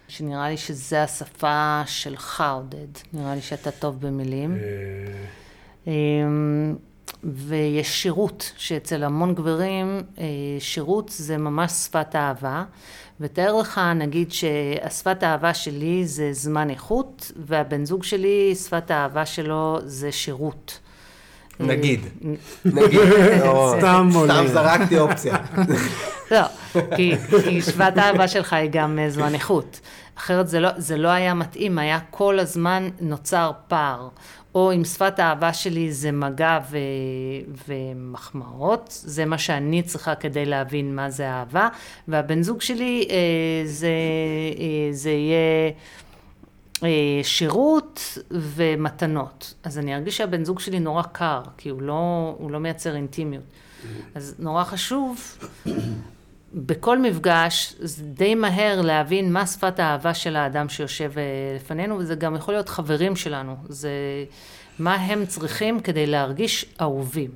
שנראה 0.09 0.51
לי 0.51 0.57
שזה 0.57 1.03
השפה 1.03 1.83
שלך, 1.87 2.45
עודד. 2.57 2.89
נראה 3.13 3.35
לי 3.35 3.41
שאתה 3.41 3.71
טוב 3.71 4.01
במילים. 4.01 4.55
אה, 4.55 5.93
אמ, 5.93 6.77
ויש 7.25 8.03
שירות, 8.03 8.53
שאצל 8.57 9.05
המון 9.05 9.35
גברים 9.35 10.03
אה, 10.19 10.25
שירות 10.59 11.09
זה 11.09 11.37
ממש 11.37 11.73
שפת 11.73 12.17
אהבה. 12.17 12.65
ותאר 13.21 13.57
לך, 13.57 13.81
נגיד 13.95 14.33
שהשפת 14.33 15.23
האהבה 15.23 15.55
שלי 15.55 16.07
זה 16.07 16.33
זמן 16.33 16.71
איכות, 16.71 17.33
והבן 17.37 17.85
זוג 17.85 18.03
שלי, 18.03 18.55
שפת 18.55 18.91
האהבה 18.91 19.27
שלו 19.27 19.79
זה 19.85 20.13
שירות. 20.13 20.81
נגיד, 21.61 22.01
נגיד, 22.65 23.01
סתם 23.79 24.11
עולה. 24.15 24.35
סתם 24.35 24.47
זרקתי 24.47 24.99
אופציה. 24.99 25.37
לא, 26.31 26.47
כי, 26.97 27.15
שפת 27.61 27.93
האהבה 27.97 28.29
שלך 28.29 28.53
היא 28.53 28.71
גם 28.73 28.99
אה, 28.99 29.11
זמן 29.11 29.35
איכות. 29.35 29.81
אחרת 30.19 30.49
זה 30.49 30.61
לא, 30.61 30.69
זה 30.77 30.97
לא 30.97 31.09
היה 31.09 31.35
מתאים, 31.35 31.79
היה 31.79 31.99
כל 32.11 32.39
הזמן 32.39 32.89
נוצר 33.01 33.53
פער. 33.69 34.09
או 34.55 34.73
אם 34.73 34.85
שפת 34.85 35.19
האהבה 35.19 35.53
שלי 35.53 35.93
זה 35.93 36.13
מגע 36.13 36.59
ו, 36.71 36.79
ומחמאות, 37.69 39.01
זה 39.05 39.25
מה 39.25 39.39
שאני 39.39 39.83
צריכה 39.83 40.15
כדי 40.15 40.47
להבין 40.47 40.97
מה 40.97 41.11
זה 41.11 41.31
אהבה, 41.31 41.69
והבן 42.09 42.43
זוג 42.43 42.61
שלי 42.61 43.07
אה, 43.11 43.17
זה, 43.67 43.89
אה, 44.59 44.93
זה 44.93 45.11
יהיה... 45.11 45.71
אה, 46.85 46.89
שירות 47.23 48.19
ומתנות. 48.31 49.55
אז 49.63 49.79
אני 49.79 49.95
ארגיש 49.95 50.17
שהבן 50.17 50.45
זוג 50.45 50.61
שלי 50.61 50.81
נורא 50.81 51.03
קר, 51.03 51.43
כי 51.57 51.69
הוא 51.69 51.83
לא, 51.83 52.35
הוא 52.39 52.51
לא 52.51 52.61
מייצר 52.61 52.97
אינטימיות. 52.97 53.45
אז 54.15 54.35
נורא 54.39 54.65
חשוב 54.65 55.39
בכל 56.55 56.99
מפגש, 56.99 57.75
זה 57.79 58.05
די 58.05 58.35
מהר 58.35 58.81
להבין 58.81 59.33
מה 59.33 59.47
שפת 59.47 59.79
האהבה 59.79 60.15
של 60.15 60.37
האדם 60.37 60.69
שיושב 60.69 61.13
אה, 61.17 61.23
לפנינו, 61.57 61.99
וזה 61.99 62.15
גם 62.15 62.37
יכול 62.37 62.55
להיות 62.55 62.69
חברים 62.69 63.17
שלנו. 63.17 63.57
זה 63.69 63.91
מה 64.79 64.95
הם 64.95 65.27
צריכים 65.27 65.81
כדי 65.81 66.07
להרגיש 66.07 66.67
אהובים. 66.81 67.31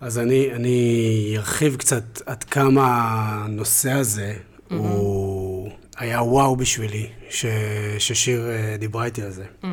אז 0.00 0.18
אני, 0.18 0.52
אני 0.52 1.34
ארחיב 1.36 1.76
קצת 1.76 2.22
עד 2.26 2.44
כמה 2.44 2.86
הנושא 2.88 3.92
הזה 3.92 4.34
mm-hmm. 4.34 4.74
הוא 4.74 5.33
היה 5.98 6.22
וואו 6.22 6.56
בשבילי, 6.56 7.06
ש, 7.30 7.46
ששיר 7.98 8.50
אה, 8.50 8.76
דיברה 8.76 9.04
איתי 9.04 9.22
על 9.22 9.30
זה. 9.30 9.44
Mm. 9.62 9.66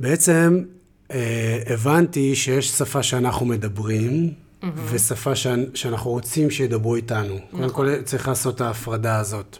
בעצם 0.00 0.62
אה, 1.10 1.58
הבנתי 1.66 2.34
שיש 2.34 2.68
שפה 2.68 3.02
שאנחנו 3.02 3.46
מדברים, 3.46 4.32
mm-hmm. 4.62 4.66
ושפה 4.90 5.34
ש, 5.34 5.46
שאנחנו 5.74 6.10
רוצים 6.10 6.50
שידברו 6.50 6.96
איתנו. 6.96 7.34
נכון. 7.34 7.60
קודם 7.60 7.70
כל 7.70 8.02
צריך 8.02 8.28
לעשות 8.28 8.54
את 8.54 8.60
ההפרדה 8.60 9.18
הזאת. 9.18 9.58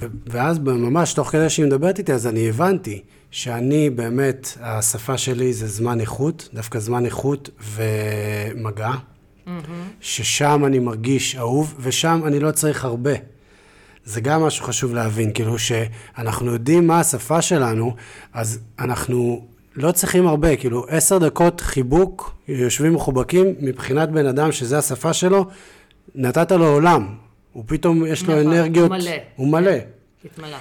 ו, 0.00 0.06
ואז 0.26 0.58
ממש 0.58 1.14
תוך 1.14 1.28
כדי 1.28 1.50
שהיא 1.50 1.66
מדברת 1.66 1.98
איתי, 1.98 2.12
אז 2.12 2.26
אני 2.26 2.48
הבנתי 2.48 3.02
שאני 3.30 3.90
באמת, 3.90 4.58
השפה 4.60 5.18
שלי 5.18 5.52
זה 5.52 5.66
זמן 5.66 6.00
איכות, 6.00 6.48
דווקא 6.54 6.78
זמן 6.78 7.04
איכות 7.04 7.50
ומגע, 7.74 8.90
mm-hmm. 8.90 9.50
ששם 10.00 10.62
אני 10.66 10.78
מרגיש 10.78 11.36
אהוב, 11.36 11.74
ושם 11.80 12.20
אני 12.26 12.40
לא 12.40 12.50
צריך 12.50 12.84
הרבה. 12.84 13.12
זה 14.04 14.20
גם 14.20 14.42
משהו 14.42 14.64
חשוב 14.64 14.94
להבין, 14.94 15.32
כאילו 15.32 15.58
שאנחנו 15.58 16.52
יודעים 16.52 16.86
מה 16.86 17.00
השפה 17.00 17.42
שלנו, 17.42 17.94
אז 18.32 18.58
אנחנו 18.78 19.46
לא 19.76 19.92
צריכים 19.92 20.26
הרבה, 20.26 20.56
כאילו 20.56 20.86
עשר 20.88 21.18
דקות 21.18 21.60
חיבוק, 21.60 22.34
יושבים 22.48 22.94
מחובקים, 22.94 23.54
מבחינת 23.60 24.08
בן 24.10 24.26
אדם 24.26 24.52
שזה 24.52 24.78
השפה 24.78 25.12
שלו, 25.12 25.46
נתת 26.14 26.52
לו 26.52 26.66
עולם. 26.66 27.14
הוא 27.52 27.64
פתאום, 27.66 28.06
יש 28.06 28.22
לו 28.22 28.34
נכון, 28.34 28.52
אנרגיות. 28.52 28.90
הוא 28.90 28.98
מלא. 28.98 29.10
הוא 29.36 29.48
מלא. 29.48 29.72
התמלא. 30.24 30.56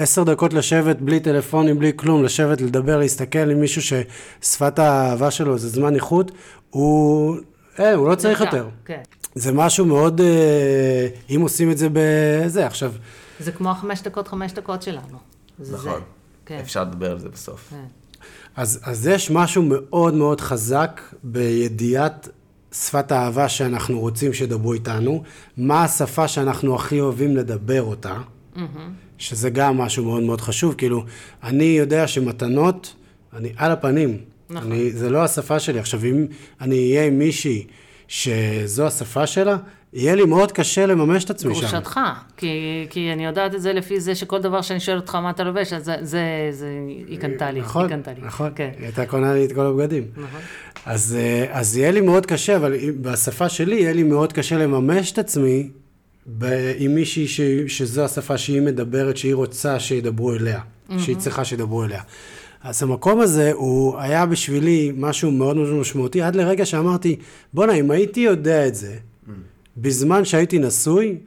ועשר 0.00 0.22
דקות 0.22 0.52
לשבת 0.52 0.96
בלי 0.96 1.20
טלפונים, 1.20 1.78
בלי 1.78 1.92
כלום, 1.96 2.24
לשבת, 2.24 2.60
לדבר, 2.60 2.98
להסתכל 2.98 3.50
עם 3.50 3.60
מישהו 3.60 3.82
ששפת 3.82 4.78
האהבה 4.78 5.30
שלו 5.30 5.58
זה 5.58 5.68
זמן 5.68 5.94
איכות, 5.94 6.30
הוא, 6.70 7.36
אה, 7.80 7.94
הוא 7.94 8.08
לא 8.08 8.14
צריך 8.14 8.40
יותר. 8.40 8.68
כן. 8.84 9.00
זה 9.34 9.52
משהו 9.52 9.86
מאוד, 9.86 10.20
אה, 10.20 11.08
אם 11.30 11.40
עושים 11.40 11.70
את 11.70 11.78
זה 11.78 11.88
בזה, 11.92 12.66
עכשיו, 12.66 12.92
זה 13.40 13.52
כמו 13.52 13.70
החמש 13.70 14.02
דקות, 14.02 14.28
חמש 14.28 14.52
דקות 14.52 14.82
שלנו. 14.82 15.18
נכון, 15.58 15.92
זה. 15.92 16.00
כן. 16.46 16.58
אפשר 16.60 16.82
לדבר 16.82 17.10
על 17.10 17.18
זה 17.18 17.28
בסוף. 17.28 17.68
כן. 17.70 17.84
אז, 18.56 18.80
אז 18.82 19.06
יש 19.06 19.30
משהו 19.30 19.62
מאוד 19.62 20.14
מאוד 20.14 20.40
חזק 20.40 21.00
בידיעת 21.22 22.28
שפת 22.72 23.12
האהבה 23.12 23.48
שאנחנו 23.48 24.00
רוצים 24.00 24.32
שידברו 24.32 24.72
איתנו, 24.72 25.22
מה 25.56 25.84
השפה 25.84 26.28
שאנחנו 26.28 26.74
הכי 26.74 27.00
אוהבים 27.00 27.36
לדבר 27.36 27.82
אותה, 27.82 28.18
שזה 29.18 29.50
גם 29.50 29.78
משהו 29.78 30.04
מאוד 30.04 30.22
מאוד 30.22 30.40
חשוב, 30.40 30.74
כאילו, 30.74 31.04
אני 31.42 31.64
יודע 31.64 32.06
שמתנות, 32.06 32.94
אני 33.32 33.52
על 33.56 33.70
הפנים, 33.70 34.18
נכון. 34.50 34.72
אני, 34.72 34.92
זה 34.92 35.10
לא 35.10 35.24
השפה 35.24 35.60
שלי. 35.60 35.78
עכשיו, 35.78 36.04
אם 36.04 36.26
אני 36.60 36.76
אהיה 36.76 37.06
עם 37.06 37.18
מישהי 37.18 37.66
שזו 38.12 38.86
השפה 38.86 39.26
שלה, 39.26 39.56
יהיה 39.92 40.14
לי 40.14 40.24
מאוד 40.24 40.52
קשה 40.52 40.86
לממש 40.86 41.24
את 41.24 41.30
עצמי 41.30 41.54
שם. 41.54 41.60
גרושתך, 41.60 42.00
כי, 42.36 42.86
כי 42.90 43.12
אני 43.12 43.24
יודעת 43.26 43.54
את 43.54 43.62
זה 43.62 43.72
לפי 43.72 44.00
זה 44.00 44.14
שכל 44.14 44.42
דבר 44.42 44.62
שאני 44.62 44.80
שואלת 44.80 45.00
אותך 45.02 45.14
מה 45.14 45.30
אתה 45.30 45.44
לובש, 45.44 45.72
אז 45.72 45.84
זה, 45.84 45.94
זה, 46.00 46.48
זה 46.50 46.68
היא 47.08 47.18
קנתה 47.18 47.50
לי, 47.50 47.60
נכון, 47.60 47.82
היא 47.82 47.90
קנתה 47.90 48.12
לי. 48.12 48.20
נכון, 48.22 48.50
כן. 48.56 48.70
היא 48.78 48.84
הייתה 48.84 49.06
קונה 49.06 49.34
לי 49.34 49.44
את 49.44 49.52
כל 49.52 49.66
הבגדים. 49.66 50.04
נכון. 50.16 50.40
אז, 50.86 51.16
אה, 51.18 51.46
אז 51.50 51.76
יהיה 51.76 51.90
לי 51.90 52.00
מאוד 52.00 52.26
קשה, 52.26 52.56
אבל 52.56 52.72
בשפה 53.00 53.48
שלי 53.48 53.74
יהיה 53.74 53.92
לי 53.92 54.02
מאוד 54.02 54.32
קשה 54.32 54.58
לממש 54.58 55.12
את 55.12 55.18
עצמי 55.18 55.70
ב- 56.38 56.72
עם 56.76 56.94
מישהי 56.94 57.28
ש, 57.28 57.40
שזו 57.68 58.04
השפה 58.04 58.38
שהיא 58.38 58.62
מדברת, 58.62 59.16
שהיא 59.16 59.34
רוצה 59.34 59.80
שידברו 59.80 60.32
אליה, 60.34 60.60
שהיא 60.98 61.16
צריכה 61.16 61.44
שידברו 61.44 61.84
אליה. 61.84 62.02
אז 62.62 62.82
המקום 62.82 63.20
הזה, 63.20 63.52
הוא 63.54 63.98
היה 63.98 64.26
בשבילי 64.26 64.92
משהו 64.96 65.30
מאוד 65.30 65.56
מאוד 65.56 65.72
משמעותי, 65.72 66.22
עד 66.22 66.36
לרגע 66.36 66.66
שאמרתי, 66.66 67.16
בואנה, 67.52 67.72
אם 67.72 67.90
הייתי 67.90 68.20
יודע 68.20 68.66
את 68.66 68.74
זה, 68.74 68.96
בזמן 69.76 70.24
שהייתי 70.24 70.58
נשוי, 70.58 71.18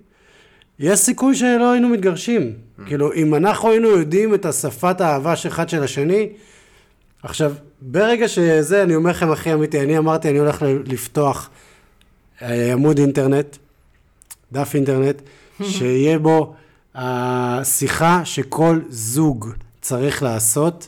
יש 0.79 0.99
סיכוי 0.99 1.35
שלא 1.35 1.71
היינו 1.71 1.89
מתגרשים. 1.89 2.53
כאילו, 2.85 3.13
אם 3.13 3.35
אנחנו 3.35 3.71
היינו 3.71 3.87
יודעים 3.87 4.33
את 4.33 4.45
השפת 4.45 5.01
האהבה 5.01 5.35
של 5.35 5.49
אחד 5.49 5.69
של 5.69 5.83
השני, 5.83 6.29
עכשיו, 7.23 7.53
ברגע 7.81 8.27
שזה, 8.27 8.83
אני 8.83 8.95
אומר 8.95 9.09
לכם 9.09 9.31
הכי 9.31 9.53
אמיתי, 9.53 9.81
אני 9.81 9.97
אמרתי, 9.97 10.29
אני 10.29 10.37
הולך 10.37 10.65
לפתוח 10.85 11.49
אה, 12.41 12.73
עמוד 12.73 12.97
אינטרנט, 12.97 13.57
דף 14.51 14.75
אינטרנט, 14.75 15.21
שיהיה 15.71 16.19
בו 16.19 16.53
השיחה 16.95 18.25
שכל 18.25 18.79
זוג 18.89 19.49
צריך 19.81 20.23
לעשות 20.23 20.87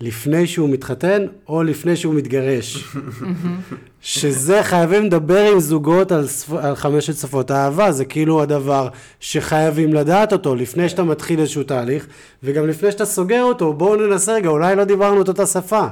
לפני 0.00 0.46
שהוא 0.46 0.70
מתחתן 0.70 1.26
או 1.48 1.62
לפני 1.62 1.96
שהוא 1.96 2.14
מתגרש. 2.14 2.94
שזה 4.00 4.62
חייבים 4.62 5.04
לדבר 5.04 5.50
עם 5.52 5.60
זוגות 5.60 6.12
על, 6.12 6.26
שפ... 6.26 6.52
על 6.52 6.76
חמשת 6.76 7.16
שפות 7.16 7.50
האהבה, 7.50 7.92
זה 7.92 8.04
כאילו 8.04 8.42
הדבר 8.42 8.88
שחייבים 9.20 9.94
לדעת 9.94 10.32
אותו 10.32 10.54
לפני 10.54 10.88
שאתה 10.88 11.02
מתחיל 11.04 11.40
איזשהו 11.40 11.62
תהליך, 11.62 12.06
וגם 12.42 12.66
לפני 12.68 12.92
שאתה 12.92 13.04
סוגר 13.04 13.42
אותו, 13.42 13.72
בואו 13.72 13.96
ננסה 13.96 14.32
רגע, 14.32 14.48
אולי 14.48 14.76
לא 14.76 14.84
דיברנו 14.84 15.22
את 15.22 15.28
אותה 15.28 15.46
שפה. 15.46 15.86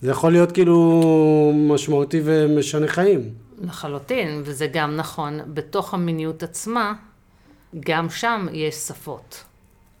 זה 0.00 0.10
יכול 0.10 0.32
להיות 0.32 0.52
כאילו 0.52 1.52
משמעותי 1.54 2.20
ומשנה 2.24 2.88
חיים. 2.88 3.30
לחלוטין, 3.60 4.42
וזה 4.44 4.66
גם 4.72 4.96
נכון, 4.96 5.40
בתוך 5.46 5.94
המיניות 5.94 6.42
עצמה, 6.42 6.92
גם 7.80 8.10
שם 8.10 8.46
יש 8.52 8.74
שפות. 8.74 9.44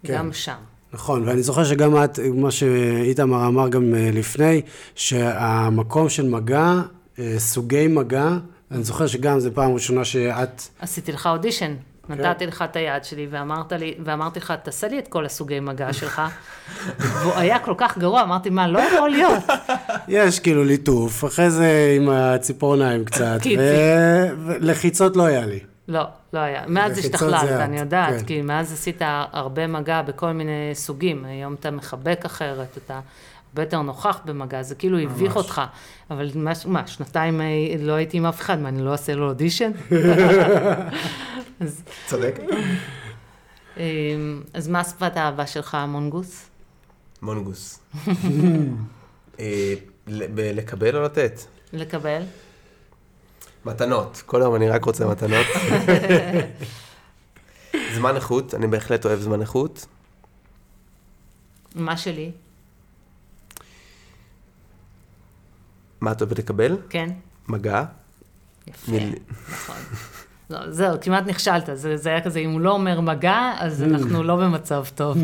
כן. 0.02 0.14
גם 0.14 0.32
שם. 0.32 0.56
נכון, 0.92 1.28
ואני 1.28 1.42
זוכר 1.42 1.64
שגם 1.64 2.04
את, 2.04 2.18
מה 2.34 2.50
שאיתמר 2.50 3.46
אמר 3.46 3.68
גם 3.68 3.94
אה, 3.94 4.10
לפני, 4.12 4.62
שהמקום 4.94 6.08
של 6.08 6.28
מגע, 6.28 6.72
אה, 7.18 7.34
סוגי 7.38 7.86
מגע, 7.86 8.28
אני 8.70 8.84
זוכר 8.84 9.06
שגם 9.06 9.40
זו 9.40 9.50
פעם 9.54 9.74
ראשונה 9.74 10.04
שאת, 10.04 10.62
עשיתי 10.80 11.12
לך 11.12 11.26
אודישן. 11.26 11.74
נתתי 12.08 12.46
לך 12.46 12.64
את 12.70 12.76
היד 12.76 13.04
שלי 13.04 13.26
ואמרת 13.30 13.72
לי, 13.72 13.94
ואמרתי 14.04 14.40
לך, 14.40 14.52
תעשה 14.62 14.88
לי 14.88 14.98
את 14.98 15.08
כל 15.08 15.26
הסוגי 15.26 15.60
מגע 15.60 15.92
שלך. 15.92 16.22
והוא 16.98 17.32
היה 17.36 17.58
כל 17.58 17.74
כך 17.76 17.98
גרוע, 17.98 18.22
אמרתי, 18.22 18.50
מה, 18.50 18.68
לא 18.68 18.78
יכול 18.78 19.10
להיות. 19.10 19.44
יש 20.08 20.40
כאילו 20.40 20.64
ליטוף, 20.64 21.24
אחרי 21.24 21.50
זה 21.50 21.94
עם 21.96 22.08
הציפורניים 22.08 23.04
קצת, 23.04 23.38
ולחיצות 24.46 25.16
לא 25.16 25.22
היה 25.22 25.46
לי. 25.46 25.60
לא, 25.88 26.02
לא 26.32 26.38
היה. 26.38 26.62
מאז 26.66 26.98
השתכללת, 26.98 27.60
אני 27.60 27.78
יודעת, 27.78 28.20
כן. 28.20 28.24
כי 28.24 28.42
מאז 28.42 28.72
עשית 28.72 29.02
הרבה 29.32 29.66
מגע 29.66 30.02
בכל 30.02 30.32
מיני 30.32 30.70
סוגים. 30.74 31.24
היום 31.24 31.54
אתה 31.54 31.70
מחבק 31.70 32.24
אחרת, 32.24 32.78
אתה 32.84 33.00
הרבה 33.48 33.62
יותר 33.62 33.82
נוכח 33.82 34.20
במגע, 34.24 34.62
זה 34.62 34.74
כאילו 34.74 34.98
הביך 34.98 35.36
אותך. 35.36 35.62
אבל 36.10 36.30
מה, 36.34 36.52
מה, 36.66 36.86
שנתיים 36.86 37.40
אה, 37.40 37.46
לא 37.78 37.92
הייתי 37.92 38.16
עם 38.16 38.26
אף 38.26 38.40
אחד, 38.40 38.58
מה, 38.58 38.68
אני 38.68 38.82
לא 38.82 38.92
אעשה 38.92 39.14
לו 39.14 39.28
אודישן? 39.28 39.70
צודק. 42.06 42.38
אה, 43.78 43.84
אז 44.54 44.68
מה 44.68 44.84
שפת 44.84 45.16
האהבה 45.16 45.46
שלך, 45.46 45.76
מונגוס? 45.88 46.48
מונגוס. 47.22 47.80
אה, 49.40 49.74
לקבל 50.06 50.96
או 50.96 51.02
לתת? 51.02 51.40
לקבל? 51.72 52.22
מתנות. 53.68 54.22
כל 54.26 54.42
היום 54.42 54.54
אני 54.54 54.68
רק 54.68 54.84
רוצה 54.84 55.06
מתנות. 55.06 55.46
זמן 57.96 58.16
איכות, 58.16 58.54
אני 58.54 58.66
בהחלט 58.66 59.06
אוהב 59.06 59.20
זמן 59.20 59.40
איכות. 59.40 59.86
מה 61.74 61.96
שלי? 61.96 62.30
מה 66.00 66.12
את 66.12 66.22
אוהבת 66.22 66.38
לקבל? 66.38 66.76
כן, 66.90 67.10
מגע. 67.48 67.84
יפה, 68.66 68.92
מיל- 68.92 69.14
נכון. 69.52 69.76
לא, 70.50 70.70
זהו, 70.70 70.96
כמעט 71.00 71.26
נכשלת, 71.26 71.68
זה, 71.72 71.96
זה 71.96 72.08
היה 72.08 72.20
כזה, 72.20 72.38
אם 72.38 72.50
הוא 72.50 72.60
לא 72.60 72.70
אומר 72.72 73.00
מגע, 73.00 73.52
אז 73.58 73.82
אנחנו 73.82 74.22
לא 74.22 74.36
במצב 74.36 74.84
טוב. 74.94 75.16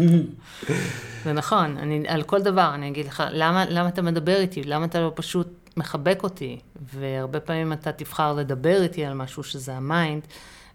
זה 1.24 1.32
נכון, 1.32 1.76
אני, 1.78 2.04
על 2.08 2.22
כל 2.22 2.42
דבר 2.42 2.70
אני 2.74 2.88
אגיד 2.88 3.06
לך, 3.06 3.22
למה, 3.30 3.64
למה 3.68 3.88
אתה 3.88 4.02
מדבר 4.02 4.36
איתי? 4.40 4.62
למה 4.64 4.84
אתה 4.84 5.00
לא 5.00 5.12
פשוט 5.14 5.63
מחבק 5.76 6.20
אותי? 6.22 6.60
והרבה 6.82 7.40
פעמים 7.40 7.72
אתה 7.72 7.92
תבחר 7.92 8.32
לדבר 8.32 8.82
איתי 8.82 9.04
על 9.04 9.14
משהו 9.14 9.42
שזה 9.42 9.74
ה 9.74 9.82
mind, 9.82 10.22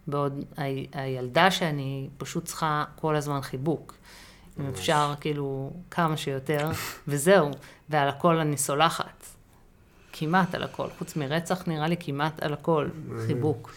בעוד 0.07 0.45
ה, 0.57 0.61
הילדה 0.93 1.51
שאני 1.51 2.09
פשוט 2.17 2.45
צריכה 2.45 2.83
כל 2.95 3.15
הזמן 3.15 3.41
חיבוק. 3.41 3.95
אם 4.59 4.65
אפשר, 4.67 5.13
כאילו, 5.19 5.73
כמה 5.91 6.17
שיותר, 6.17 6.69
וזהו, 7.07 7.51
ועל 7.89 8.09
הכל 8.09 8.37
אני 8.37 8.57
סולחת. 8.57 9.25
כמעט 10.13 10.55
על 10.55 10.63
הכל, 10.63 10.87
חוץ 10.97 11.15
מרצח 11.15 11.63
נראה 11.67 11.87
לי 11.87 11.95
כמעט 11.99 12.43
על 12.43 12.53
הכל, 12.53 12.87
חיבוק. 13.27 13.71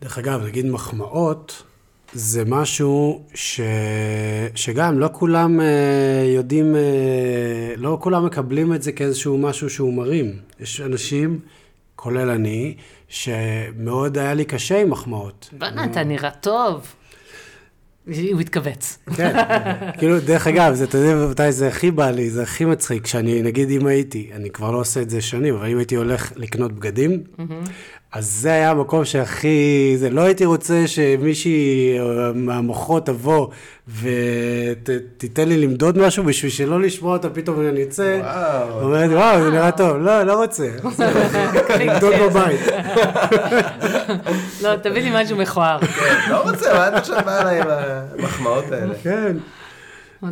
דרך 0.00 0.18
אגב, 0.18 0.40
נגיד 0.42 0.66
מחמאות, 0.66 1.62
זה 2.14 2.44
משהו 2.44 3.22
ש... 3.34 3.60
שגם 4.54 4.98
לא 4.98 5.08
כולם 5.12 5.60
אה, 5.60 5.66
יודעים, 6.36 6.76
אה, 6.76 7.74
לא 7.76 7.98
כולם 8.00 8.26
מקבלים 8.26 8.74
את 8.74 8.82
זה 8.82 8.92
כאיזשהו 8.92 9.38
משהו 9.38 9.70
שהוא 9.70 9.92
מרים. 9.92 10.36
יש 10.60 10.80
אנשים, 10.80 11.40
כולל 11.96 12.30
אני, 12.30 12.74
שמאוד 13.08 14.18
היה 14.18 14.34
לי 14.34 14.44
קשה 14.44 14.80
עם 14.80 14.90
מחמאות. 14.90 15.50
בוא'נה, 15.58 15.84
אתה 15.84 16.04
נראה 16.04 16.30
טוב. 16.30 16.94
הוא 18.06 18.40
התכווץ. 18.40 18.98
כן, 19.16 19.36
כאילו, 19.98 20.20
דרך 20.20 20.46
אגב, 20.46 20.74
זה, 20.74 20.84
אתה 20.84 20.98
יודע 20.98 21.30
מתי 21.30 21.52
זה 21.52 21.68
הכי 21.68 21.90
בא 21.90 22.10
לי, 22.10 22.30
זה 22.30 22.42
הכי 22.42 22.64
מצחיק, 22.64 23.06
שאני, 23.06 23.42
נגיד, 23.42 23.70
אם 23.70 23.86
הייתי, 23.86 24.30
אני 24.34 24.50
כבר 24.50 24.70
לא 24.70 24.78
עושה 24.78 25.02
את 25.02 25.10
זה 25.10 25.20
שנים, 25.20 25.54
אבל 25.54 25.66
אם 25.66 25.78
הייתי 25.78 25.94
הולך 25.94 26.32
לקנות 26.36 26.72
בגדים, 26.72 27.22
אז 28.12 28.26
זה 28.26 28.52
היה 28.52 28.70
המקום 28.70 29.04
שהכי, 29.04 29.94
זה, 29.96 30.10
לא 30.10 30.20
הייתי 30.20 30.44
רוצה 30.44 30.86
שמישהי 30.86 31.98
אה, 31.98 32.32
מהמוחות 32.34 33.06
תבוא 33.06 33.48
ותיתן 34.02 35.48
לי 35.48 35.56
למדוד 35.56 35.98
משהו 35.98 36.24
בשביל 36.24 36.50
שלא 36.50 36.80
לשמוע 36.80 37.12
אותה 37.12 37.30
פתאום 37.30 37.68
אני 37.68 37.82
אצא, 37.82 38.20
וואו. 38.22 38.82
אומרת, 38.82 39.10
וואו, 39.10 39.42
זה 39.42 39.50
נראה 39.50 39.72
טוב, 39.72 39.96
לא, 39.96 40.22
לא 40.22 40.42
רוצה, 40.42 40.68
למדוד 41.80 42.14
בבית. 42.22 42.60
לא, 44.62 44.76
תביא 44.76 45.02
לי 45.02 45.10
משהו 45.22 45.36
מכוער. 45.36 45.78
לא 46.30 46.50
רוצה, 46.50 46.74
מה 46.74 46.88
אתה 46.88 46.96
עכשיו 46.96 47.22
בא 47.24 47.40
אליי 47.40 47.60
עם 47.60 47.66
המחמאות 48.18 48.72
האלה? 48.72 48.94
כן. 49.02 49.36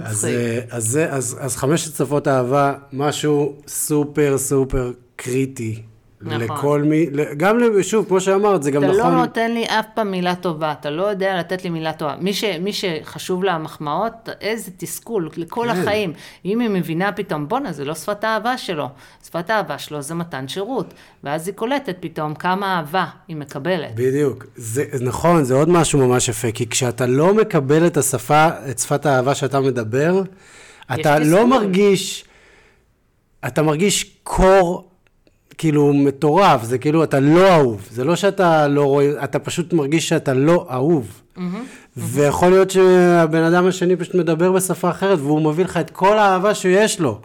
אז. 0.04 0.24
אה, 0.24 0.60
אז, 0.70 0.98
אז, 1.10 1.36
אז 1.40 1.56
חמשת 1.56 1.96
שפות 1.96 2.28
אהבה, 2.28 2.72
משהו 2.92 3.54
סופר 3.66 4.38
סופר 4.38 4.92
קריטי. 5.16 5.89
נכון. 6.22 6.40
לכל 6.40 6.82
מי, 6.82 7.06
גם, 7.36 7.58
שוב, 7.82 8.08
כמו 8.08 8.20
שאמרת, 8.20 8.62
זה 8.62 8.70
גם 8.70 8.84
אתה 8.84 8.92
נכון. 8.92 9.12
לא 9.12 9.18
נותן 9.18 9.52
לי 9.52 9.64
אף 9.64 9.86
פעם 9.94 10.10
מילה 10.10 10.34
טובה, 10.34 10.72
אתה 10.72 10.90
לא 10.90 11.02
יודע 11.02 11.38
לתת 11.38 11.64
לי 11.64 11.70
מילה 11.70 11.92
טובה. 11.92 12.16
מי, 12.20 12.32
ש, 12.32 12.44
מי 12.44 12.72
שחשוב 12.72 13.44
לה 13.44 13.52
המחמאות, 13.52 14.28
איזה 14.40 14.70
תסכול, 14.76 15.30
לכל 15.36 15.66
כן. 15.72 15.80
החיים. 15.80 16.12
אם 16.44 16.60
היא 16.60 16.68
מבינה 16.68 17.12
פתאום, 17.12 17.48
בואנה, 17.48 17.72
זה 17.72 17.84
לא 17.84 17.94
שפת 17.94 18.24
האהבה 18.24 18.58
שלו. 18.58 18.88
שפת 19.24 19.50
האהבה 19.50 19.78
שלו 19.78 20.02
זה 20.02 20.14
מתן 20.14 20.48
שירות. 20.48 20.94
ואז 21.24 21.48
היא 21.48 21.54
קולטת 21.54 21.96
פתאום 22.00 22.34
כמה 22.34 22.76
אהבה 22.76 23.06
היא 23.28 23.36
מקבלת. 23.36 23.94
בדיוק. 23.94 24.46
זה, 24.56 24.84
נכון, 25.00 25.44
זה 25.44 25.54
עוד 25.54 25.68
משהו 25.68 26.08
ממש 26.08 26.28
יפה, 26.28 26.52
כי 26.52 26.68
כשאתה 26.68 27.06
לא 27.06 27.34
מקבל 27.34 27.86
את 27.86 27.96
השפה, 27.96 28.48
את 28.70 28.78
שפת 28.78 29.06
האהבה 29.06 29.34
שאתה 29.34 29.60
מדבר, 29.60 30.22
אתה 30.94 30.96
תסכול. 30.96 31.38
לא 31.38 31.46
מרגיש, 31.46 32.24
אתה 33.46 33.62
מרגיש 33.62 34.16
קור, 34.22 34.89
כאילו, 35.60 35.92
מטורף, 35.92 36.62
זה 36.62 36.78
כאילו, 36.78 37.04
אתה 37.04 37.20
לא 37.20 37.48
אהוב. 37.48 37.88
זה 37.90 38.04
לא 38.04 38.16
שאתה 38.16 38.68
לא 38.68 38.84
רואה, 38.84 39.24
אתה 39.24 39.38
פשוט 39.38 39.72
מרגיש 39.72 40.08
שאתה 40.08 40.34
לא 40.34 40.66
אהוב. 40.70 41.22
ויכול 41.96 42.50
להיות 42.50 42.70
שהבן 42.70 43.42
אדם 43.42 43.66
השני 43.66 43.96
פשוט 43.96 44.14
מדבר 44.14 44.52
בשפה 44.52 44.90
אחרת, 44.90 45.18
והוא 45.18 45.42
מביא 45.42 45.64
לך 45.64 45.76
את 45.76 45.90
כל 45.90 46.18
האהבה 46.18 46.54
שיש 46.54 47.00
לו. 47.00 47.20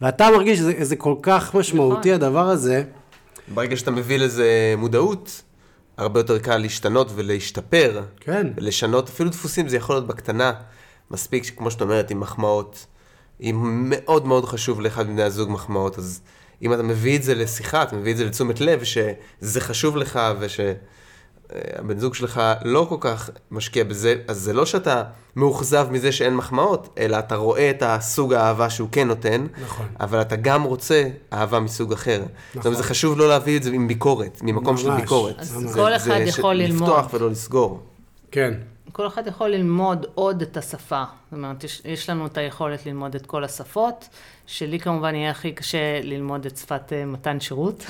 ואתה 0.00 0.28
מרגיש 0.30 0.58
שזה 0.58 0.72
זה 0.80 0.96
כל 0.96 1.14
כך 1.22 1.54
משמעותי, 1.54 2.12
נכון. 2.12 2.22
הדבר 2.22 2.48
הזה. 2.48 2.82
ברגע 3.54 3.76
שאתה 3.76 3.90
מביא 3.90 4.18
לזה 4.18 4.74
מודעות, 4.78 5.42
הרבה 5.96 6.20
יותר 6.20 6.38
קל 6.38 6.56
להשתנות 6.56 7.12
ולהשתפר. 7.14 8.02
כן. 8.20 8.46
לשנות 8.58 9.08
אפילו 9.08 9.30
דפוסים, 9.30 9.68
זה 9.68 9.76
יכול 9.76 9.96
להיות 9.96 10.06
בקטנה. 10.06 10.52
מספיק, 11.10 11.52
כמו 11.56 11.70
שאת 11.70 11.82
אומרת, 11.82 12.10
עם 12.10 12.20
מחמאות. 12.20 12.86
אם 13.40 13.84
מאוד 13.90 14.26
מאוד 14.26 14.44
חשוב 14.44 14.80
לאחד 14.80 15.08
מבני 15.08 15.22
הזוג 15.22 15.50
מחמאות, 15.50 15.98
אז 15.98 16.20
אם 16.64 16.72
אתה 16.72 16.82
מביא 16.82 17.16
את 17.18 17.22
זה 17.22 17.34
לשיחה, 17.34 17.82
אתה 17.82 17.96
מביא 17.96 18.12
את 18.12 18.16
זה 18.16 18.24
לתשומת 18.24 18.60
לב, 18.60 18.80
שזה 18.84 19.60
חשוב 19.60 19.96
לך 19.96 20.20
ושהבן 20.38 21.98
זוג 21.98 22.14
שלך 22.14 22.40
לא 22.64 22.86
כל 22.88 22.96
כך 23.00 23.30
משקיע 23.50 23.84
בזה, 23.84 24.14
אז 24.28 24.36
זה 24.40 24.52
לא 24.52 24.66
שאתה 24.66 25.02
מאוכזב 25.36 25.88
מזה 25.90 26.12
שאין 26.12 26.36
מחמאות, 26.36 26.94
אלא 26.98 27.18
אתה 27.18 27.36
רואה 27.36 27.70
את 27.70 27.82
הסוג 27.86 28.32
האהבה 28.34 28.70
שהוא 28.70 28.88
כן 28.92 29.08
נותן, 29.08 29.46
נכון. 29.64 29.86
אבל 30.00 30.20
אתה 30.20 30.36
גם 30.36 30.62
רוצה 30.62 31.04
אהבה 31.32 31.60
מסוג 31.60 31.92
אחר. 31.92 32.18
זאת 32.20 32.28
נכון. 32.56 32.62
אומרת, 32.70 32.76
זה 32.82 32.88
חשוב 32.88 33.18
לא 33.18 33.28
להביא 33.28 33.56
את 33.56 33.62
זה 33.62 33.70
עם 33.70 33.88
ביקורת, 33.88 34.38
ממקום 34.42 34.76
של 34.76 34.90
ממש. 34.90 35.00
ביקורת. 35.00 35.38
אז 35.38 35.48
זה- 35.48 35.78
כל 35.78 35.90
זה 35.90 35.96
אחד 35.96 36.20
ש- 36.26 36.28
יכול 36.38 36.54
ללמוד. 36.54 36.82
לפתוח 36.88 37.14
ולא 37.14 37.30
לסגור. 37.30 37.80
כן. 38.30 38.54
כל 38.92 39.06
אחד 39.06 39.26
יכול 39.26 39.48
ללמוד 39.48 40.06
עוד 40.14 40.42
את 40.42 40.56
השפה. 40.56 41.02
זאת 41.24 41.38
אומרת, 41.38 41.64
יש, 41.64 41.82
יש 41.84 42.10
לנו 42.10 42.26
את 42.26 42.38
היכולת 42.38 42.86
ללמוד 42.86 43.14
את 43.14 43.26
כל 43.26 43.44
השפות. 43.44 44.08
שלי 44.46 44.78
כמובן 44.78 45.14
יהיה 45.14 45.30
הכי 45.30 45.52
קשה 45.52 46.00
ללמוד 46.02 46.46
את 46.46 46.56
שפת 46.56 46.92
uh, 46.92 47.06
מתן 47.06 47.40
שירות. 47.40 47.86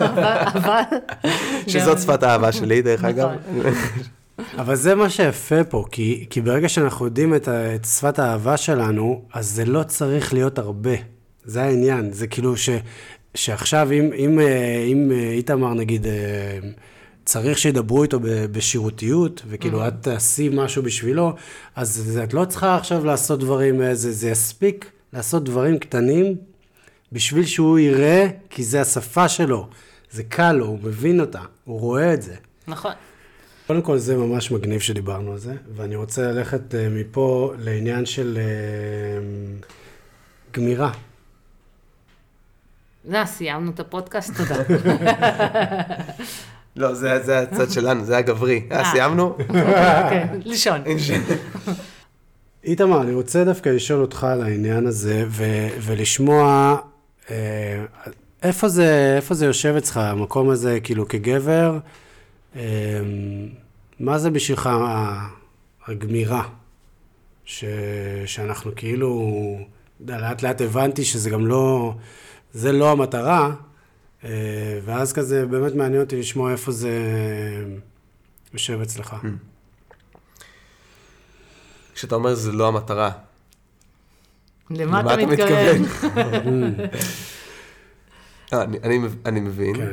אבל... 0.00 0.36
אבל 0.54 0.82
שזאת 1.66 1.98
שפת 1.98 2.22
האהבה 2.22 2.52
שלי, 2.52 2.82
דרך 2.82 3.04
אגב. 3.04 3.28
נכון. 3.58 3.72
אבל 4.58 4.74
זה 4.74 4.94
מה 4.94 5.10
שיפה 5.10 5.64
פה, 5.64 5.84
כי, 5.90 6.26
כי 6.30 6.40
ברגע 6.40 6.68
שאנחנו 6.68 7.04
יודעים 7.04 7.34
את, 7.34 7.48
את 7.48 7.84
שפת 7.84 8.18
האהבה 8.18 8.56
שלנו, 8.56 9.22
אז 9.32 9.48
זה 9.48 9.64
לא 9.64 9.82
צריך 9.82 10.32
להיות 10.32 10.58
הרבה. 10.58 10.94
זה 11.44 11.62
העניין. 11.62 12.12
זה 12.12 12.26
כאילו 12.26 12.56
ש, 12.56 12.70
שעכשיו, 13.34 13.88
אם, 13.92 14.10
אם, 14.16 14.40
אה, 14.40 14.84
אם 14.86 15.12
אה, 15.12 15.30
איתמר, 15.30 15.74
נגיד, 15.74 16.06
אה, 16.06 16.58
צריך 17.30 17.58
שידברו 17.58 18.02
איתו 18.02 18.18
בשירותיות, 18.52 19.42
וכאילו 19.48 19.88
את 19.88 19.94
תעשי 20.00 20.50
משהו 20.52 20.82
בשבילו, 20.82 21.34
אז 21.76 22.20
את 22.24 22.34
לא 22.34 22.44
צריכה 22.44 22.76
עכשיו 22.76 23.04
לעשות 23.04 23.40
דברים, 23.40 23.82
אה, 23.82 23.94
זה, 23.94 24.12
זה 24.12 24.30
יספיק 24.30 24.90
לעשות 25.12 25.44
דברים 25.44 25.78
קטנים 25.78 26.36
בשביל 27.12 27.46
שהוא 27.46 27.78
יראה, 27.78 28.26
כי 28.50 28.64
זה 28.64 28.80
השפה 28.80 29.28
שלו. 29.28 29.68
זה 30.10 30.22
קל 30.22 30.52
לו, 30.52 30.66
הוא 30.66 30.78
מבין 30.82 31.20
אותה, 31.20 31.40
הוא 31.64 31.80
רואה 31.80 32.14
את 32.14 32.22
זה. 32.22 32.34
נכון. 32.68 32.92
קודם 33.66 33.82
כל 33.82 33.98
זה 33.98 34.16
ממש 34.16 34.50
מגניב 34.50 34.80
שדיברנו 34.80 35.32
על 35.32 35.38
זה, 35.38 35.54
ואני 35.76 35.96
רוצה 35.96 36.22
ללכת 36.32 36.74
uh, 36.74 36.76
מפה 36.90 37.52
לעניין 37.58 38.06
של 38.06 38.38
uh, 38.38 39.66
גמירה. 40.54 40.92
זה, 43.04 43.22
סיימנו 43.26 43.70
את 43.70 43.80
הפודקאסט, 43.80 44.32
תודה. 44.36 44.56
לא, 46.76 46.94
זה 46.94 47.20
זה 47.24 47.38
הצד 47.38 47.70
שלנו, 47.70 48.04
זה 48.04 48.16
הגברי. 48.18 48.62
אה, 48.72 48.78
אה. 48.80 48.90
סיימנו? 48.90 49.36
כן, 50.10 50.26
לישון. 50.44 50.80
איתמר, 52.64 53.00
אני 53.02 53.14
רוצה 53.14 53.44
דווקא 53.44 53.68
לשאול 53.68 54.00
אותך 54.00 54.24
על 54.24 54.42
העניין 54.42 54.86
הזה, 54.86 55.24
ו- 55.28 55.68
ולשמוע 55.82 56.76
uh, 57.26 57.30
איפה, 58.42 58.68
זה, 58.68 59.12
איפה 59.16 59.34
זה 59.34 59.46
יושב 59.46 59.74
אצלך, 59.78 59.96
המקום 59.96 60.50
הזה, 60.50 60.78
כאילו 60.82 61.08
כגבר, 61.08 61.78
מה 64.00 64.18
זה 64.18 64.30
בשבילך 64.30 64.70
הגמירה? 65.86 66.42
ש- 67.44 67.64
שאנחנו 68.26 68.70
כאילו, 68.76 69.30
לאט 70.06 70.42
לאט 70.42 70.60
הבנתי 70.60 71.04
שזה 71.04 71.30
גם 71.30 71.46
לא, 71.46 71.94
זה 72.52 72.72
לא 72.72 72.90
המטרה, 72.92 73.44
אה, 73.44 73.52
ואז 74.84 75.12
כזה 75.12 75.46
באמת 75.46 75.74
מעניין 75.74 76.02
אותי 76.02 76.16
לשמוע 76.20 76.52
איפה 76.52 76.72
זה 76.72 76.90
יושב 78.52 78.80
אצלך. 78.80 79.16
כשאתה 81.94 82.14
אומר 82.14 82.34
זה 82.34 82.52
לא 82.52 82.68
המטרה, 82.68 83.10
למה 84.70 85.14
אתה 85.14 85.26
מתכוון? 85.26 85.84
אה, 88.52 88.62
אני- 88.62 88.78
אני 88.82 88.98
מב- 88.98 89.26
אני 89.26 89.40
מבין. 89.40 89.76
כן, 89.76 89.88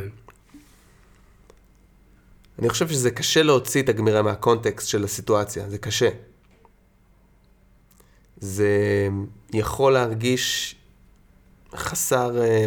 אני 2.60 2.70
חושב 2.70 2.90
שזה 2.90 3.12
קשה 3.12 3.44
להוציא 3.44 3.82
את 3.84 3.90
הגמירה 3.90 4.22
מהקונטקסט 4.22 4.88
של 4.88 5.04
הסיטואציה, 5.04 5.70
זה 5.70 5.78
קשה. 5.78 6.10
זה 8.38 8.68
יכול 9.54 9.94
להרגיש 9.94 10.76
חסר 11.76 12.42
אה, 12.42 12.66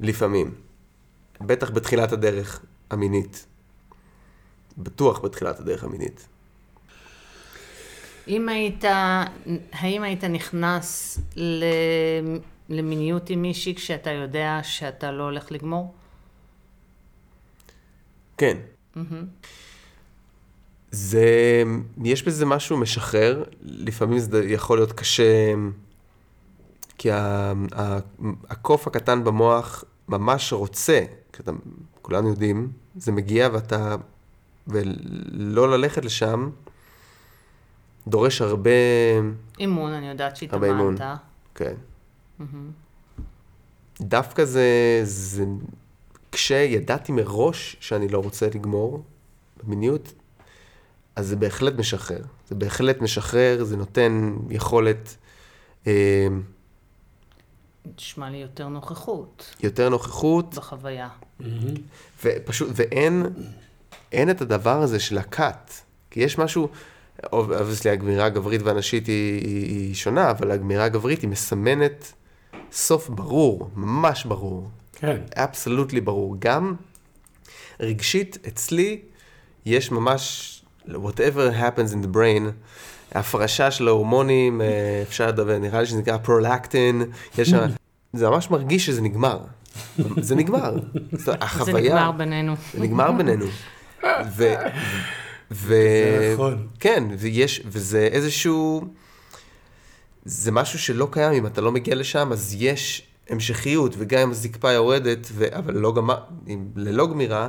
לפעמים. 0.00 0.54
בטח 1.40 1.70
בתחילת 1.70 2.12
הדרך 2.12 2.64
המינית. 2.90 3.46
בטוח 4.78 5.20
בתחילת 5.20 5.60
הדרך 5.60 5.84
המינית. 5.84 6.28
אם 8.28 8.48
היית, 8.48 8.84
האם 9.72 10.02
היית 10.02 10.24
נכנס 10.24 11.18
למיניות 12.68 13.30
עם 13.30 13.42
מישהי 13.42 13.74
כשאתה 13.74 14.10
יודע 14.10 14.60
שאתה 14.62 15.12
לא 15.12 15.22
הולך 15.22 15.52
לגמור? 15.52 15.94
כן. 18.36 18.56
זה, 20.90 21.62
יש 22.04 22.22
בזה 22.22 22.46
משהו 22.46 22.76
משחרר, 22.76 23.44
לפעמים 23.62 24.18
זה 24.18 24.44
יכול 24.44 24.78
להיות 24.78 24.92
קשה, 24.92 25.54
כי 26.98 27.08
הקוף 28.48 28.86
הקטן 28.86 29.24
במוח 29.24 29.84
ממש 30.08 30.52
רוצה, 30.52 31.04
כשאתה, 31.32 31.52
כולנו 32.02 32.28
יודעים, 32.28 32.72
זה 32.96 33.12
מגיע 33.12 33.48
ואתה, 33.52 33.96
ולא 34.66 35.70
ללכת 35.70 36.04
לשם, 36.04 36.50
דורש 38.06 38.40
הרבה, 38.40 38.70
אימון, 39.58 39.92
אני 39.92 40.08
יודעת. 40.08 40.36
שהתאמנת. 40.36 41.00
כן. 41.54 41.74
דווקא 44.00 44.44
זה, 44.44 45.00
זה, 45.02 45.44
כשידעתי 46.32 47.12
מראש 47.12 47.76
שאני 47.80 48.08
לא 48.08 48.18
רוצה 48.18 48.46
לגמור 48.54 49.04
במיניות, 49.62 50.12
אז 51.16 51.26
זה 51.26 51.36
בהחלט 51.36 51.74
משחרר. 51.78 52.22
זה 52.48 52.54
בהחלט 52.54 53.00
משחרר, 53.00 53.64
זה 53.64 53.76
נותן 53.76 54.36
יכולת 54.50 55.16
אה, 55.86 56.26
נשמע 57.98 58.30
לי 58.30 58.36
יותר 58.36 58.68
נוכחות 58.68 59.54
יותר 59.62 59.88
נוכחות, 59.88 60.54
בחוויה. 60.54 61.08
ופשוט, 62.24 62.68
ואין 62.74 63.26
אין 64.12 64.30
את 64.30 64.40
הדבר 64.40 64.82
הזה 64.82 65.00
של 65.00 65.18
ה 65.18 65.29
cut. 65.29 65.72
כי 66.10 66.20
יש 66.20 66.38
משהו, 66.38 66.68
obviously 67.32 67.90
הגמירה 67.90 68.24
הגברית 68.24 68.62
והנשית 68.62 69.06
היא, 69.06 69.40
היא, 69.44 69.66
היא 69.66 69.94
שונה, 69.94 70.30
אבל 70.30 70.50
הגמירה 70.50 70.84
הגברית 70.84 71.22
היא 71.22 71.30
מסמנת 71.30 72.12
סוף 72.72 73.08
ברור, 73.08 73.70
ממש 73.74 74.24
ברור. 74.24 74.70
כן. 74.92 75.20
absolutely 75.36 76.00
ברור. 76.00 76.36
גם 76.38 76.74
רגשית, 77.80 78.38
אצלי 78.48 79.02
יש 79.66 79.90
ממש, 79.90 80.50
whatever 80.88 81.52
happens 81.60 81.92
in 81.92 82.04
the 82.04 82.16
brain, 82.16 82.42
הפרשה 83.12 83.70
של 83.70 83.88
ההורמונים, 83.88 84.60
אה, 84.60 84.66
אפשר 85.02 85.26
לדבר, 85.26 85.58
נראה 85.58 85.80
לי 85.80 85.86
שזה 85.86 85.98
נקרא 85.98 86.16
פרולקטין, 86.16 87.02
יש 87.38 87.50
שם, 87.50 87.66
זה 88.12 88.28
ממש 88.28 88.50
מרגיש 88.50 88.86
שזה 88.86 89.02
נגמר. 89.02 89.38
זה 90.20 90.34
נגמר. 90.34 90.68
אומרת, 90.68 90.82
זה 91.12 91.32
החוויה... 91.40 91.94
נגמר 91.94 92.12
בינינו. 92.12 92.54
זה 92.74 92.80
נגמר 92.80 93.12
בינינו. 93.12 93.46
ו... 94.36 94.54
ו... 95.50 95.74
זה 95.74 96.32
נכון. 96.34 96.66
כן, 96.80 97.04
ויש, 97.18 97.62
וזה 97.66 98.08
איזשהו... 98.12 98.84
זה 100.24 100.52
משהו 100.52 100.78
שלא 100.78 101.08
קיים, 101.10 101.32
אם 101.32 101.46
אתה 101.46 101.60
לא 101.60 101.72
מגיע 101.72 101.94
לשם, 101.94 102.32
אז 102.32 102.56
יש 102.58 103.06
המשכיות, 103.30 103.94
וגם 103.98 104.20
אם 104.20 104.30
הזקפה 104.30 104.72
יורדת, 104.72 105.28
ו... 105.32 105.46
אבל 105.50 105.74
לא 105.74 105.94
גמר, 105.94 106.18
אם 106.48 106.64
ללא 106.76 107.06
גמירה, 107.06 107.48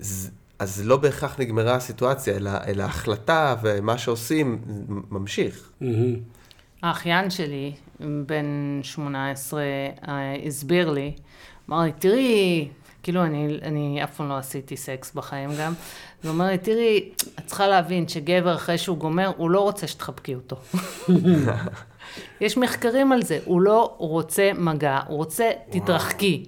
אז, 0.00 0.30
אז 0.58 0.82
לא 0.86 0.96
בהכרח 0.96 1.40
נגמרה 1.40 1.74
הסיטואציה, 1.74 2.36
אלא, 2.36 2.50
אלא 2.66 2.82
ההחלטה 2.82 3.54
ומה 3.62 3.98
שעושים 3.98 4.58
ממשיך. 5.10 5.70
מהמם. 5.80 6.16
האחיין 6.82 7.30
שלי, 7.30 7.72
בן 8.00 8.80
18, 8.82 9.62
אה, 10.08 10.36
הסביר 10.46 10.90
לי, 10.90 11.12
אמר 11.68 11.80
לי, 11.80 11.92
תראי, 11.92 12.68
כאילו 13.02 13.24
אני, 13.24 13.58
אני 13.62 14.04
אף 14.04 14.16
פעם 14.16 14.28
לא 14.28 14.36
עשיתי 14.36 14.76
סקס 14.76 15.12
בחיים 15.14 15.50
גם, 15.60 15.72
הוא 16.22 16.30
אומר 16.30 16.46
לי, 16.46 16.58
תראי, 16.58 17.10
את 17.38 17.46
צריכה 17.46 17.66
להבין 17.66 18.08
שגבר 18.08 18.54
אחרי 18.54 18.78
שהוא 18.78 18.98
גומר, 18.98 19.32
הוא 19.36 19.50
לא 19.50 19.60
רוצה 19.60 19.86
שתחבקי 19.86 20.34
אותו. 20.34 20.56
יש 22.40 22.58
מחקרים 22.58 23.12
על 23.12 23.22
זה, 23.22 23.38
הוא 23.44 23.60
לא 23.60 23.94
רוצה 23.98 24.50
מגע, 24.58 25.00
הוא 25.06 25.16
רוצה 25.16 25.50
תתרחקי. 25.70 26.44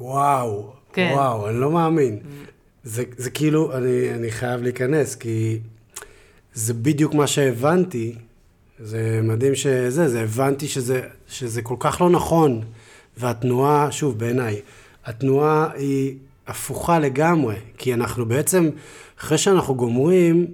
וואו, 0.00 0.72
כן. 0.92 1.10
וואו, 1.14 1.48
אני 1.48 1.60
לא 1.60 1.70
מאמין. 1.70 2.20
זה, 2.86 3.04
זה 3.16 3.30
כאילו, 3.30 3.76
אני, 3.76 4.14
אני 4.14 4.30
חייב 4.30 4.62
להיכנס, 4.62 5.14
כי 5.14 5.58
זה 6.54 6.74
בדיוק 6.74 7.14
מה 7.14 7.26
שהבנתי. 7.26 8.14
זה 8.78 9.20
מדהים 9.22 9.54
שזה, 9.54 10.08
זה 10.08 10.22
הבנתי 10.22 10.68
שזה, 10.68 11.00
שזה 11.28 11.62
כל 11.62 11.76
כך 11.78 12.00
לא 12.00 12.10
נכון. 12.10 12.62
והתנועה, 13.16 13.92
שוב, 13.92 14.18
בעיניי, 14.18 14.60
התנועה 15.04 15.68
היא 15.74 16.16
הפוכה 16.46 16.98
לגמרי, 16.98 17.54
כי 17.78 17.94
אנחנו 17.94 18.26
בעצם, 18.26 18.70
אחרי 19.20 19.38
שאנחנו 19.38 19.74
גומרים, 19.74 20.46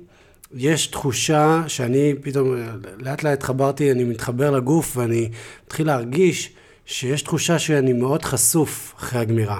יש 0.54 0.86
תחושה 0.86 1.62
שאני 1.68 2.14
פתאום, 2.20 2.54
לאט 2.98 3.22
לאט 3.22 3.38
התחברתי, 3.38 3.92
אני 3.92 4.04
מתחבר 4.04 4.50
לגוף 4.50 4.96
ואני 4.96 5.28
מתחיל 5.66 5.86
להרגיש 5.86 6.52
שיש 6.92 7.22
תחושה 7.22 7.58
שאני 7.58 7.92
מאוד 7.92 8.24
חשוף 8.24 8.94
אחרי 8.98 9.20
הגמירה. 9.20 9.58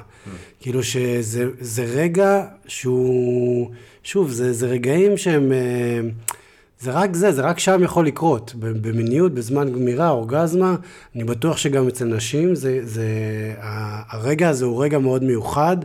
כאילו 0.61 0.83
שזה 0.83 1.47
זה 1.61 1.85
רגע 1.85 2.45
שהוא, 2.67 3.71
שוב, 4.03 4.31
זה, 4.31 4.53
זה 4.53 4.67
רגעים 4.67 5.17
שהם, 5.17 5.53
אה, 5.53 6.01
זה 6.81 6.91
רק 6.91 7.15
זה, 7.15 7.33
זה 7.33 7.43
רק 7.43 7.59
שם 7.59 7.83
יכול 7.83 8.07
לקרות. 8.07 8.55
במיניות, 8.59 9.35
בזמן 9.35 9.73
גמירה, 9.73 10.11
אורגזמה, 10.11 10.77
אני 11.15 11.25
בטוח 11.25 11.57
שגם 11.57 11.89
אצל 11.89 12.05
נשים, 12.05 12.55
זה, 12.55 12.81
זה, 12.83 13.07
הרגע 14.09 14.49
הזה 14.49 14.65
הוא 14.65 14.85
רגע 14.85 14.99
מאוד 14.99 15.25
מיוחד, 15.25 15.77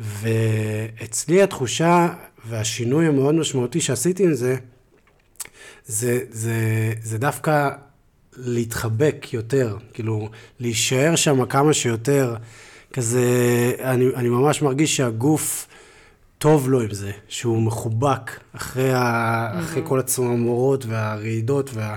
ואצלי 0.00 1.42
התחושה 1.42 2.08
והשינוי 2.48 3.06
המאוד 3.06 3.34
משמעותי 3.34 3.80
שעשיתי 3.80 4.24
עם 4.24 4.34
זה, 4.34 4.56
זה, 5.86 6.18
זה, 6.30 6.92
זה 7.02 7.18
דווקא 7.18 7.70
להתחבק 8.36 9.26
יותר, 9.32 9.76
כאילו, 9.92 10.28
להישאר 10.60 11.16
שם 11.16 11.46
כמה 11.46 11.72
שיותר, 11.72 12.36
כזה, 12.92 13.26
אני, 13.80 14.06
אני 14.14 14.28
ממש 14.28 14.62
מרגיש 14.62 14.96
שהגוף 14.96 15.66
טוב 16.38 16.68
לו 16.68 16.80
עם 16.80 16.94
זה, 16.94 17.10
שהוא 17.28 17.62
מחובק 17.62 18.40
אחרי, 18.52 18.92
ה, 18.92 19.50
אחרי 19.60 19.82
כל 19.84 19.98
הצמרמורות 19.98 20.86
והרעידות 20.86 21.70
וה, 21.74 21.96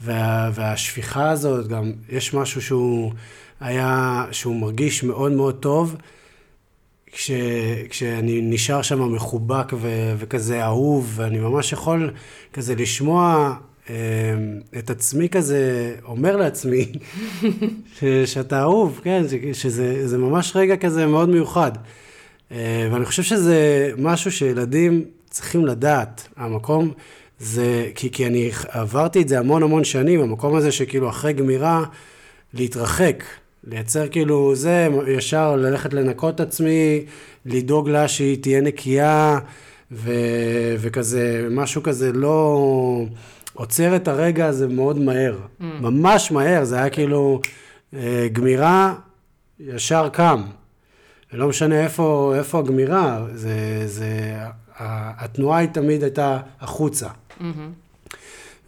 וה, 0.00 0.50
והשפיכה 0.54 1.30
הזאת, 1.30 1.68
גם 1.68 1.92
יש 2.08 2.34
משהו 2.34 2.62
שהוא 2.62 3.12
היה, 3.60 4.24
שהוא 4.30 4.56
מרגיש 4.56 5.02
מאוד 5.04 5.32
מאוד 5.32 5.54
טוב. 5.60 5.96
כש, 7.12 7.30
כשאני 7.90 8.40
נשאר 8.42 8.82
שם 8.82 9.14
מחובק 9.14 9.72
ו, 9.72 10.14
וכזה 10.18 10.64
אהוב, 10.64 11.12
ואני 11.14 11.38
ממש 11.38 11.72
יכול 11.72 12.10
כזה 12.52 12.74
לשמוע 12.74 13.54
את 14.78 14.90
עצמי 14.90 15.28
כזה, 15.28 15.94
אומר 16.04 16.36
לעצמי 16.36 16.92
ש, 17.98 18.04
שאתה 18.04 18.60
אהוב, 18.60 19.00
כן, 19.04 19.22
שזה 19.52 20.08
זה 20.08 20.18
ממש 20.18 20.56
רגע 20.56 20.76
כזה 20.76 21.06
מאוד 21.06 21.28
מיוחד. 21.28 21.72
אה, 22.52 22.88
ואני 22.92 23.04
חושב 23.04 23.22
שזה 23.22 23.90
משהו 23.98 24.32
שילדים 24.32 25.04
צריכים 25.30 25.66
לדעת. 25.66 26.28
המקום 26.36 26.92
זה, 27.38 27.90
כי, 27.94 28.10
כי 28.10 28.26
אני 28.26 28.50
עברתי 28.68 29.22
את 29.22 29.28
זה 29.28 29.38
המון 29.38 29.62
המון 29.62 29.84
שנים, 29.84 30.20
המקום 30.20 30.54
הזה 30.54 30.72
שכאילו 30.72 31.08
אחרי 31.08 31.32
גמירה, 31.32 31.84
להתרחק. 32.54 33.24
לייצר 33.64 34.08
כאילו 34.08 34.54
זה, 34.54 34.88
ישר 35.08 35.56
ללכת 35.56 35.94
לנקות 35.94 36.34
את 36.34 36.40
עצמי, 36.40 37.04
לדאוג 37.46 37.88
לה 37.88 38.08
שהיא 38.08 38.42
תהיה 38.42 38.60
נקייה, 38.60 39.38
ו, 39.92 40.10
וכזה, 40.78 41.46
משהו 41.50 41.82
כזה 41.82 42.12
לא... 42.12 43.06
עוצר 43.54 43.96
את 43.96 44.08
הרגע 44.08 44.46
הזה 44.46 44.68
מאוד 44.68 44.98
מהר. 44.98 45.36
Mm. 45.60 45.64
ממש 45.80 46.30
מהר, 46.30 46.64
זה 46.64 46.76
היה 46.76 46.90
כאילו 46.90 47.40
אה, 47.94 48.26
גמירה, 48.32 48.94
ישר 49.60 50.08
קם. 50.12 50.42
ולא 51.32 51.48
משנה 51.48 51.80
איפה, 51.80 52.34
איפה 52.38 52.58
הגמירה, 52.58 53.24
זה, 53.34 53.54
זה, 53.86 54.08
ה- 54.78 55.24
התנועה 55.24 55.58
היא 55.58 55.68
תמיד 55.68 56.02
הייתה 56.02 56.38
החוצה. 56.60 57.08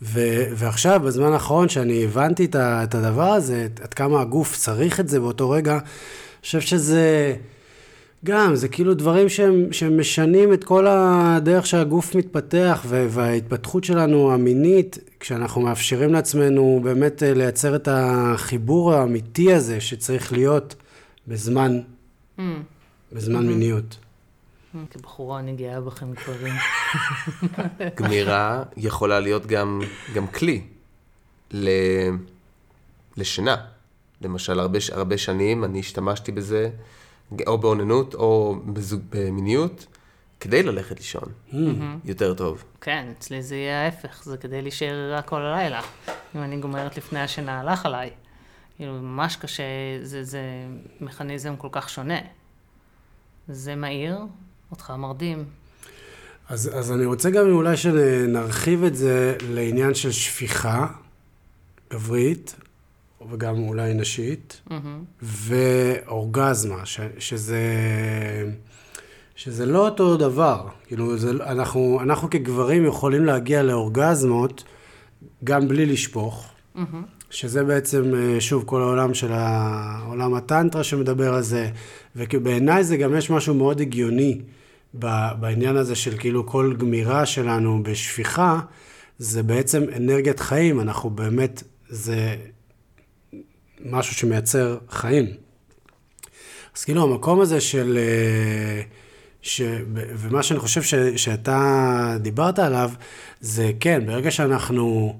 ו, 0.02 0.20
ועכשיו, 0.54 1.00
בזמן 1.00 1.32
האחרון, 1.32 1.68
שאני 1.68 2.04
הבנתי 2.04 2.44
את, 2.44 2.56
את 2.58 2.94
הדבר 2.94 3.28
הזה, 3.32 3.66
עד 3.82 3.94
כמה 3.94 4.20
הגוף 4.20 4.56
צריך 4.56 5.00
את 5.00 5.08
זה 5.08 5.20
באותו 5.20 5.50
רגע, 5.50 5.72
אני 5.72 5.80
חושב 6.42 6.60
שזה 6.60 7.34
גם, 8.26 8.54
זה 8.54 8.68
כאילו 8.68 8.94
דברים 8.94 9.28
שהם, 9.28 9.72
שהם 9.72 10.00
משנים 10.00 10.52
את 10.52 10.64
כל 10.64 10.86
הדרך 10.88 11.66
שהגוף 11.66 12.14
מתפתח, 12.14 12.84
ו, 12.86 13.06
וההתפתחות 13.10 13.84
שלנו 13.84 14.32
המינית, 14.32 14.98
כשאנחנו 15.20 15.60
מאפשרים 15.60 16.12
לעצמנו 16.12 16.80
באמת 16.84 17.22
אה, 17.22 17.34
לייצר 17.34 17.76
את 17.76 17.88
החיבור 17.90 18.92
האמיתי 18.92 19.54
הזה 19.54 19.80
שצריך 19.80 20.32
להיות 20.32 20.74
בזמן, 21.28 21.80
Mm. 22.38 22.42
בזמן 23.12 23.46
מיניות. 23.46 23.96
כבחורה 24.90 25.38
אני 25.38 25.56
גאה 25.56 25.80
בכם 25.80 26.06
גברים. 26.12 26.54
גמירה 28.00 28.62
יכולה 28.76 29.20
להיות 29.20 29.46
גם, 29.46 29.80
גם 30.14 30.26
כלי 30.26 30.62
ל... 31.52 31.68
לשינה. 33.16 33.56
למשל, 34.22 34.60
הרבה, 34.60 34.78
הרבה 34.92 35.18
שנים 35.18 35.64
אני 35.64 35.80
השתמשתי 35.80 36.32
בזה, 36.32 36.70
או 37.46 37.58
באוננות 37.58 38.14
או 38.14 38.56
בזוג, 38.66 39.02
במיניות, 39.10 39.86
כדי 40.40 40.62
ללכת 40.62 40.96
לישון 40.98 41.28
יותר 42.04 42.34
טוב. 42.34 42.64
כן, 42.80 43.06
אצלי 43.18 43.42
זה 43.42 43.56
יהיה 43.56 43.84
ההפך, 43.84 44.22
זה 44.24 44.36
כדי 44.36 44.62
להישאר 44.62 44.94
ערה 44.94 45.22
כל 45.22 45.42
הלילה. 45.42 45.80
אם 46.36 46.42
אני 46.42 46.56
גומרת 46.56 46.96
לפני 46.96 47.20
השינה, 47.20 47.60
הלך 47.60 47.86
עליי. 47.86 48.10
כאילו, 48.76 48.92
ממש 48.92 49.36
קשה, 49.36 49.62
זה, 50.02 50.24
זה 50.24 50.40
מכניזם 51.00 51.56
כל 51.56 51.68
כך 51.72 51.90
שונה. 51.90 52.18
זה 53.48 53.74
מהיר, 53.74 54.18
אותך 54.70 54.92
מרדים. 54.98 55.44
אז, 56.48 56.70
אז 56.74 56.92
אני 56.92 57.04
רוצה 57.04 57.30
גם 57.30 57.50
אולי 57.50 57.76
שנרחיב 57.76 58.84
את 58.84 58.96
זה 58.96 59.36
לעניין 59.48 59.94
של 59.94 60.12
שפיכה 60.12 60.86
גברית, 61.90 62.56
וגם 63.30 63.68
אולי 63.68 63.94
נשית, 63.94 64.60
ואורגזמה, 65.22 66.86
ש, 66.86 67.00
שזה, 67.18 67.62
שזה 69.36 69.66
לא 69.66 69.88
אותו 69.88 70.16
דבר. 70.16 70.66
כאילו, 70.86 71.18
זה, 71.18 71.30
אנחנו, 71.30 71.98
אנחנו 72.02 72.30
כגברים 72.30 72.84
יכולים 72.84 73.24
להגיע 73.24 73.62
לאורגזמות 73.62 74.64
גם 75.44 75.68
בלי 75.68 75.86
לשפוך. 75.86 76.48
שזה 77.30 77.64
בעצם, 77.64 78.12
אה, 78.14 78.40
שוב, 78.40 78.64
כל 78.66 78.82
העולם 78.82 79.14
של 79.14 79.32
העולם 79.32 80.34
הטנטרה 80.34 80.84
שמדבר 80.84 81.34
על 81.34 81.42
זה, 81.42 81.70
ובעיניי 82.16 82.84
זה 82.84 82.96
גם 82.96 83.16
יש 83.16 83.30
משהו 83.30 83.54
מאוד 83.54 83.80
הגיוני 83.80 84.40
בעניין 85.40 85.76
הזה 85.76 85.94
של 85.94 86.18
כאילו 86.18 86.46
כל 86.46 86.74
גמירה 86.78 87.26
שלנו 87.26 87.82
בשפיכה, 87.82 88.60
זה 89.18 89.42
בעצם 89.42 89.82
אנרגיית 89.96 90.40
חיים, 90.40 90.80
אנחנו 90.80 91.10
באמת, 91.10 91.62
זה 91.88 92.36
משהו 93.84 94.14
שמייצר 94.14 94.78
חיים. 94.90 95.26
אז 96.76 96.84
כאילו 96.84 97.02
המקום 97.02 97.40
הזה 97.40 97.60
של... 97.60 97.98
אה, 97.98 98.82
ש... 99.42 99.62
ומה 99.92 100.42
שאני 100.42 100.60
חושב 100.60 100.82
ש... 100.82 100.94
שאתה 100.94 102.16
דיברת 102.20 102.58
עליו, 102.58 102.90
זה 103.40 103.70
כן, 103.80 104.06
ברגע 104.06 104.30
שאנחנו 104.30 105.16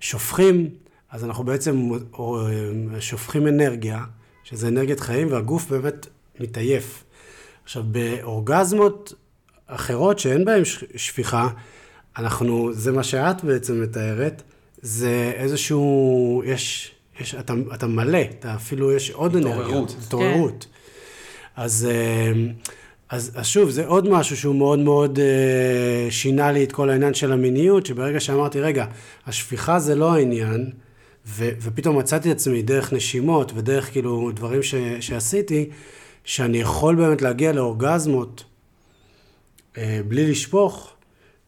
שופכים, 0.00 0.70
אז 1.10 1.24
אנחנו 1.24 1.44
בעצם 1.44 1.90
אה, 1.94 3.00
שופכים 3.00 3.48
אנרגיה, 3.48 4.04
שזה 4.44 4.68
אנרגיית 4.68 5.00
חיים, 5.00 5.32
והגוף 5.32 5.70
באמת 5.70 6.06
מתעייף. 6.40 7.04
עכשיו, 7.64 7.82
באורגזמות 7.86 9.12
אחרות 9.66 10.18
שאין 10.18 10.44
בהן 10.44 10.62
שפיכה, 10.96 11.48
אנחנו, 12.18 12.72
זה 12.72 12.92
מה 12.92 13.02
שאת 13.02 13.44
בעצם 13.44 13.82
מתארת, 13.82 14.42
זה 14.82 15.32
איזשהו, 15.34 16.42
יש, 16.46 16.94
יש, 17.20 17.34
אתה, 17.34 17.54
אתה 17.74 17.86
מלא, 17.86 18.20
אתה 18.38 18.54
אפילו, 18.54 18.92
יש 18.92 19.10
עוד 19.10 19.36
אנרגיות. 19.36 19.58
התעוררות. 19.58 19.96
התעוררות. 20.06 20.66
אז, 21.56 21.88
אה, 21.90 22.32
אז, 23.10 23.32
אז 23.34 23.46
שוב, 23.46 23.70
זה 23.70 23.86
עוד 23.86 24.08
משהו 24.08 24.36
שהוא 24.36 24.54
מאוד 24.54 24.78
מאוד 24.78 25.18
אה, 25.18 26.10
שינה 26.10 26.52
לי 26.52 26.64
את 26.64 26.72
כל 26.72 26.90
העניין 26.90 27.14
של 27.14 27.32
המיניות, 27.32 27.86
שברגע 27.86 28.20
שאמרתי, 28.20 28.60
רגע, 28.60 28.86
השפיכה 29.26 29.78
זה 29.78 29.94
לא 29.94 30.14
העניין, 30.14 30.70
ו, 31.26 31.48
ופתאום 31.62 31.98
מצאתי 31.98 32.30
את 32.30 32.36
עצמי 32.36 32.62
דרך 32.62 32.92
נשימות 32.92 33.52
ודרך 33.54 33.92
כאילו 33.92 34.30
דברים 34.34 34.62
ש, 34.62 34.74
שעשיתי, 35.00 35.68
שאני 36.24 36.58
יכול 36.58 36.94
באמת 36.94 37.22
להגיע 37.22 37.52
לאורגזמות 37.52 38.44
אה, 39.78 40.00
בלי 40.08 40.30
לשפוך, 40.30 40.92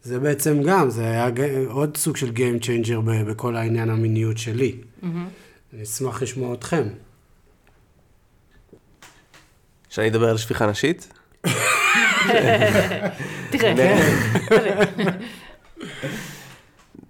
זה 0.03 0.19
בעצם 0.19 0.61
גם, 0.63 0.89
זה 0.89 1.01
היה 1.01 1.29
עוד 1.67 1.97
סוג 1.97 2.17
של 2.17 2.31
Game 2.35 2.63
Changer 2.63 3.01
ב- 3.05 3.29
בכל 3.29 3.55
העניין 3.55 3.89
המיניות 3.89 4.37
שלי. 4.37 4.75
אני 5.75 5.83
אשמח 5.83 6.21
לשמוע 6.21 6.53
אתכם. 6.53 6.87
שאני 9.89 10.07
אדבר 10.07 10.29
על 10.29 10.37
שפיכה 10.37 10.65
נשית? 10.65 11.13
תראה, 13.51 13.97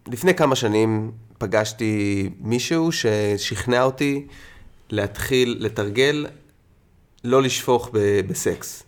לפני 0.08 0.34
כמה 0.34 0.56
שנים 0.56 1.12
פגשתי 1.38 2.30
מישהו 2.40 2.90
ששכנע 2.92 3.84
אותי 3.84 4.28
להתחיל 4.90 5.58
לתרגל 5.60 6.26
לא 7.24 7.42
לשפוך 7.42 7.90
ב- 7.94 8.22
בסקס. 8.28 8.84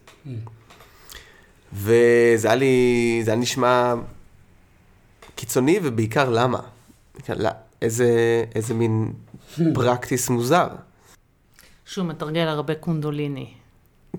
וזה 1.73 2.47
היה 2.47 2.55
לי, 2.55 3.21
זה 3.23 3.31
היה 3.31 3.39
נשמע 3.39 3.93
קיצוני, 5.35 5.79
ובעיקר 5.83 6.29
למה? 6.29 6.59
לא, 7.29 7.49
איזה, 7.81 8.43
איזה 8.55 8.73
מין 8.73 9.13
פרקטיס 9.73 10.29
מוזר. 10.29 10.67
שהוא 11.85 12.05
מתרגל 12.05 12.39
הרבה 12.47 12.75
קונדוליני. 12.75 13.53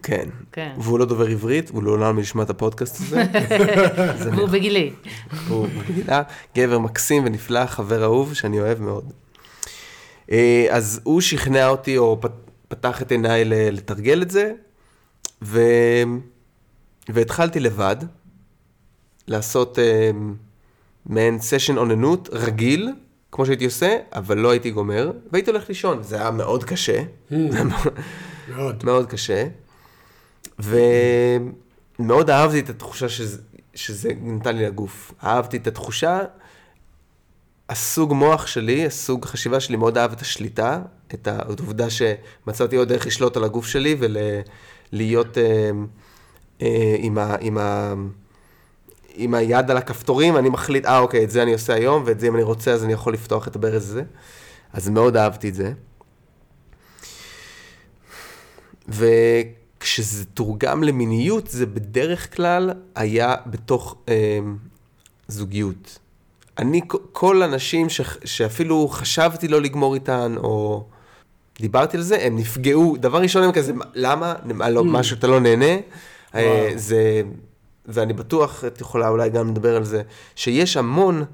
כן. 0.02 0.28
כן. 0.52 0.74
והוא 0.78 0.98
לא 0.98 1.04
דובר 1.04 1.26
עברית, 1.26 1.70
לעולם 1.74 2.16
לא 2.16 2.22
ישמע 2.22 2.42
את 2.42 2.50
הפודקאסט 2.50 3.00
הזה. 3.00 3.24
זה 4.22 4.30
והוא 4.30 4.48
בגילי. 4.48 4.92
הוא 5.48 5.66
גילה, 5.94 6.22
גבר 6.56 6.78
מקסים 6.78 7.22
ונפלא, 7.26 7.66
חבר 7.66 8.02
אהוב 8.04 8.34
שאני 8.34 8.60
אוהב 8.60 8.80
מאוד. 8.80 9.12
אה, 10.32 10.66
אז 10.70 11.00
הוא 11.04 11.20
שכנע 11.20 11.68
אותי, 11.68 11.98
או 11.98 12.18
פת- 12.20 12.32
פתח 12.68 13.02
את 13.02 13.10
עיניי 13.10 13.44
לתרגל 13.44 14.22
את 14.22 14.30
זה, 14.30 14.52
ו... 15.42 15.60
והתחלתי 17.08 17.60
לבד 17.60 17.96
לעשות 19.28 19.78
אה, 19.78 20.10
מעין 21.06 21.40
סשן 21.40 21.76
אוננות 21.78 22.28
רגיל, 22.32 22.92
כמו 23.38 23.46
שהייתי 23.46 23.64
עושה, 23.64 23.96
אבל 24.12 24.38
לא 24.38 24.50
הייתי 24.50 24.70
גומר, 24.70 25.10
והייתי 25.32 25.50
הולך 25.50 25.68
לישון. 25.68 26.02
זה 26.02 26.16
היה 26.20 26.30
מאוד 26.30 26.64
קשה, 26.64 27.02
מאוד- 27.30 28.84
מאוד. 28.84 29.06
קשה, 29.06 29.46
ומאוד 30.58 32.30
אהבתי 32.30 32.58
את 32.58 32.70
התחושה 32.70 33.08
שזה, 33.08 33.40
שזה 33.74 34.10
נתן 34.22 34.56
לי 34.56 34.66
לגוף. 34.66 35.12
אהבתי 35.24 35.56
את 35.56 35.66
התחושה, 35.66 36.20
הסוג 37.68 38.12
מוח 38.12 38.46
שלי, 38.46 38.86
הסוג 38.86 39.24
חשיבה 39.24 39.60
שלי 39.60 39.76
מאוד 39.76 39.98
אהב 39.98 40.12
את 40.12 40.20
השליטה, 40.20 40.82
את 41.14 41.28
העובדה 41.28 41.86
שמצאתי 41.90 42.76
עוד 42.76 42.88
דרך 42.88 43.06
לשלוט 43.06 43.36
על 43.36 43.44
הגוף 43.44 43.66
שלי 43.66 43.96
ולהיות 44.92 45.38
אה, 45.38 45.70
אה, 46.62 46.96
עם, 46.98 47.18
ה, 47.18 47.36
עם, 47.40 47.58
ה, 47.58 47.94
עם 49.14 49.34
היד 49.34 49.70
על 49.70 49.76
הכפתורים, 49.76 50.36
אני 50.36 50.48
מחליט, 50.48 50.86
אה 50.86 50.98
אוקיי, 50.98 51.24
את 51.24 51.30
זה 51.30 51.42
אני 51.42 51.52
עושה 51.52 51.74
היום, 51.74 52.02
ואת 52.06 52.20
זה 52.20 52.28
אם 52.28 52.34
אני 52.34 52.42
רוצה 52.42 52.72
אז 52.72 52.84
אני 52.84 52.92
יכול 52.92 53.12
לפתוח 53.12 53.48
את 53.48 53.56
הברז 53.56 53.90
הזה. 53.90 54.02
אז 54.72 54.88
מאוד 54.88 55.16
אהבתי 55.16 55.48
את 55.48 55.54
זה. 55.54 55.72
וכשזה 58.88 60.24
תורגם 60.24 60.82
למיניות, 60.82 61.46
זה 61.46 61.66
בדרך 61.66 62.36
כלל 62.36 62.70
היה 62.94 63.34
בתוך 63.46 63.96
אה, 64.08 64.38
זוגיות. 65.28 65.98
אני, 66.58 66.80
כל 67.12 67.42
הנשים 67.42 67.88
ש, 67.88 68.00
שאפילו 68.24 68.88
חשבתי 68.88 69.48
לא 69.48 69.60
לגמור 69.60 69.94
איתן, 69.94 70.34
או 70.36 70.84
דיברתי 71.60 71.96
על 71.96 72.02
זה, 72.02 72.18
הם 72.22 72.36
נפגעו. 72.36 72.96
דבר 73.00 73.20
ראשון 73.20 73.42
הם 73.42 73.52
כזה, 73.52 73.72
למה? 73.94 74.34
מה, 74.44 74.70
לא, 74.70 74.84
משהו 74.84 75.16
אתה 75.18 75.26
לא 75.26 75.40
נהנה? 75.40 75.76
אה, 76.34 76.70
זה, 76.74 77.22
ואני 77.88 78.12
בטוח, 78.12 78.64
את 78.64 78.80
יכולה 78.80 79.08
אולי 79.08 79.30
גם 79.30 79.48
לדבר 79.50 79.76
על 79.76 79.84
זה, 79.84 80.02
שיש 80.36 80.76
המון 80.76 81.24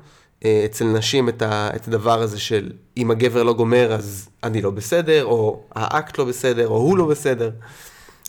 אה, 0.44 0.62
אצל 0.64 0.84
נשים 0.84 1.28
את, 1.28 1.42
ה, 1.42 1.70
את 1.76 1.88
הדבר 1.88 2.20
הזה 2.22 2.40
של 2.40 2.72
אם 2.96 3.11
הגבר 3.11 3.42
לא 3.42 3.52
גומר 3.52 3.92
אז 3.92 4.28
אני 4.42 4.62
לא 4.62 4.70
בסדר, 4.70 5.24
או 5.24 5.62
האקט 5.74 6.18
לא 6.18 6.24
בסדר, 6.24 6.68
או 6.68 6.76
הוא 6.76 6.98
לא 6.98 7.07
בסדר. 7.07 7.50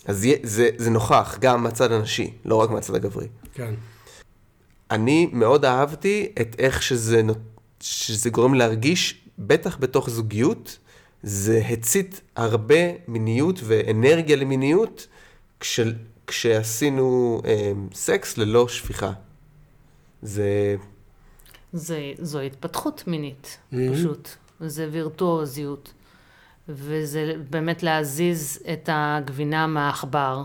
אז 0.06 0.24
יה- 0.24 0.36
זה, 0.42 0.68
זה 0.76 0.90
נוכח 0.90 1.36
גם 1.40 1.62
מהצד 1.62 1.92
הנשי, 1.92 2.32
לא 2.44 2.54
רק 2.56 2.70
מהצד 2.70 2.94
הגברי. 2.94 3.26
כן. 3.54 3.74
אני 4.90 5.30
מאוד 5.32 5.64
אהבתי 5.64 6.32
את 6.40 6.56
איך 6.58 6.82
שזה, 6.82 7.22
שזה 7.80 8.30
גורם 8.30 8.54
להרגיש, 8.54 9.20
בטח 9.38 9.76
בתוך 9.80 10.10
זוגיות, 10.10 10.78
זה 11.22 11.62
הצית 11.70 12.20
הרבה 12.36 12.74
מיניות 13.08 13.60
ואנרגיה 13.64 14.36
למיניות 14.36 15.06
כש, 15.60 15.80
כשעשינו 16.26 17.40
אה, 17.46 17.72
סקס 17.94 18.38
ללא 18.38 18.68
שפיכה. 18.68 19.12
זה... 20.22 20.76
זה, 21.72 22.12
זו 22.18 22.40
התפתחות 22.40 23.04
מינית, 23.06 23.58
פשוט. 23.92 24.28
זה 24.60 24.88
וירטואוזיות. 24.92 25.92
וזה 26.68 27.32
באמת 27.50 27.82
להזיז 27.82 28.58
את 28.72 28.88
הגבינה 28.92 29.66
מהעכבר, 29.66 30.44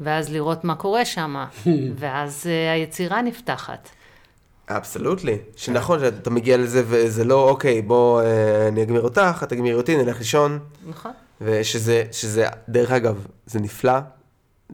ואז 0.00 0.32
לראות 0.32 0.64
מה 0.64 0.74
קורה 0.74 1.04
שם, 1.04 1.44
ואז 1.98 2.46
אה, 2.46 2.72
היצירה 2.72 3.22
נפתחת. 3.22 3.88
אבסולוטלי. 4.68 5.38
שנכון 5.56 6.00
שאתה 6.00 6.30
מגיע 6.30 6.56
לזה 6.56 6.82
וזה 6.86 7.24
לא, 7.24 7.48
אוקיי, 7.50 7.82
בוא 7.82 8.22
אה, 8.22 8.68
אני 8.68 8.82
אגמיר 8.82 9.02
אותך, 9.02 9.40
את 9.42 9.48
תגמירי 9.48 9.76
אותי, 9.76 9.96
נלך 9.96 10.18
לישון. 10.18 10.58
נכון? 10.88 11.12
ושזה, 11.40 12.04
שזה, 12.12 12.46
דרך 12.68 12.90
אגב, 12.90 13.26
זה 13.46 13.60
נפלא. 13.60 13.92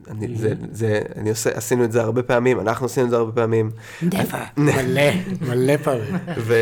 אני, 0.09 0.35
זה, 0.35 0.53
זה, 0.71 1.01
אני 1.15 1.29
עושה, 1.29 1.49
עשינו 1.53 1.83
את 1.83 1.91
זה 1.91 2.01
הרבה 2.01 2.23
פעמים, 2.23 2.59
אנחנו 2.59 2.85
עשינו 2.85 3.05
את 3.05 3.09
זה 3.09 3.17
הרבה 3.17 3.31
פעמים. 3.31 3.71
מלא, 4.57 5.11
מלא 5.41 5.77
פעמים. 5.77 6.15
ו, 6.37 6.55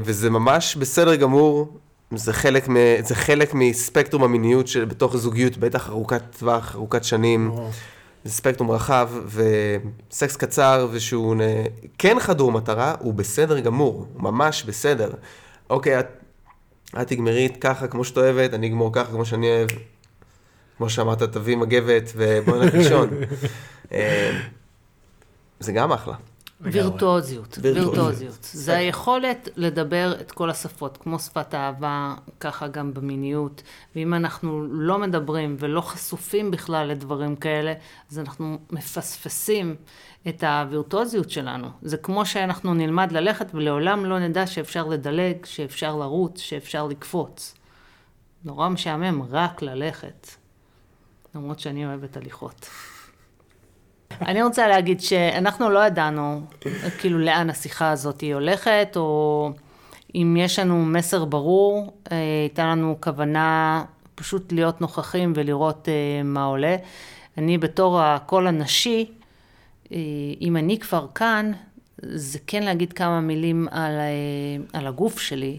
וזה 0.00 0.30
ממש 0.30 0.76
בסדר 0.76 1.14
גמור, 1.14 1.78
זה 2.14 2.32
חלק, 2.32 2.68
מ, 2.68 2.76
זה 3.04 3.14
חלק 3.14 3.54
מספקטרום 3.54 4.24
המיניות 4.24 4.68
של 4.68 4.84
בתוך 4.84 5.16
זוגיות, 5.16 5.56
בטח 5.56 5.88
ארוכת 5.88 6.22
טווח, 6.38 6.74
ארוכת 6.74 7.04
שנים. 7.04 7.50
זה 8.24 8.32
ספקטרום 8.32 8.70
רחב, 8.70 9.10
וסקס 9.26 10.36
קצר 10.36 10.88
ושהוא 10.90 11.34
נ... 11.36 11.40
כן 11.98 12.16
חדור 12.20 12.52
מטרה, 12.52 12.94
הוא 13.00 13.14
בסדר 13.14 13.60
גמור, 13.60 14.06
הוא 14.14 14.22
ממש 14.22 14.64
בסדר. 14.64 15.10
אוקיי, 15.70 16.00
את, 16.00 16.06
את 17.02 17.06
תגמרי 17.06 17.48
ככה 17.60 17.86
כמו 17.86 18.04
שאת 18.04 18.18
אוהבת, 18.18 18.54
אני 18.54 18.66
אגמור 18.66 18.90
ככה 18.92 19.12
כמו 19.12 19.24
שאני 19.24 19.46
אוהב. 19.46 19.68
כמו 20.78 20.90
שאמרת, 20.90 21.22
תביאי 21.22 21.56
מגבת 21.56 22.12
ובואי 22.16 22.60
נלך 22.60 22.74
לישון. 22.74 23.08
אה, 23.92 24.40
זה 25.60 25.72
גם 25.72 25.92
אחלה. 25.92 26.14
וירטואוזיות, 26.60 27.58
וירטואוזיות. 27.62 28.48
זה 28.66 28.76
היכולת 28.76 29.48
לדבר 29.56 30.14
את 30.20 30.32
כל 30.32 30.50
השפות, 30.50 30.96
כמו 30.96 31.18
שפת 31.18 31.54
האהבה, 31.54 32.14
ככה 32.40 32.68
גם 32.68 32.94
במיניות. 32.94 33.62
ואם 33.96 34.14
אנחנו 34.14 34.66
לא 34.70 34.98
מדברים 34.98 35.56
ולא 35.58 35.80
חשופים 35.80 36.50
בכלל 36.50 36.86
לדברים 36.86 37.36
כאלה, 37.36 37.74
אז 38.10 38.18
אנחנו 38.18 38.58
מפספסים 38.70 39.76
את 40.28 40.44
הווירטואוזיות 40.44 41.30
שלנו. 41.30 41.68
זה 41.82 41.96
כמו 41.96 42.26
שאנחנו 42.26 42.74
נלמד 42.74 43.12
ללכת 43.12 43.46
ולעולם 43.54 44.04
לא 44.04 44.18
נדע 44.18 44.46
שאפשר 44.46 44.86
לדלג, 44.86 45.44
שאפשר 45.44 45.96
לרוץ, 45.96 46.40
שאפשר 46.40 46.86
לקפוץ. 46.86 47.54
נורא 48.44 48.68
משעמם 48.68 49.22
רק 49.30 49.62
ללכת. 49.62 50.28
למרות 51.34 51.60
שאני 51.60 51.86
אוהבת 51.86 52.16
הליכות. 52.16 52.68
אני 54.28 54.42
רוצה 54.42 54.68
להגיד 54.68 55.00
שאנחנו 55.00 55.70
לא 55.70 55.86
ידענו, 55.86 56.42
כאילו, 56.98 57.18
לאן 57.18 57.50
השיחה 57.50 57.90
הזאת 57.90 58.20
היא 58.20 58.34
הולכת, 58.34 58.92
או 58.96 59.50
אם 60.14 60.36
יש 60.40 60.58
לנו 60.58 60.84
מסר 60.84 61.24
ברור, 61.24 61.92
אה, 62.12 62.16
הייתה 62.42 62.66
לנו 62.66 62.96
כוונה 63.00 63.84
פשוט 64.14 64.52
להיות 64.52 64.80
נוכחים 64.80 65.32
ולראות 65.36 65.88
אה, 65.88 66.22
מה 66.22 66.44
עולה. 66.44 66.76
אני 67.38 67.58
בתור 67.58 68.00
הקול 68.00 68.46
הנשי, 68.46 69.10
אה, 69.92 69.98
אם 70.40 70.56
אני 70.56 70.78
כבר 70.78 71.06
כאן, 71.14 71.52
זה 72.02 72.38
כן 72.46 72.62
להגיד 72.62 72.92
כמה 72.92 73.20
מילים 73.20 73.68
על, 73.70 73.92
על 74.72 74.86
הגוף 74.86 75.18
שלי, 75.18 75.58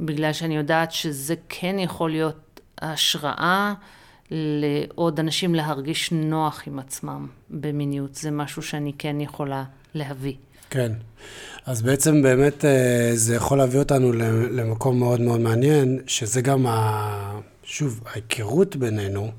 בגלל 0.00 0.32
שאני 0.32 0.56
יודעת 0.56 0.92
שזה 0.92 1.34
כן 1.48 1.78
יכול 1.78 2.10
להיות 2.10 2.60
השראה. 2.82 3.74
לעוד 4.30 5.20
אנשים 5.20 5.54
להרגיש 5.54 6.12
נוח 6.12 6.62
עם 6.66 6.78
עצמם 6.78 7.26
במיניות. 7.50 8.14
זה 8.14 8.30
משהו 8.30 8.62
שאני 8.62 8.92
כן 8.98 9.20
יכולה 9.20 9.64
להביא. 9.94 10.34
כן. 10.70 10.92
אז 11.66 11.82
בעצם 11.82 12.22
באמת 12.22 12.64
אה, 12.64 13.10
זה 13.14 13.34
יכול 13.34 13.58
להביא 13.58 13.78
אותנו 13.78 14.12
למקום 14.50 14.98
מאוד 14.98 15.20
מאוד 15.20 15.40
מעניין, 15.40 16.00
שזה 16.06 16.40
גם, 16.40 16.66
ה... 16.66 17.40
שוב, 17.62 18.00
ההיכרות 18.06 18.76
בינינו 18.76 19.30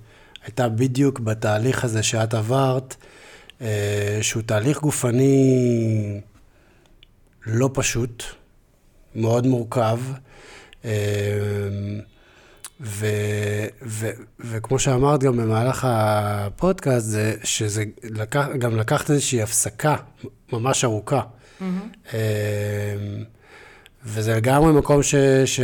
הייתה 0.46 0.70
בדיוק 0.70 1.20
בתהליך 1.20 1.84
הזה 1.84 2.04
שאת 2.04 2.34
עברת, 2.34 2.96
אה, 3.62 4.20
שהוא 4.22 4.44
תהליך 4.44 4.82
גופני 4.82 6.22
לא 7.46 7.70
פשוט, 7.74 8.24
מאוד 9.16 9.48
מורכב. 9.48 10.00
ו, 12.82 13.06
ו, 13.82 14.10
וכמו 14.40 14.80
שאמרת 14.80 15.24
גם 15.24 15.38
במהלך 15.38 15.88
הפודקאסט, 15.90 17.06
זה 17.06 17.34
שזה 17.44 17.84
לקח, 18.04 18.48
גם 18.60 18.78
לקחת 18.78 19.12
איזושהי 19.12 19.42
הפסקה 19.42 19.96
ממש 20.54 20.84
ארוכה. 20.84 21.22
Mm-hmm. 21.22 22.14
וזה 24.06 24.36
לגמרי 24.36 24.74
מקום 24.74 25.04
ש, 25.04 25.16
ש, 25.46 25.60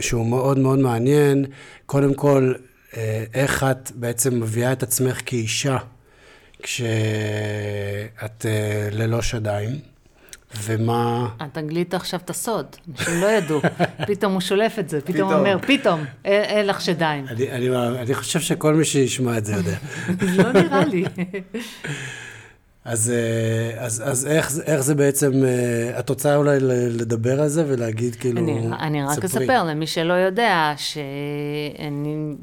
שהוא 0.00 0.26
מאוד 0.26 0.58
מאוד 0.58 0.78
מעניין. 0.78 1.44
קודם 1.86 2.14
כל, 2.14 2.54
אה, 2.96 3.24
איך 3.34 3.64
את 3.70 3.92
בעצם 3.94 4.40
מביאה 4.40 4.72
את 4.72 4.82
עצמך 4.82 5.20
כאישה 5.26 5.76
כשאת 6.62 8.46
אה, 8.46 8.88
ללא 8.92 9.22
שדיים. 9.22 9.89
ומה... 10.58 11.28
אתה 11.42 11.60
גילית 11.60 11.94
עכשיו 11.94 12.20
את 12.24 12.30
הסוד, 12.30 12.66
אנשים 12.90 13.20
לא 13.20 13.26
ידעו. 13.26 13.60
פתאום 14.08 14.32
הוא 14.32 14.40
שולף 14.40 14.78
את 14.78 14.88
זה, 14.88 15.00
פתאום 15.00 15.32
הוא 15.32 15.38
אומר, 15.38 15.58
פתאום, 15.66 16.04
אין 16.24 16.66
לך 16.66 16.80
שדיים. 16.80 17.28
אני, 17.28 17.50
אני, 17.50 17.76
אני 17.76 18.14
חושב 18.14 18.40
שכל 18.40 18.74
מי 18.74 18.84
שישמע 18.84 19.38
את 19.38 19.44
זה 19.44 19.52
יודע. 19.52 19.76
לא 20.36 20.52
נראה 20.52 20.84
לי. 20.84 21.04
אז, 22.84 23.10
אה, 23.10 23.84
אז, 23.84 24.02
אז 24.06 24.26
איך, 24.26 24.52
איך 24.66 24.80
זה 24.80 24.94
בעצם, 24.94 25.44
אה, 25.44 25.98
את 25.98 26.08
רוצה 26.08 26.36
אולי 26.36 26.56
לדבר 26.90 27.40
על 27.40 27.48
זה 27.48 27.64
ולהגיד 27.68 28.16
כאילו, 28.16 28.40
אני, 28.40 28.66
אני 28.80 29.02
רק 29.02 29.12
ספרי. 29.12 29.26
אספר 29.26 29.64
למי 29.64 29.86
שלא 29.86 30.12
יודע, 30.12 30.74
שאני 30.76 32.34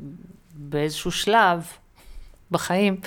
באיזשהו 0.53 1.11
שלב 1.11 1.63
בחיים, 2.51 2.97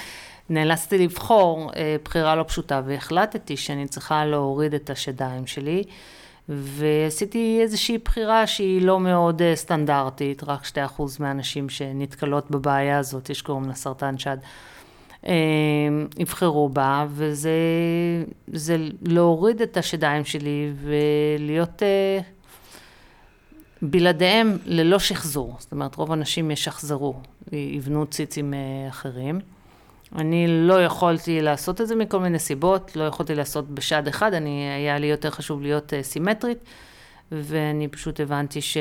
נאלצתי 0.51 0.99
לבחור 0.99 1.71
אה, 1.77 1.97
בחירה 2.05 2.37
לא 2.37 2.43
פשוטה, 2.43 2.83
והחלטתי 2.87 3.57
שאני 3.57 3.89
צריכה 3.89 4.25
להוריד 4.25 4.75
את 4.75 4.91
השדיים 4.91 5.47
שלי, 5.47 5.83
ועשיתי 6.49 7.59
איזושהי 7.63 7.99
בחירה 7.99 8.47
שהיא 8.47 8.83
לא 8.83 9.01
מאוד 9.01 9.43
אה, 9.43 9.57
סטנדרטית, 9.57 10.43
רק 10.45 10.63
2% 10.99 11.03
מהנשים 11.21 11.69
שנתקלות 11.69 12.51
בבעיה 12.51 12.99
הזאת, 12.99 13.31
יש 13.31 13.43
קוראים 13.43 13.69
לה 13.69 13.75
סרטן 13.75 14.19
שד, 14.19 14.37
אה, 15.27 15.33
יבחרו 16.19 16.69
בה, 16.69 17.07
וזה 17.09 17.51
זה 18.53 18.77
להוריד 19.03 19.63
את 19.63 19.77
השדיים 19.77 20.25
שלי 20.25 20.73
ולהיות... 20.83 21.83
אה, 21.83 22.21
בלעדיהם 23.83 24.59
ללא 24.65 24.99
שחזור, 24.99 25.57
זאת 25.59 25.73
אומרת 25.73 25.95
רוב 25.97 26.13
הנשים 26.13 26.51
ישחזרו, 26.51 27.15
יבנו 27.53 28.07
ציצים 28.07 28.55
אה, 28.55 28.89
אחרים. 28.89 29.41
אני 30.17 30.47
לא 30.49 30.85
יכולתי 30.85 31.41
לעשות 31.41 31.81
את 31.81 31.89
זה 31.89 31.95
מכל 31.95 32.21
מיני 32.21 32.39
סיבות, 32.39 32.97
לא 32.97 33.05
יכולתי 33.05 33.35
לעשות 33.35 33.71
בשד 33.71 34.09
אחד, 34.09 34.35
אני, 34.35 34.69
היה 34.77 34.99
לי 34.99 35.07
יותר 35.07 35.31
חשוב 35.31 35.63
להיות 35.63 35.93
uh, 35.93 35.97
סימטרית, 36.03 36.59
ואני 37.33 37.89
פשוט 37.89 38.21
הבנתי 38.21 38.61
ש, 38.61 38.77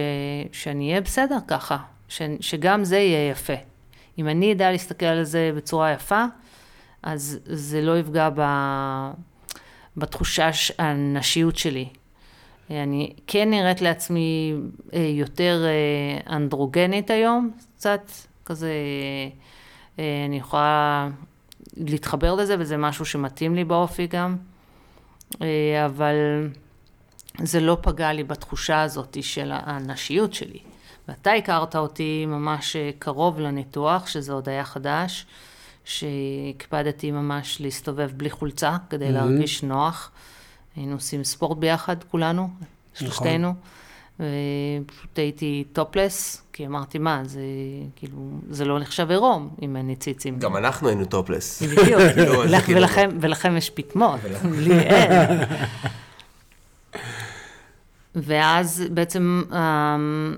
שאני 0.51 0.89
אהיה 0.89 1.01
בסדר 1.01 1.37
ככה, 1.47 1.77
ש, 2.07 2.21
שגם 2.39 2.83
זה 2.83 2.97
יהיה 2.97 3.29
יפה. 3.29 3.53
אם 4.17 4.27
אני 4.27 4.53
אדע 4.53 4.71
להסתכל 4.71 5.05
על 5.05 5.23
זה 5.23 5.51
בצורה 5.55 5.91
יפה, 5.91 6.25
אז 7.03 7.39
זה 7.45 7.81
לא 7.81 7.99
יפגע 7.99 8.29
ב, 8.35 8.41
בתחושה 9.97 10.49
הנשיות 10.77 11.57
שלי. 11.57 11.87
אני 12.69 13.13
כן 13.27 13.49
נראית 13.49 13.81
לעצמי 13.81 14.53
אה, 14.93 14.99
יותר 14.99 15.63
אה, 15.65 16.35
אנדרוגנית 16.35 17.09
היום, 17.09 17.51
קצת 17.75 18.11
כזה... 18.45 18.73
אה, 19.99 20.25
אני 20.25 20.37
יכולה 20.37 21.09
להתחבר 21.77 22.35
לזה, 22.35 22.55
וזה 22.59 22.77
משהו 22.77 23.05
שמתאים 23.05 23.55
לי 23.55 23.63
באופי 23.63 24.07
גם, 24.07 24.37
אה, 25.41 25.85
אבל 25.85 26.15
זה 27.43 27.59
לא 27.59 27.77
פגע 27.81 28.13
לי 28.13 28.23
בתחושה 28.23 28.81
הזאת 28.81 29.17
של 29.21 29.51
הנשיות 29.53 30.33
שלי. 30.33 30.59
ואתה 31.07 31.31
הכרת 31.31 31.75
אותי 31.75 32.25
ממש 32.27 32.75
אה, 32.75 32.89
קרוב 32.99 33.39
לניתוח, 33.39 34.07
שזה 34.07 34.33
עוד 34.33 34.49
היה 34.49 34.63
חדש, 34.63 35.25
שהקפדתי 35.85 37.11
ממש 37.11 37.61
להסתובב 37.61 38.11
בלי 38.17 38.29
חולצה 38.29 38.77
כדי 38.89 39.07
אמהמ. 39.07 39.11
להרגיש 39.11 39.63
נוח. 39.63 40.11
היינו 40.75 40.93
עושים 40.93 41.23
ספורט 41.23 41.57
ביחד 41.57 42.03
כולנו. 42.03 42.49
שלושתנו. 42.93 43.49
נכון. 43.49 43.78
ופשוט 44.19 45.19
הייתי 45.19 45.63
טופלס, 45.73 46.43
כי 46.53 46.65
אמרתי, 46.65 46.97
מה, 46.97 47.21
זה 47.25 47.41
כאילו, 47.95 48.17
זה 48.49 48.65
לא 48.65 48.79
נחשב 48.79 49.09
עירום 49.09 49.49
אם 49.61 49.75
אין 49.75 49.87
לי 49.87 49.95
ציצים. 49.95 50.39
גם 50.39 50.57
אנחנו 50.57 50.87
היינו 50.87 51.05
טופלס. 51.05 51.61
בדיוק, 51.63 52.01
כאילו- 52.65 52.81
ולכם 53.21 53.57
יש 53.57 53.69
פטמות, 53.69 54.19
לי 54.65 54.79
אין. 54.79 55.39
ואז 58.15 58.83
בעצם 58.91 59.43
אמ, 59.51 60.35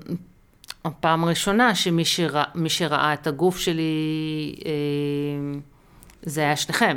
הפעם 0.84 1.24
הראשונה 1.24 1.74
שמי 1.74 2.04
שראה, 2.04 2.44
שראה 2.68 3.12
את 3.14 3.26
הגוף 3.26 3.58
שלי, 3.58 4.54
אמ, 4.64 5.60
זה 6.22 6.40
היה 6.40 6.56
שניכם. 6.56 6.96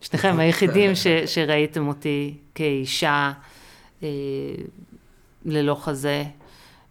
שניכם 0.00 0.38
היחידים 0.38 0.94
ש, 0.94 1.06
שראיתם 1.26 1.88
אותי 1.88 2.34
כאישה. 2.54 3.32
ללא 5.46 5.74
חזה, 5.74 6.24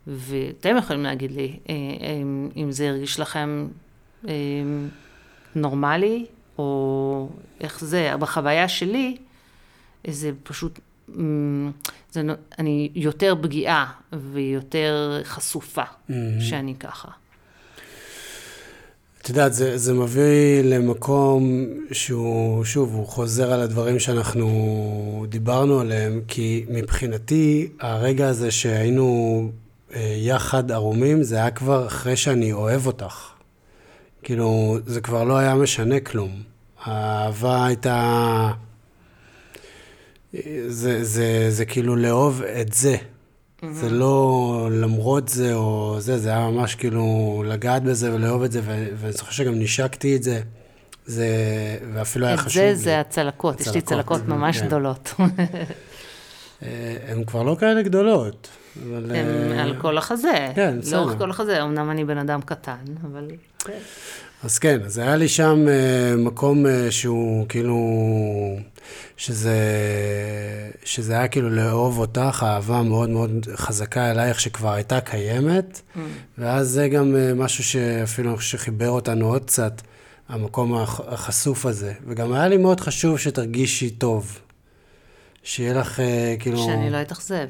ואתם 0.07 0.77
יכולים 0.77 1.03
להגיד 1.03 1.32
לי 1.32 1.60
אה, 1.69 1.76
אם, 2.22 2.49
אם 2.56 2.72
זה 2.72 2.90
הרגיש 2.90 3.19
לכם 3.19 3.68
אה, 4.27 4.34
נורמלי, 5.56 6.26
או 6.57 7.30
איך 7.61 7.84
זה, 7.84 8.14
בחוויה 8.19 8.68
שלי, 8.68 9.18
זה 10.07 10.32
פשוט, 10.44 10.80
זה, 12.11 12.22
אני 12.60 12.90
יותר 12.95 13.36
פגיעה 13.41 13.94
ויותר 14.14 15.22
חשופה 15.23 15.84
mm-hmm. 15.84 16.14
שאני 16.40 16.76
ככה. 16.76 17.07
את 19.26 19.30
יודעת, 19.30 19.53
זה, 19.53 19.77
זה 19.77 19.93
מביא 19.93 20.61
למקום 20.64 21.65
שהוא, 21.91 22.64
שוב, 22.64 22.93
הוא 22.93 23.07
חוזר 23.07 23.53
על 23.53 23.61
הדברים 23.61 23.99
שאנחנו 23.99 25.26
דיברנו 25.30 25.80
עליהם, 25.80 26.22
כי 26.27 26.65
מבחינתי, 26.69 27.68
הרגע 27.80 28.27
הזה 28.27 28.52
שהיינו 28.52 29.49
אה, 29.95 30.15
יחד 30.18 30.72
ערומים, 30.72 31.23
זה 31.23 31.35
היה 31.35 31.52
כבר 31.52 31.88
אחרי 31.88 32.15
שאני 32.15 32.53
אוהב 32.53 32.88
אותך. 32.88 33.30
כאילו, 34.23 34.77
זה 34.85 35.02
כבר 35.02 35.23
לא 35.23 35.38
היה 35.38 35.56
משנה 35.56 35.99
כלום. 35.99 36.41
האהבה 36.84 37.65
הייתה... 37.65 38.52
זה, 40.68 41.03
זה, 41.03 41.45
זה 41.49 41.65
כאילו 41.65 41.95
לאהוב 41.95 42.41
את 42.41 42.73
זה. 42.73 42.95
זה 43.74 43.90
לא 43.90 44.70
למרות 44.72 45.30
זה 45.30 45.54
או 45.54 45.96
זה, 46.00 46.18
זה 46.18 46.30
היה 46.30 46.50
ממש 46.50 46.76
כאילו 46.76 47.44
לגעת 47.48 47.84
בזה 47.84 48.14
ולאהוב 48.14 48.44
את 48.44 48.52
זה, 48.52 48.62
ואני 48.66 49.12
זוכר 49.12 49.32
שגם 49.32 49.60
נשקתי 49.60 50.16
את 50.16 50.24
זה. 50.24 50.42
זה, 51.06 51.28
ואפילו 51.94 52.26
היה 52.26 52.36
את 52.36 52.40
חשוב 52.40 52.54
זה 52.54 52.70
לי. 52.70 52.76
זה 52.76 53.00
הצלקות, 53.00 53.62
יש 53.62 53.68
לי 53.68 53.82
צלקות 53.82 54.28
ממש 54.28 54.60
כן. 54.60 54.66
גדולות. 54.68 55.14
אה, 56.64 56.98
הן 57.08 57.24
כבר 57.24 57.44
לא 57.44 57.56
כאלה 57.60 57.82
גדולות, 57.82 58.48
אבל... 58.84 59.12
הם 59.16 59.52
אה, 59.52 59.64
על 59.64 59.76
כל 59.82 59.98
החזה. 59.98 60.52
כן, 60.56 60.80
בסדר. 60.82 60.98
לאורך 60.98 61.18
כל 61.18 61.30
החזה, 61.30 61.64
אמנם 61.64 61.92
אני 61.92 62.06
בן 62.06 62.18
אדם 62.18 62.42
קטן, 62.42 62.76
אבל... 63.12 63.28
אז 64.46 64.60
כן, 64.60 64.82
אז 64.86 64.98
היה 64.98 65.16
לי 65.16 65.28
שם 65.28 65.66
אה, 65.68 66.16
מקום 66.18 66.66
אה, 66.66 66.92
שהוא 66.92 67.46
כאילו, 67.50 67.78
שזה, 69.18 69.58
שזה 70.84 71.14
היה 71.14 71.28
כאילו 71.28 71.50
לאהוב 71.50 72.00
אותך, 72.00 72.46
אהבה 72.48 72.82
מאוד 72.82 73.10
מאוד 73.10 73.32
חזקה 73.56 74.12
אלייך 74.12 74.40
שכבר 74.40 74.72
הייתה 74.74 75.02
קיימת, 75.02 75.82
Mm. 75.96 76.00
ואז 76.38 76.68
זה 76.70 76.88
גם 76.88 77.16
אה, 77.16 77.34
משהו 77.34 77.64
שאפילו 77.64 78.30
אני 78.30 78.38
חושב 78.38 78.58
שחיבר 78.58 78.90
אותנו 78.90 79.28
עוד 79.28 79.46
קצת, 79.46 79.82
המקום 80.30 80.76
הח- 80.76 81.02
החשוף 81.08 81.66
הזה. 81.66 81.94
וגם 82.08 82.34
היה 82.34 82.48
לי 82.48 82.58
מאוד 82.58 82.80
חשוב 82.80 83.20
שתרגישי 83.20 83.90
טוב. 83.90 84.40
שיהיה 85.44 85.74
לך 85.74 86.00
אה, 86.00 86.36
כאילו... 86.40 86.58
שאני 86.66 86.90
לא 86.90 87.02
אתאכזב. 87.02 87.48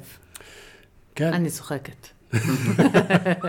כן. 1.15 1.33
אני 1.33 1.49
צוחקת. 1.49 2.07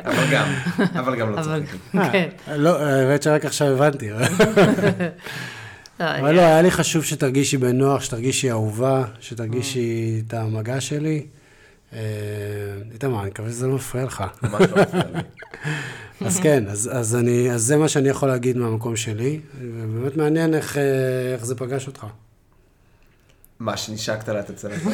אבל 0.05 0.27
גם, 0.33 0.47
אבל 1.01 1.17
גם 1.17 1.31
לא 1.31 1.43
צוחקת. 1.43 1.79
כן. 2.13 2.29
לא, 2.57 2.83
האמת 2.83 3.23
שרק 3.23 3.45
עכשיו 3.45 3.69
הבנתי. 3.69 4.09
אבל 6.01 6.33
לא, 6.37 6.41
היה 6.41 6.63
לי 6.63 6.71
חשוב 6.71 7.05
שתרגישי 7.05 7.57
בנוח, 7.57 8.03
שתרגישי 8.03 8.51
אהובה, 8.51 9.05
שתרגישי 9.21 10.23
את 10.27 10.35
המגע 10.35 10.81
שלי. 10.81 11.27
אה, 11.93 11.99
איתמר, 12.93 13.21
אני 13.21 13.31
מקווה 13.31 13.51
שזה 13.51 13.67
לא 13.67 13.75
מפריע 13.75 14.05
לך. 14.05 14.25
ממש 14.43 14.53
לא 14.61 14.83
מפריע 14.83 15.05
לי. 15.15 15.21
אז 16.27 16.41
כן, 16.41 16.65
אז, 16.69 16.91
אז, 16.93 17.17
אני, 17.17 17.51
אז 17.51 17.63
זה 17.63 17.77
מה 17.77 17.89
שאני 17.89 18.09
יכול 18.09 18.29
להגיד 18.29 18.57
מהמקום 18.57 18.97
שלי, 18.97 19.41
ובאמת 19.61 20.17
מעניין 20.17 20.55
איך, 20.55 20.77
אה, 20.77 21.37
זה 21.45 21.55
פגש 21.55 21.87
אותך. 21.87 22.07
מה, 23.61 23.77
שנשקת 23.77 24.29
לה 24.29 24.41
את 24.41 24.51
הצלקות? 24.51 24.93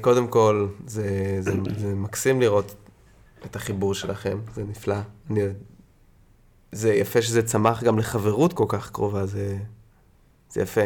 קודם 0.00 0.28
כל, 0.28 0.68
זה, 0.86 1.36
זה, 1.40 1.52
זה 1.78 1.94
מקסים 1.94 2.40
לראות 2.40 2.74
את 3.46 3.56
החיבור 3.56 3.94
שלכם, 3.94 4.38
זה 4.54 4.64
נפלא. 4.64 4.96
אני, 5.30 5.40
זה 6.72 6.94
יפה 6.94 7.22
שזה 7.22 7.42
צמח 7.42 7.82
גם 7.82 7.98
לחברות 7.98 8.52
כל 8.52 8.64
כך 8.68 8.90
קרובה, 8.90 9.26
זה, 9.26 9.58
זה 10.50 10.60
יפה. 10.60 10.80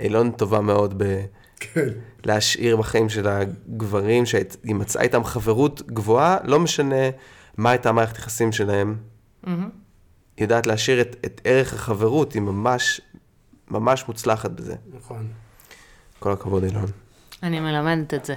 אילון 0.00 0.30
טובה 0.30 0.60
מאוד 0.60 0.94
ב... 1.02 1.24
כן. 1.60 1.88
להשאיר 2.24 2.76
בחיים 2.76 3.08
של 3.08 3.28
הגברים, 3.28 4.26
שהיא 4.26 4.74
מצאה 4.74 5.02
איתם 5.02 5.24
חברות 5.24 5.82
גבוהה, 5.86 6.38
לא 6.44 6.60
משנה 6.60 7.10
מה 7.56 7.70
הייתה 7.70 7.92
מערכת 7.92 8.16
היחסים 8.16 8.52
שלהם, 8.52 8.96
מהמם. 9.42 9.70
היא 10.36 10.44
יודעת 10.44 10.66
להשאיר 10.66 11.00
את, 11.00 11.16
את 11.24 11.40
ערך 11.44 11.74
החברות, 11.74 12.32
היא 12.32 12.42
ממש, 12.42 13.00
ממש 13.70 14.04
מוצלחת 14.08 14.50
בזה. 14.50 14.74
נכון. 14.96 15.28
כל 16.18 16.32
הכבוד, 16.32 16.64
אילון. 16.64 16.86
אני 17.44 17.60
מלמדת 17.60 18.14
את 18.14 18.24
זה. 18.24 18.34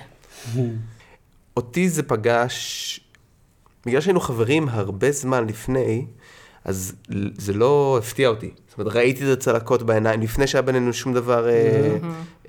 אותי 1.57 1.89
זה 1.89 2.03
פגש, 2.03 2.99
בגלל 3.85 4.01
שהיינו 4.01 4.19
חברים 4.19 4.69
הרבה 4.69 5.11
זמן 5.11 5.47
לפני, 5.47 6.05
אז 6.65 6.93
זה 7.37 7.53
לא 7.53 7.99
הפתיע 8.03 8.29
אותי. 8.29 8.51
זאת 8.69 8.79
אומרת, 8.79 8.93
ראיתי 8.93 9.23
את 9.33 9.37
הצלקות 9.37 9.83
בעיניים, 9.83 10.21
לפני 10.21 10.47
שהיה 10.47 10.61
בינינו 10.61 10.93
שום 10.93 11.13
דבר 11.13 11.49
אה, 11.49 11.97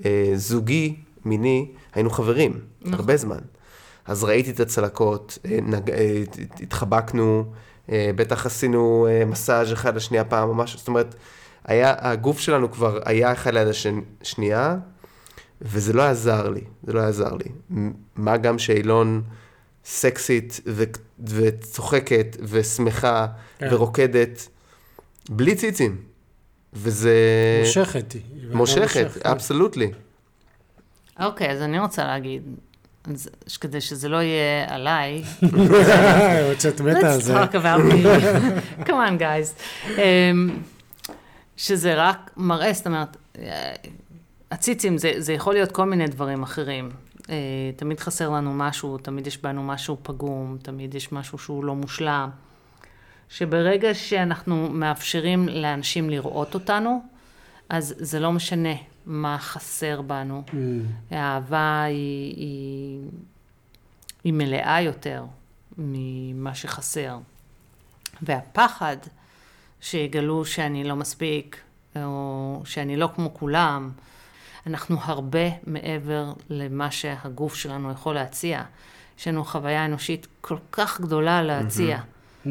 אה, 0.05 0.31
זוגי, 0.35 0.95
מיני, 1.25 1.67
היינו 1.93 2.09
חברים, 2.09 2.59
הרבה 2.91 3.17
זמן. 3.17 3.39
אז 4.05 4.23
ראיתי 4.23 4.51
את 4.51 4.59
הצלקות, 4.59 5.37
אה, 5.45 5.59
נג... 5.61 5.91
אה, 5.91 6.23
התחבקנו, 6.61 7.53
אה, 7.91 8.11
בטח 8.15 8.45
עשינו 8.45 9.07
אה, 9.09 9.25
מסאז' 9.25 9.73
אחד 9.73 9.95
לשנייה 9.95 10.23
פעם, 10.23 10.49
ממש, 10.49 10.77
זאת 10.77 10.87
אומרת, 10.87 11.15
היה, 11.65 11.95
הגוף 11.99 12.39
שלנו 12.39 12.71
כבר 12.71 12.99
היה 13.05 13.33
אחד 13.33 13.53
ליד 13.53 13.67
השנייה, 14.21 14.75
וזה 15.61 15.93
לא 15.93 16.01
עזר 16.03 16.49
לי, 16.49 16.61
זה 16.83 16.93
לא 16.93 16.99
עזר 17.01 17.31
לי. 17.35 17.79
מה 18.15 18.37
גם 18.37 18.59
שאילון 18.59 19.23
סקסית 19.85 20.61
ו- 20.67 20.83
וצוחקת 21.27 22.37
ושמחה 22.41 23.27
כן. 23.59 23.67
ורוקדת, 23.71 24.47
בלי 25.29 25.55
ציצים. 25.55 26.01
וזה 26.73 27.13
מושכת 27.65 28.11
היא. 28.11 28.21
מושכת, 28.51 28.81
מושכת. 29.05 29.25
אבסולוטלי. 29.25 29.91
אוקיי, 31.19 31.51
אז 31.51 31.61
אני 31.61 31.79
רוצה 31.79 32.03
להגיד, 32.03 32.41
אז, 33.05 33.29
כדי 33.61 33.81
שזה 33.81 34.09
לא 34.09 34.17
יהיה 34.17 34.65
עליי, 34.67 35.23
עוד 36.47 36.59
שאת 36.59 36.81
מתה 36.81 37.13
על 37.13 37.19
let's 37.19 37.21
זה. 37.21 37.43
talk 37.43 37.49
about 37.51 37.91
me. 37.91 38.07
come 38.87 38.91
on, 38.91 39.19
guys. 39.21 39.87
Um, 39.87 39.89
שזה 41.57 41.93
רק 41.95 42.31
מראה, 42.37 42.73
זאת 42.73 42.87
אומרת, 42.87 43.17
אה, 44.51 44.55
הציצים, 44.55 44.97
זה, 44.97 45.11
זה 45.17 45.33
יכול 45.33 45.53
להיות 45.53 45.71
כל 45.71 45.85
מיני 45.85 46.07
דברים 46.07 46.43
אחרים. 46.43 46.89
Uh, 47.17 47.31
תמיד 47.75 47.99
חסר 47.99 48.29
לנו 48.29 48.53
משהו, 48.53 48.97
תמיד 48.97 49.27
יש 49.27 49.37
בנו 49.37 49.63
משהו 49.63 49.97
פגום, 50.03 50.57
תמיד 50.61 50.95
יש 50.95 51.11
משהו 51.11 51.37
שהוא 51.37 51.63
לא 51.63 51.75
מושלם. 51.75 52.29
שברגע 53.29 53.93
שאנחנו 53.93 54.69
מאפשרים 54.69 55.49
לאנשים 55.49 56.09
לראות 56.09 56.53
אותנו, 56.53 57.03
אז 57.69 57.95
זה 57.97 58.19
לא 58.19 58.31
משנה 58.31 58.73
מה 59.05 59.37
חסר 59.39 60.01
בנו. 60.01 60.43
Mm, 60.47 60.53
האהבה 61.11 61.83
היא, 61.83 62.35
היא, 62.35 62.99
היא 64.23 64.33
מלאה 64.33 64.81
יותר 64.81 65.25
ממה 65.77 66.55
שחסר. 66.55 67.17
והפחד 68.21 68.97
שיגלו 69.81 70.45
שאני 70.45 70.83
לא 70.83 70.95
מספיק, 70.95 71.57
או 71.95 72.61
שאני 72.65 72.97
לא 72.97 73.09
כמו 73.15 73.33
כולם, 73.33 73.91
אנחנו 74.67 74.97
הרבה 75.01 75.49
מעבר 75.67 76.33
למה 76.49 76.91
שהגוף 76.91 77.55
שלנו 77.55 77.91
יכול 77.91 78.15
להציע. 78.15 78.63
יש 79.19 79.27
לנו 79.27 79.45
חוויה 79.45 79.85
אנושית 79.85 80.27
כל 80.41 80.57
כך 80.71 81.01
גדולה 81.01 81.41
להציע. 81.43 81.99
mm, 82.45 82.49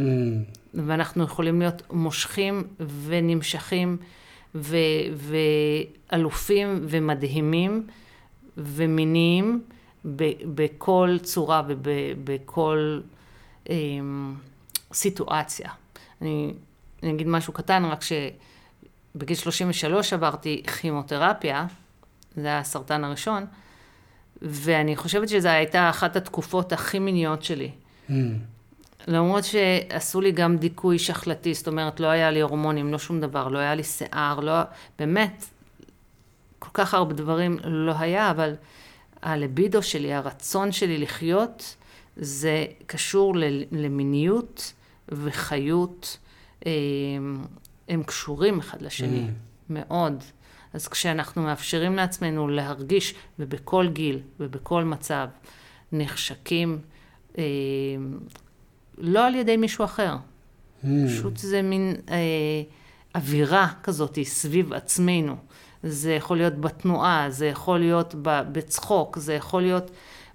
ואנחנו 0.74 1.24
יכולים 1.24 1.60
להיות 1.60 1.82
מושכים 1.90 2.64
ונמשכים 3.04 3.96
ו- 4.54 4.76
ואלופים 6.12 6.86
ומדהימים 6.88 7.86
ומיניים 8.56 9.62
ב- 10.16 10.54
בכל 10.54 11.16
צורה 11.22 11.62
ובכל 11.66 13.00
אמ, 13.70 14.34
סיטואציה. 14.92 15.70
אני, 16.22 16.52
אני 17.02 17.10
אגיד 17.12 17.26
משהו 17.26 17.52
קטן, 17.52 17.84
רק 17.84 18.00
שבגיל 18.02 19.36
33 19.36 20.12
עברתי 20.12 20.62
כימותרפיה, 20.80 21.66
זה 22.36 22.46
היה 22.46 22.58
הסרטן 22.58 23.04
הראשון, 23.04 23.46
ואני 24.42 24.96
חושבת 24.96 25.28
שזו 25.28 25.48
הייתה 25.48 25.90
אחת 25.90 26.16
התקופות 26.16 26.72
הכי 26.72 26.98
מיניות 26.98 27.42
שלי. 27.42 27.70
mm. 28.08 28.12
למרות 29.06 29.44
שעשו 29.44 30.20
לי 30.20 30.32
גם 30.32 30.56
דיכוי 30.56 30.98
שחלתי, 30.98 31.54
זאת 31.54 31.68
אומרת, 31.68 32.00
לא 32.00 32.06
היה 32.06 32.30
לי 32.30 32.40
הורמונים, 32.40 32.92
לא 32.92 32.98
שום 32.98 33.20
דבר, 33.20 33.48
לא 33.48 33.58
היה 33.58 33.74
לי 33.74 33.84
שיער, 33.84 34.40
לא... 34.40 34.52
באמת, 34.98 35.44
כל 36.58 36.70
כך 36.74 36.94
הרבה 36.94 37.14
דברים 37.14 37.58
לא 37.64 37.92
היה, 37.98 38.30
אבל 38.30 38.54
הלבידו 39.22 39.82
שלי, 39.82 40.14
הרצון 40.14 40.72
שלי 40.72 40.98
לחיות, 40.98 41.76
זה 42.16 42.66
קשור 42.86 43.34
למיניות 43.72 44.72
וחיות. 45.08 46.18
אה, 46.66 46.72
הם 47.88 48.02
קשורים 48.02 48.58
אחד 48.58 48.82
לשני, 48.82 49.26
מאוד. 49.70 50.24
אז 50.74 50.88
כשאנחנו 50.88 51.42
מאפשרים 51.42 51.96
לעצמנו 51.96 52.48
להרגיש, 52.48 53.14
ובכל 53.38 53.88
גיל 53.92 54.20
ובכל 54.40 54.84
מצב, 54.84 55.28
נחשקים, 55.92 56.78
אה, 57.38 57.44
לא 58.98 59.26
על 59.26 59.34
ידי 59.34 59.56
מישהו 59.56 59.84
אחר. 59.84 60.16
Mm. 60.16 60.86
פשוט 61.06 61.36
זה 61.36 61.62
מין 61.62 61.94
אה, 62.10 62.16
אווירה 63.14 63.68
כזאת 63.82 64.18
סביב 64.22 64.72
עצמנו. 64.72 65.36
זה 65.82 66.12
יכול 66.12 66.36
להיות 66.36 66.60
בתנועה, 66.60 67.26
זה 67.30 67.46
יכול 67.46 67.78
להיות 67.78 68.14
בצחוק, 68.24 69.18
זה 69.18 69.34
יכול 69.34 69.62
להיות 69.62 69.90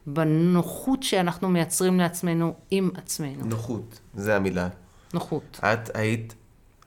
בנוחות 0.07 1.03
שאנחנו 1.03 1.49
מייצרים 1.49 1.99
לעצמנו 1.99 2.53
עם 2.71 2.89
עצמנו. 2.95 3.45
נוחות, 3.45 3.99
זה 4.13 4.35
המילה. 4.35 4.67
נוחות. 5.13 5.59
את 5.63 5.95
היית 5.95 6.35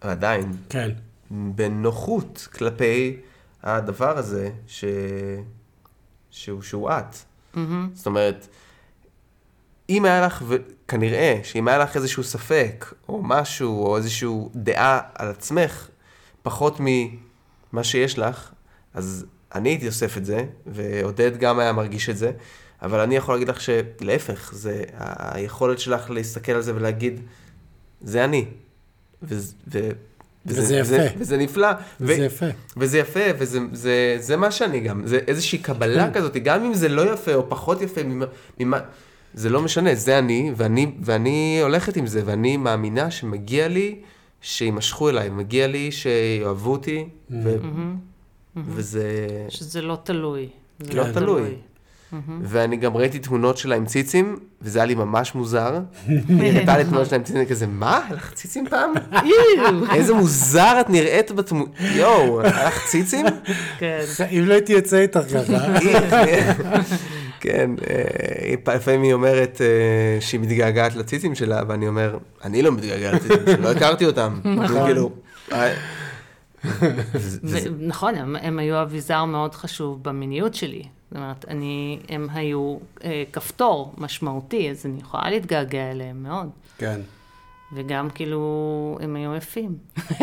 עדיין 0.00 0.52
כן. 0.68 0.90
בנוחות 1.30 2.48
כלפי 2.52 3.16
הדבר 3.62 4.18
הזה 4.18 4.50
ש... 4.66 4.84
שהוא, 6.30 6.62
שהוא 6.62 6.90
את. 6.90 7.16
מהמם. 7.54 7.90
זאת 7.94 8.06
אומרת, 8.06 8.48
אם 9.88 10.04
היה 10.04 10.26
לך, 10.26 10.44
וכנראה 10.48 11.40
שאם 11.42 11.68
היה 11.68 11.78
לך 11.78 11.96
איזשהו 11.96 12.24
ספק, 12.24 12.94
או 13.08 13.22
משהו, 13.22 13.86
או 13.86 13.96
איזושהי 13.96 14.28
דעה 14.54 15.00
על 15.14 15.28
עצמך, 15.28 15.88
פחות 16.42 16.76
ממה 16.80 17.84
שיש 17.84 18.18
לך, 18.18 18.50
אז 18.94 19.26
אני 19.54 19.68
הייתי 19.68 19.86
אוסף 19.86 20.16
את 20.16 20.24
זה, 20.24 20.44
ועודד 20.66 21.36
גם 21.36 21.58
היה 21.58 21.72
מרגיש 21.72 22.08
את 22.08 22.16
זה, 22.16 22.32
אבל 22.82 23.00
אני 23.00 23.16
יכול 23.16 23.34
להגיד 23.34 23.48
לך 23.48 23.60
שלהפך, 23.60 24.52
זה 24.54 24.84
היכולת 24.98 25.78
שלך 25.78 26.10
להסתכל 26.10 26.52
על 26.52 26.62
זה 26.62 26.74
ולהגיד, 26.74 27.20
זה 28.00 28.24
אני. 28.24 28.44
ו- 29.22 29.34
ו- 29.72 29.90
וזה 30.46 30.76
יפה. 30.76 30.82
וזה, 30.94 31.08
וזה 31.18 31.36
נפלא. 31.36 31.68
וזה 32.00 32.22
ו- 32.22 32.24
יפה. 32.24 32.46
וזה 32.76 32.98
יפה, 32.98 33.20
וזה 33.38 33.58
זה, 33.72 34.16
זה 34.18 34.36
מה 34.36 34.50
שאני 34.50 34.80
גם, 34.80 35.06
זה 35.06 35.18
איזושהי 35.26 35.58
קבלה 35.58 36.10
כזאת, 36.12 36.36
גם 36.36 36.64
אם 36.64 36.74
זה 36.74 36.88
לא 36.88 37.12
יפה 37.12 37.34
או 37.34 37.48
פחות 37.48 37.82
יפה 37.82 38.02
ממה, 38.02 38.26
ממה 38.60 38.80
זה 39.34 39.50
לא 39.50 39.62
משנה, 39.62 39.94
זה 39.94 40.18
אני, 40.18 40.52
ואני, 40.56 40.92
ואני 41.00 41.58
הולכת 41.62 41.96
עם 41.96 42.06
זה, 42.06 42.22
ואני 42.24 42.56
מאמינה 42.56 43.10
שמגיע 43.10 43.68
לי 43.68 44.00
שימשכו 44.40 45.08
אליי, 45.08 45.28
מגיע 45.30 45.66
לי 45.66 45.92
שיאהבו 45.92 46.72
אותי, 46.72 47.08
ו, 47.30 47.56
וזה... 48.56 49.26
שזה 49.48 49.82
לא 49.82 49.98
תלוי. 50.02 50.48
זה 50.80 50.94
לא 50.94 51.12
תלוי. 51.12 51.54
ואני 52.42 52.76
גם 52.76 52.96
ראיתי 52.96 53.18
תמונות 53.18 53.56
שלה 53.58 53.76
עם 53.76 53.86
ציצים, 53.86 54.36
וזה 54.62 54.78
היה 54.78 54.86
לי 54.86 54.94
ממש 54.94 55.34
מוזר. 55.34 55.80
היא 56.06 56.52
הראתה 56.52 56.76
לי 56.76 56.84
תמונות 56.84 57.06
שלה 57.06 57.18
עם 57.18 57.24
ציצים, 57.24 57.44
כזה, 57.44 57.66
מה? 57.66 58.00
היה 58.06 58.14
לך 58.14 58.32
ציצים 58.34 58.66
פעם? 58.68 58.92
איזה 59.94 60.14
מוזר 60.14 60.80
את 60.80 60.90
נראית 60.90 61.30
בתמונות, 61.32 61.68
יואו, 61.80 62.40
היה 62.40 62.66
לך 62.66 62.86
ציצים? 62.86 63.26
כן. 63.78 64.04
אם 64.38 64.44
לא 64.46 64.54
הייתי 64.54 64.72
יוצא 64.72 64.96
איתך 64.96 65.20
ככה. 65.34 65.78
כן, 67.40 67.70
אה, 67.90 68.74
לפעמים 68.74 69.02
היא 69.02 69.12
אומרת 69.12 69.60
אה, 69.60 70.20
שהיא 70.20 70.40
מתגעגעת 70.40 70.96
לציצים 70.96 71.34
שלה, 71.34 71.62
ואני 71.68 71.88
אומר, 71.88 72.18
אני 72.44 72.62
לא 72.62 72.72
מתגעגע 72.72 73.12
לציצים 73.12 73.38
שלה, 73.46 73.56
לא 73.56 73.70
הכרתי 73.70 74.06
אותם. 74.06 74.40
כאילו, 74.86 75.12
אה, 75.52 75.74
נכון, 77.78 78.14
הם 78.40 78.58
היו 78.58 78.82
אביזר 78.82 79.24
מאוד 79.24 79.54
חשוב 79.54 80.04
במיניות 80.04 80.54
שלי. 80.54 80.82
זאת 81.10 81.16
אומרת, 81.16 81.44
אני, 81.48 81.98
הם 82.08 82.26
היו 82.32 82.76
אה, 83.04 83.24
כפתור 83.32 83.94
משמעותי, 83.98 84.70
אז 84.70 84.86
אני 84.86 85.00
יכולה 85.00 85.30
להתגעגע 85.30 85.90
אליהם 85.90 86.22
מאוד. 86.22 86.50
כן. 86.78 87.00
וגם 87.74 88.10
כאילו, 88.10 88.98
הם 89.00 89.16
היו 89.16 89.34
יפים. 89.36 89.76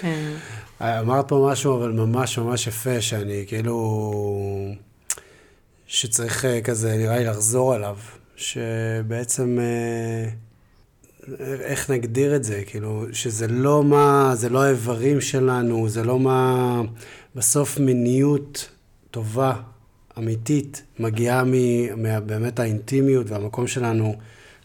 כן. 0.00 0.34
אמרת 0.80 1.28
פה 1.28 1.48
משהו, 1.52 1.76
אבל 1.76 1.92
ממש 1.92 2.38
ממש 2.38 2.66
יפה, 2.66 3.00
שאני 3.00 3.44
כאילו... 3.46 4.74
שצריך 5.86 6.44
אה, 6.44 6.60
כזה, 6.60 6.96
נראה 6.96 7.18
לי, 7.18 7.24
לחזור 7.24 7.74
עליו. 7.74 7.96
שבעצם... 8.36 9.58
אה, 9.60 10.30
איך 11.60 11.90
נגדיר 11.90 12.36
את 12.36 12.44
זה? 12.44 12.62
כאילו, 12.66 13.04
שזה 13.12 13.48
לא 13.48 13.84
מה... 13.84 14.32
זה 14.34 14.48
לא 14.48 14.62
האיברים 14.62 15.20
שלנו, 15.20 15.88
זה 15.88 16.04
לא 16.04 16.18
מה... 16.18 16.80
בסוף 17.34 17.78
מיניות 17.78 18.68
טובה, 19.14 19.54
אמיתית, 20.18 20.82
מגיעה 20.98 21.44
מ... 21.44 21.52
מה... 22.02 22.20
באמת 22.20 22.58
האינטימיות 22.58 23.30
והמקום 23.30 23.66
שלנו 23.66 24.14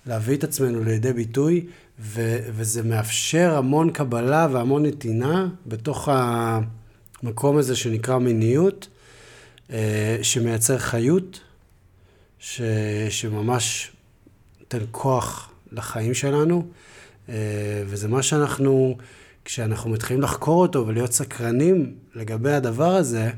להביא 0.06 0.38
את 0.38 0.44
עצמנו 0.44 0.84
לידי 0.84 1.14
ביטוי, 1.14 1.66
ו... 2.00 2.40
וזה 2.52 2.84
מאפשר 2.84 3.56
המון 3.58 3.92
קבלה 3.92 4.48
והמון 4.52 4.86
נתינה 4.86 5.48
בתוך 5.66 6.10
המקום 6.12 7.58
הזה 7.58 7.76
שנקרא 7.76 8.18
מיניות, 8.18 8.88
אה, 9.72 10.18
שמייצר 10.22 10.78
חיות, 10.78 11.40
ש... 12.40 12.62
שממש 13.10 13.92
נותן 14.60 14.86
כוח 14.92 15.52
לחיים 15.72 16.14
שלנו, 16.14 16.66
אה, 17.30 17.36
וזה 17.86 18.08
מה 18.08 18.24
שאנחנו, 18.24 18.98
כשאנחנו 19.46 19.90
מתחילים 19.90 20.22
לחקור 20.22 20.62
אותו 20.62 20.88
ולהיות 20.88 21.12
סקרנים 21.12 21.96
לגבי 22.16 22.52
הדבר 22.52 22.96
הזה, 22.96 23.30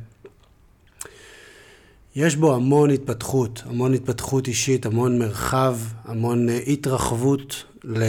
יש 2.15 2.35
בו 2.35 2.55
המון 2.55 2.89
התפתחות, 2.89 3.63
המון 3.65 3.93
התפתחות 3.93 4.47
אישית, 4.47 4.85
המון 4.85 5.19
מרחב, 5.19 5.77
המון 6.05 6.49
אה, 6.49 6.57
התרחבות 6.67 7.63
ל, 7.83 8.03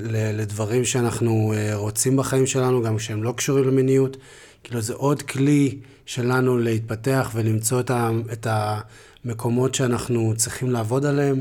ל, 0.00 0.40
לדברים 0.40 0.84
שאנחנו 0.84 1.52
אה, 1.56 1.74
רוצים 1.74 2.16
בחיים 2.16 2.46
שלנו, 2.46 2.82
גם 2.82 2.96
כשהם 2.96 3.22
לא 3.22 3.32
קשורים 3.36 3.64
למיניות. 3.64 4.16
כאילו 4.64 4.80
זה 4.80 4.94
עוד 4.94 5.22
כלי 5.22 5.78
שלנו 6.06 6.58
להתפתח 6.58 7.30
ולמצוא 7.34 7.80
את, 7.80 7.90
ה, 7.90 8.10
את 8.32 8.46
המקומות 8.50 9.74
שאנחנו 9.74 10.34
צריכים 10.36 10.70
לעבוד 10.70 11.06
עליהם. 11.06 11.40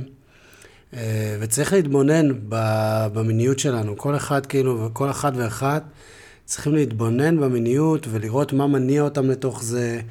אה, 0.93 1.37
וצריך 1.39 1.73
להתבונן 1.73 2.29
במיניות 3.13 3.59
שלנו. 3.59 3.97
כל 3.97 4.15
אחד 4.15 4.45
כאילו, 4.45 4.85
וכל 4.85 5.09
אחד 5.09 5.31
ואחת 5.35 5.83
צריכים 6.45 6.75
להתבונן 6.75 7.39
במיניות 7.39 8.07
ולראות 8.09 8.53
מה 8.53 8.67
מניע 8.67 9.01
אותם 9.01 9.29
לתוך 9.29 9.63
זה, 9.63 10.01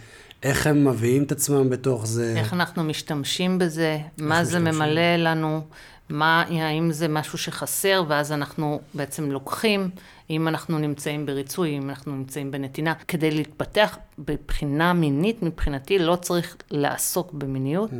איך 0.43 0.67
הם 0.67 0.89
מביאים 0.89 1.23
את 1.23 1.33
עצמם 1.33 1.71
בתוך 1.71 2.07
זה. 2.07 2.35
איך 2.37 2.53
אנחנו 2.53 2.85
משתמשים 2.85 3.59
בזה, 3.59 3.99
מה 4.19 4.45
זה 4.45 4.59
משתמשים? 4.59 4.83
ממלא 4.83 5.17
לנו, 5.17 5.61
מה, 6.09 6.45
האם 6.49 6.93
זה 6.93 7.09
משהו 7.09 7.39
שחסר, 7.39 8.05
ואז 8.09 8.33
אנחנו 8.33 8.81
בעצם 8.95 9.31
לוקחים, 9.31 9.91
אם 10.31 10.49
אנחנו 10.49 10.79
נמצאים 10.79 11.27
בריצוי, 11.27 11.79
אם 11.79 11.91
אנחנו 11.91 12.17
נמצאים 12.17 12.51
בנתינה. 12.51 12.95
כדי 13.09 13.31
להתפתח 13.31 13.99
בבחינה 14.19 14.93
מינית, 14.93 15.43
מבחינתי 15.43 15.99
לא 15.99 16.17
צריך 16.17 16.57
לעסוק 16.71 17.33
במיניות, 17.33 17.91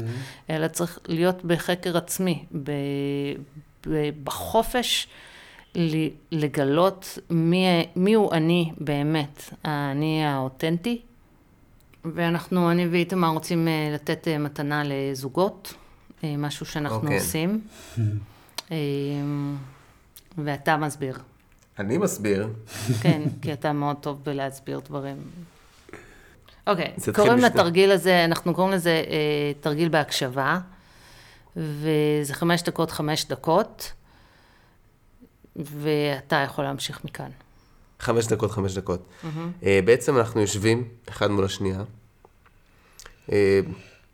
אלא 0.51 0.69
צריך 0.69 0.99
להיות 1.09 1.45
בחקר 1.45 1.97
עצמי, 1.97 2.45
ב, 2.63 2.71
ב, 3.87 4.11
בחופש. 4.25 5.07
לגלות 6.33 7.19
מי, 7.31 7.67
מי 7.97 8.15
הוא 8.15 8.33
אני 8.33 8.73
באמת, 8.79 9.55
האני 9.65 10.25
האותנטי, 10.25 11.01
ואנחנו, 12.05 12.71
אני 12.71 12.87
ואיתמר 12.89 13.29
רוצים 13.29 13.69
אה, 13.69 13.91
לתת 13.95 14.29
אה, 14.29 14.39
מתנה 14.39 14.83
לזוגות, 14.85 15.75
אה, 16.25 16.35
משהו 16.39 16.67
שאנחנו 16.67 16.97
אוקיי. 16.97 17.19
עושים. 17.19 17.61
ואתה 20.39 20.77
מסביר. 20.77 21.19
אני 21.79 21.99
מסביר, 21.99 22.49
כן, 23.03 23.23
כי 23.43 23.53
אתה 23.53 23.73
מאוד 23.73 23.97
טוב 23.97 24.21
בלהסביר 24.25 24.81
דברים. 24.81 25.17
אוקיי, 26.67 26.93
התחיל 26.97 27.15
קוראים 27.15 27.33
בשני- 27.37 27.47
לתרגיל 27.47 27.91
הזה, 27.91 28.25
אנחנו 28.25 28.55
קוראים 28.55 28.73
לזה 28.75 28.91
אה, 29.09 29.53
תרגיל 29.61 29.89
בהקשבה, 29.89 30.59
וזה 31.57 32.35
חמש 32.35 32.63
דקות, 32.63 32.91
חמש 32.91 33.25
דקות, 33.25 33.93
ואתה 35.57 36.37
יכול 36.37 36.65
להמשיך 36.65 37.05
מכאן. 37.05 37.31
חמש 38.03 38.27
דקות, 38.27 38.51
חמש 38.51 38.75
דקות. 38.75 39.07
אה, 39.63 39.81
בעצם 39.85 40.17
אנחנו 40.17 40.41
יושבים 40.41 40.85
אחד 41.09 41.31
מול 41.31 41.45
השנייה, 41.45 41.83
אה, 43.33 43.61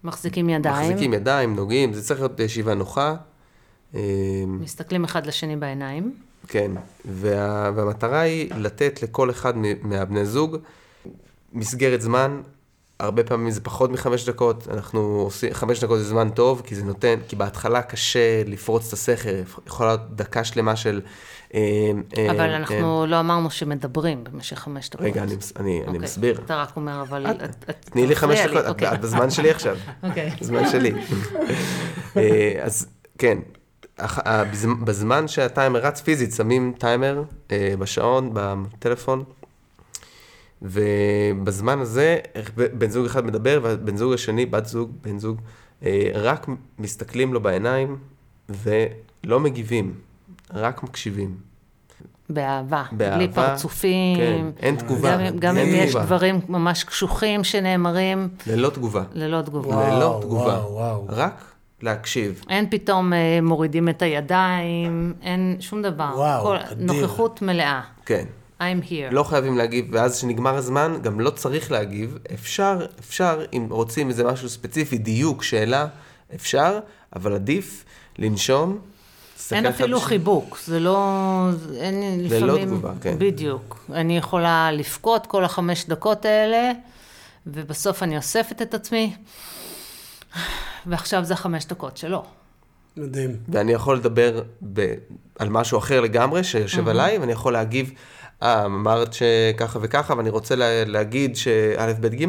מחזיקים 0.04 0.50
ידיים, 0.50 0.90
מחזיקים 0.90 1.14
ידיים, 1.14 1.56
נוגעים, 1.56 1.92
זה 1.92 2.02
צריך 2.02 2.20
להיות 2.20 2.40
ישיבה 2.40 2.74
נוחה. 2.74 3.14
אה, 3.94 4.00
מסתכלים 4.46 5.04
אחד 5.04 5.26
לשני 5.26 5.56
בעיניים. 5.56 6.14
כן, 6.48 6.70
וה, 7.04 7.70
והמטרה 7.74 8.20
היא 8.20 8.54
לתת 8.54 9.02
לכל 9.02 9.30
אחד 9.30 9.54
מהבני 9.82 10.26
זוג 10.26 10.56
מסגרת 11.52 12.00
זמן, 12.00 12.40
הרבה 13.00 13.24
פעמים 13.24 13.50
זה 13.50 13.60
פחות 13.60 13.90
מחמש 13.90 14.28
דקות, 14.28 14.68
אנחנו 14.70 15.00
עושים, 15.00 15.54
חמש 15.54 15.84
דקות 15.84 15.98
זה 15.98 16.04
זמן 16.04 16.30
טוב, 16.30 16.62
כי 16.66 16.74
זה 16.74 16.84
נותן, 16.84 17.14
כי 17.28 17.36
בהתחלה 17.36 17.82
קשה 17.82 18.42
לפרוץ 18.46 18.86
את 18.86 18.92
הסכר, 18.92 19.42
יכולה 19.66 19.88
להיות 19.88 20.16
דקה 20.16 20.44
שלמה 20.44 20.76
של... 20.76 21.00
אה, 21.54 21.60
אה, 22.18 22.30
אבל 22.30 22.40
אה, 22.40 22.56
אנחנו 22.56 23.06
לא 23.06 23.20
אמרנו 23.20 23.50
שמדברים 23.50 24.24
במשך 24.24 24.58
חמש 24.58 24.90
דקות. 24.90 25.00
רגע, 25.00 25.22
אני, 25.56 25.80
אוקיי. 25.86 25.98
מסביר. 25.98 26.40
אתה 26.44 26.56
רק 26.56 26.76
אומר, 26.76 27.02
אבל... 27.02 27.26
תני 27.80 28.06
לי 28.06 28.16
חמש 28.16 28.38
דקות, 28.38 28.64
את- 28.64 28.68
אוקיי. 28.68 28.94
את 28.94 29.00
בזמן 29.00 29.30
שלי 29.30 29.50
עכשיו. 29.50 29.76
אוקיי. 30.08 30.30
זמן 30.40 30.68
שלי. 30.70 30.92
אה, 32.16 32.60
אז 32.62 32.86
כן, 33.18 33.38
בזמן 34.84 35.28
שהטיימר 35.28 35.80
רץ 35.80 36.00
פיזית, 36.00 36.32
שמים 36.32 36.72
טיימר 36.78 37.22
בשעון, 37.78 38.30
בטלפון, 38.32 39.24
ובזמן 40.62 41.78
הזה 41.78 42.18
בן 42.78 42.90
זוג 42.90 43.06
אחד 43.06 43.26
מדבר, 43.26 43.60
והבן 43.62 43.96
זוג 43.96 44.12
השני, 44.12 44.46
בת 44.46 44.66
זוג, 44.66 44.90
בן 45.02 45.18
זוג, 45.18 45.40
אה, 45.84 46.10
רק 46.14 46.46
מסתכלים 46.78 47.34
לו 47.34 47.40
בעיניים 47.40 47.96
ולא 48.48 49.40
מגיבים, 49.40 49.94
רק 50.54 50.82
מקשיבים. 50.82 51.48
באהבה. 52.30 52.84
באהבה, 52.92 53.16
בלי 53.16 53.28
פרצופים. 53.28 54.16
כן, 54.16 54.46
אין 54.60 54.76
תגובה. 54.76 55.16
גם, 55.16 55.38
גם 55.38 55.56
אין 55.56 55.68
אם 55.68 55.74
יש 55.74 55.90
תגובה. 55.90 56.04
דברים 56.04 56.40
ממש 56.48 56.84
קשוחים 56.84 57.44
שנאמרים, 57.44 58.28
ללא 58.46 58.70
תגובה. 58.70 59.02
ללא 59.12 59.42
תגובה. 59.42 59.68
וואו, 59.68 59.96
ללא 59.96 60.18
תגובה. 60.22 60.44
וואו, 60.44 60.74
וואו. 60.74 61.06
רק 61.08 61.44
להקשיב. 61.82 62.44
אין 62.48 62.70
פתאום 62.70 63.12
אה, 63.12 63.38
מורידים 63.42 63.88
את 63.88 64.02
הידיים, 64.02 65.14
אין 65.22 65.56
שום 65.60 65.82
דבר. 65.82 66.10
וואו, 66.14 66.42
כל, 66.44 66.56
אדיר. 66.56 66.86
נוכחות 66.86 67.42
מלאה. 67.42 67.80
כן. 68.06 68.24
I'm 68.60 68.90
here. 68.90 69.10
לא 69.10 69.22
חייבים 69.22 69.58
להגיב, 69.58 69.88
ואז 69.92 70.16
כשנגמר 70.16 70.54
הזמן, 70.54 70.98
גם 71.02 71.20
לא 71.20 71.30
צריך 71.30 71.72
להגיב. 71.72 72.18
אפשר, 72.34 72.86
אפשר, 73.00 73.44
אם 73.52 73.66
רוצים 73.70 74.08
איזה 74.08 74.24
משהו 74.24 74.48
ספציפי, 74.48 74.98
דיוק, 74.98 75.42
שאלה, 75.42 75.86
אפשר, 76.34 76.78
אבל 77.16 77.34
עדיף 77.34 77.84
לנשום 78.18 78.78
אין 79.52 79.66
אפילו 79.66 79.96
בשני. 79.98 80.08
חיבוק, 80.08 80.58
זה 80.64 80.80
לא... 80.80 81.48
אין 81.74 82.20
ללא 82.20 82.46
לפעמים... 82.46 82.68
תגובה, 82.68 82.92
כן. 83.00 83.14
בדיוק. 83.18 83.84
אני 83.92 84.18
יכולה 84.18 84.72
לבכות 84.72 85.26
כל 85.26 85.44
החמש 85.44 85.86
דקות 85.86 86.24
האלה, 86.24 86.72
ובסוף 87.46 88.02
אני 88.02 88.16
אוספת 88.16 88.62
את 88.62 88.74
עצמי, 88.74 89.16
ועכשיו 90.86 91.24
זה 91.24 91.34
החמש 91.34 91.66
דקות 91.66 91.96
שלו. 91.96 92.24
מדהים. 92.96 93.36
ואני 93.48 93.72
יכול 93.72 93.96
לדבר 93.96 94.42
ב... 94.72 94.94
על 95.38 95.48
משהו 95.48 95.78
אחר 95.78 96.00
לגמרי 96.00 96.44
שיושב 96.44 96.88
עליי, 96.88 97.18
ואני 97.18 97.32
יכול 97.32 97.52
להגיב, 97.52 97.92
אה, 98.42 98.64
אמרת 98.64 99.12
שככה 99.12 99.78
וככה, 99.82 100.14
ואני 100.16 100.30
רוצה 100.30 100.56
לה... 100.56 100.84
להגיד 100.84 101.36
שא', 101.36 101.92
ב', 102.00 102.06
ג', 102.06 102.26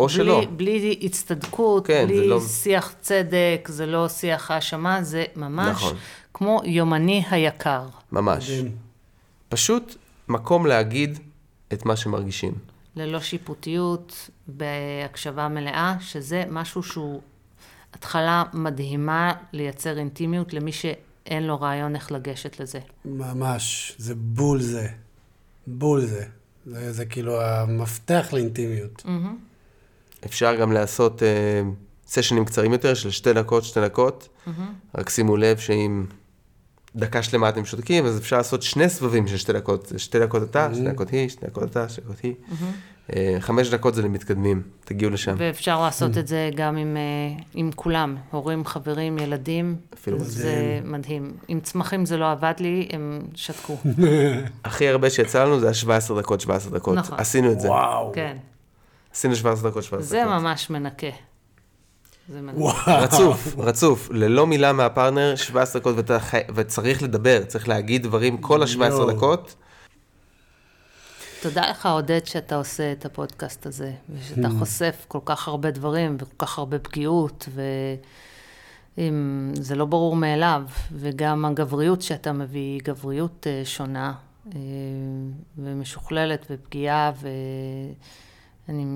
או 0.00 0.08
שלא. 0.08 0.40
בלי, 0.40 0.46
בלי 0.46 0.98
הצטדקות, 1.02 1.86
כן, 1.86 2.04
בלי 2.08 2.28
לא- 2.28 2.40
שיח 2.40 2.94
צדק, 3.00 3.68
זה 3.68 3.86
לא 3.86 4.08
שיח 4.08 4.50
האשמה, 4.50 5.02
זה 5.02 5.24
ממש 5.36 5.76
נכון. 5.76 5.96
כמו 6.34 6.60
יומני 6.64 7.24
היקר. 7.30 7.86
ממש. 8.12 8.50
מדהים. 8.50 8.76
פשוט 9.48 9.96
מקום 10.28 10.66
להגיד 10.66 11.18
את 11.72 11.86
מה 11.86 11.96
שמרגישים. 11.96 12.52
ללא 12.96 13.20
שיפוטיות, 13.20 14.30
בהקשבה 14.46 15.48
מלאה, 15.48 15.96
שזה 16.00 16.44
משהו 16.50 16.82
שהוא 16.82 17.20
התחלה 17.94 18.44
מדהימה 18.52 19.32
לייצר 19.52 19.98
אינטימיות 19.98 20.52
למי 20.52 20.72
שאין 20.72 21.42
לו 21.42 21.60
רעיון 21.60 21.94
איך 21.94 22.12
לגשת 22.12 22.60
לזה. 22.60 22.78
ממש, 23.04 23.94
זה 23.98 24.14
בול 24.14 24.60
זה. 24.60 24.88
בול 25.66 26.00
זה. 26.00 26.24
זה, 26.66 26.92
זה 26.92 27.04
כאילו 27.04 27.42
המפתח 27.42 28.28
לאינטימיות. 28.32 29.02
אפשר 30.26 30.56
גם 30.56 30.72
לעשות 30.72 31.22
אה, 31.22 31.62
סשנים 32.06 32.44
קצרים 32.44 32.72
יותר 32.72 32.94
של 32.94 33.10
שתי 33.10 33.32
דקות, 33.32 33.64
שתי 33.64 33.80
דקות. 33.80 34.28
רק 34.94 35.08
שימו 35.08 35.36
לב 35.36 35.58
שאם 35.58 36.06
דקה 36.96 37.22
שלמה 37.22 37.48
אתם 37.48 37.64
שותקים, 37.64 38.06
אז 38.06 38.18
אפשר 38.18 38.36
לעשות 38.36 38.62
שני 38.62 38.88
סבבים 38.88 39.28
של 39.28 39.36
שתי 39.36 39.52
דקות. 39.52 39.92
שתי 39.96 40.20
דקות 40.20 40.42
אתה, 40.42 40.68
שתי 40.74 40.84
דקות 40.84 41.10
היא, 41.10 41.28
שתי 41.28 41.46
דקות 41.46 41.64
אתה, 41.64 41.88
שתי 41.88 42.00
דקות 42.00 42.20
היא. 42.20 42.34
אה, 42.50 42.56
חמש 43.40 43.68
דקות 43.68 43.94
זה 43.94 44.02
למתקדמים, 44.02 44.62
תגיעו 44.84 45.10
לשם. 45.10 45.34
ואפשר 45.38 45.82
לעשות 45.82 46.18
את 46.18 46.26
זה 46.26 46.50
גם 46.54 46.76
עם, 46.76 46.96
אה, 46.96 47.42
עם 47.54 47.70
כולם, 47.76 48.16
הורים, 48.30 48.64
חברים, 48.64 49.18
ילדים. 49.18 49.76
אפילו 49.94 50.18
זה 50.20 50.80
מדהים. 50.84 51.32
עם 51.48 51.60
צמחים 51.60 52.06
זה 52.06 52.16
לא 52.16 52.30
עבד 52.30 52.54
לי, 52.60 52.88
הם 52.92 53.20
שתקו. 53.34 53.76
הכי 54.64 54.88
הרבה 54.88 55.10
שיצא 55.10 55.44
לנו 55.44 55.60
זה 55.60 55.68
ה-17 55.68 56.18
דקות, 56.18 56.40
17 56.40 56.78
דקות. 56.78 56.94
נכון. 56.94 57.18
עשינו 57.20 57.52
את 57.52 57.60
זה. 57.60 57.68
וואו. 57.68 58.12
כן. 58.14 58.36
עשינו 59.14 59.36
17 59.36 59.70
דקות, 59.70 59.82
17 59.82 60.08
זה 60.08 60.22
דקות. 60.24 60.42
ממש 60.42 60.70
מנקה. 60.70 61.06
זה 62.28 62.40
מנקה. 62.40 62.58
וואו. 62.58 62.74
רצוף, 62.86 63.54
רצוף, 63.58 64.08
ללא 64.12 64.46
מילה 64.46 64.72
מהפרטנר, 64.72 65.36
17 65.36 65.80
דקות, 65.80 65.96
ואתה 65.96 66.20
חי... 66.20 66.40
וצריך 66.54 67.02
לדבר, 67.02 67.44
צריך 67.44 67.68
להגיד 67.68 68.02
דברים 68.02 68.36
כל 68.36 68.62
ה-17 68.62 68.78
יואו. 68.80 69.10
דקות. 69.10 69.54
תודה 71.44 71.70
לך, 71.70 71.86
עודד, 71.86 72.20
שאתה 72.24 72.56
עושה 72.56 72.92
את 72.92 73.04
הפודקאסט 73.04 73.66
הזה, 73.66 73.92
ושאתה 74.10 74.48
חושף 74.58 75.04
כל 75.08 75.18
כך 75.24 75.48
הרבה 75.48 75.70
דברים, 75.70 76.16
וכל 76.20 76.46
כך 76.46 76.58
הרבה 76.58 76.78
פגיעות, 76.78 77.48
וזה 78.98 79.74
לא 79.74 79.84
ברור 79.84 80.16
מאליו, 80.16 80.62
וגם 80.92 81.44
הגבריות 81.44 82.02
שאתה 82.02 82.32
מביא 82.32 82.60
היא 82.60 82.80
גבריות 82.84 83.46
אה, 83.46 83.62
שונה, 83.64 84.14
אה, 84.46 84.60
ומשוכללת, 85.58 86.46
ופגיעה, 86.50 87.12
ואני 88.68 88.86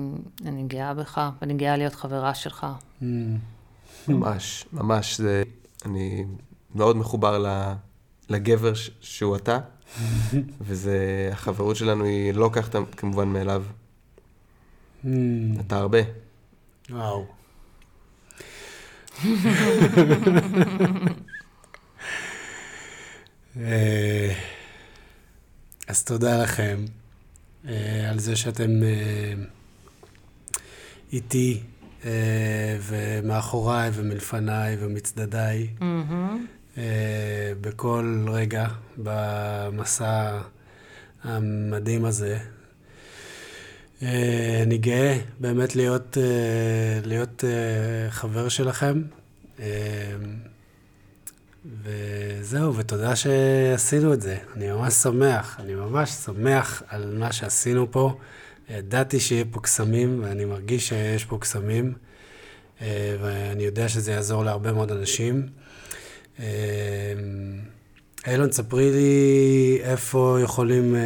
אני 0.45 0.63
גאה 0.63 0.93
בך, 0.93 1.29
ואני 1.41 1.53
גאה 1.53 1.77
להיות 1.77 1.95
חברה 1.95 2.33
שלך. 2.33 2.67
ממש, 4.07 4.65
ממש, 4.73 5.17
זה... 5.17 5.43
אני 5.85 6.25
מאוד 6.75 6.97
מחובר. 6.97 7.45
לגבר. 8.29 8.73
שהוא 9.01 9.35
אתה, 9.35 9.59
וזה... 10.61 11.29
החברות 11.31 11.75
שלנו 11.75 12.03
היא 12.05 12.33
לא 12.33 12.49
כך 12.53 12.69
כמובן 12.97 13.27
מאליו. 13.27 13.63
אתה 15.59 15.77
הרבה. 15.77 15.99
וואו. 16.89 17.25
אה, 23.59 24.33
אז 25.87 26.03
תודה 26.03 26.43
לכם 26.43 26.85
אה, 27.67 28.09
על 28.09 28.19
זה 28.19 28.35
שאתם 28.35 28.83
אה, 28.83 29.33
איתי 31.13 31.61
ומאחוריי 32.81 33.91
ומלפניי 33.93 34.77
ומצדדיי 34.79 35.67
אה, 35.81 36.03
בכל 37.61 38.25
רגע 38.27 38.67
במסע 38.97 40.41
המדהים 41.23 42.05
הזה. 42.05 42.37
אה, 44.03 44.59
אני 44.63 44.77
גאה 44.77 45.17
באמת 45.39 45.75
להיות, 45.75 46.17
אה, 46.17 46.99
להיות 47.05 47.43
אה, 47.43 48.11
חבר 48.11 48.49
שלכם. 48.49 49.01
אה, 49.59 49.65
וזהו, 51.83 52.75
ותודה 52.75 53.15
שעשינו 53.15 54.13
את 54.13 54.21
זה. 54.21 54.37
אני 54.55 54.71
ממש 54.71 54.93
שמח, 54.93 55.59
אני 55.59 55.75
ממש 55.75 56.09
שמח 56.09 56.83
על 56.87 57.17
מה 57.17 57.31
שעשינו 57.31 57.91
פה. 57.91 58.17
ידעתי 58.69 59.19
שיהיה 59.19 59.45
פה 59.51 59.59
קסמים, 59.59 60.23
ואני 60.23 60.45
מרגיש 60.45 60.89
שיש 60.89 61.25
פה 61.25 61.37
קסמים, 61.37 61.93
אה, 62.81 63.15
ואני 63.21 63.63
יודע 63.63 63.89
שזה 63.89 64.11
יעזור 64.11 64.43
להרבה 64.43 64.71
מאוד 64.71 64.91
אנשים. 64.91 65.47
אה, 66.39 66.45
אילון, 68.27 68.51
ספרי 68.51 68.91
לי 68.91 69.79
איפה 69.83 70.37
יכולים 70.43 70.95
אה, 70.95 71.01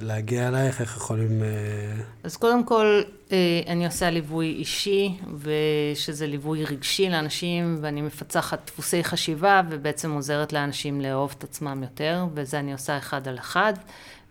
להגיע 0.00 0.48
אלייך, 0.48 0.80
איך 0.80 0.96
יכולים... 0.96 1.42
אה, 1.42 2.02
אז 2.24 2.36
קודם 2.36 2.64
כל, 2.64 3.02
אה, 3.32 3.60
אני 3.66 3.86
עושה 3.86 4.10
ליווי 4.10 4.46
אישי, 4.46 5.16
ושזה 5.38 6.26
ליווי 6.26 6.64
רגשי 6.64 7.10
לאנשים, 7.10 7.78
ואני 7.80 8.02
מפצחת 8.02 8.66
דפוסי 8.66 9.04
חשיבה, 9.04 9.62
ובעצם 9.70 10.10
עוזרת 10.10 10.52
לאנשים 10.52 11.00
לאהוב 11.00 11.34
את 11.38 11.44
עצמם 11.44 11.82
יותר, 11.82 12.24
וזה 12.34 12.58
אני 12.58 12.72
עושה 12.72 12.98
אחד 12.98 13.28
על 13.28 13.38
אחד. 13.38 13.72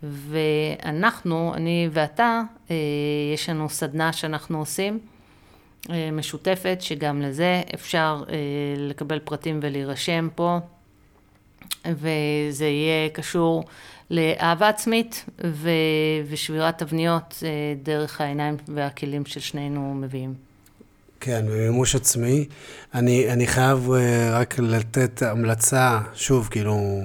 ואנחנו, 0.04 1.54
אני 1.56 1.90
ואתה, 1.92 2.42
אה, 2.72 2.76
יש 3.34 3.50
לנו 3.50 3.70
סדנה 3.70 4.14
שאנחנו 4.14 4.60
עושים, 4.60 5.00
משותפת, 5.90 6.78
שגם 6.80 7.22
לזה 7.22 7.62
אפשר 7.74 8.24
אה, 8.30 8.36
לקבל 8.78 9.20
פרטים 9.20 9.60
ולהירשם 9.62 10.28
פה. 10.36 10.60
וזה 11.86 12.66
יהיה 12.66 13.10
קשור 13.14 13.64
לאהבה 14.10 14.70
עצמית 14.70 15.26
ו- 15.44 15.70
ושבירת 16.30 16.78
תבניות 16.78 17.44
אה, 17.46 17.50
דרך 17.84 18.22
העיניים 18.22 18.58
והכלים 18.68 19.26
ששנינו 19.26 19.94
מביאים. 19.94 20.34
כן, 21.20 21.46
במימוש 21.48 21.96
עצמי. 21.96 22.46
אני, 22.94 23.34
אני 23.34 23.48
חייב 23.48 23.92
אה, 23.92 24.40
רק 24.40 24.60
לתת 24.60 25.22
המלצה, 25.22 26.00
שוב, 26.14 26.48
כאילו, 26.52 27.02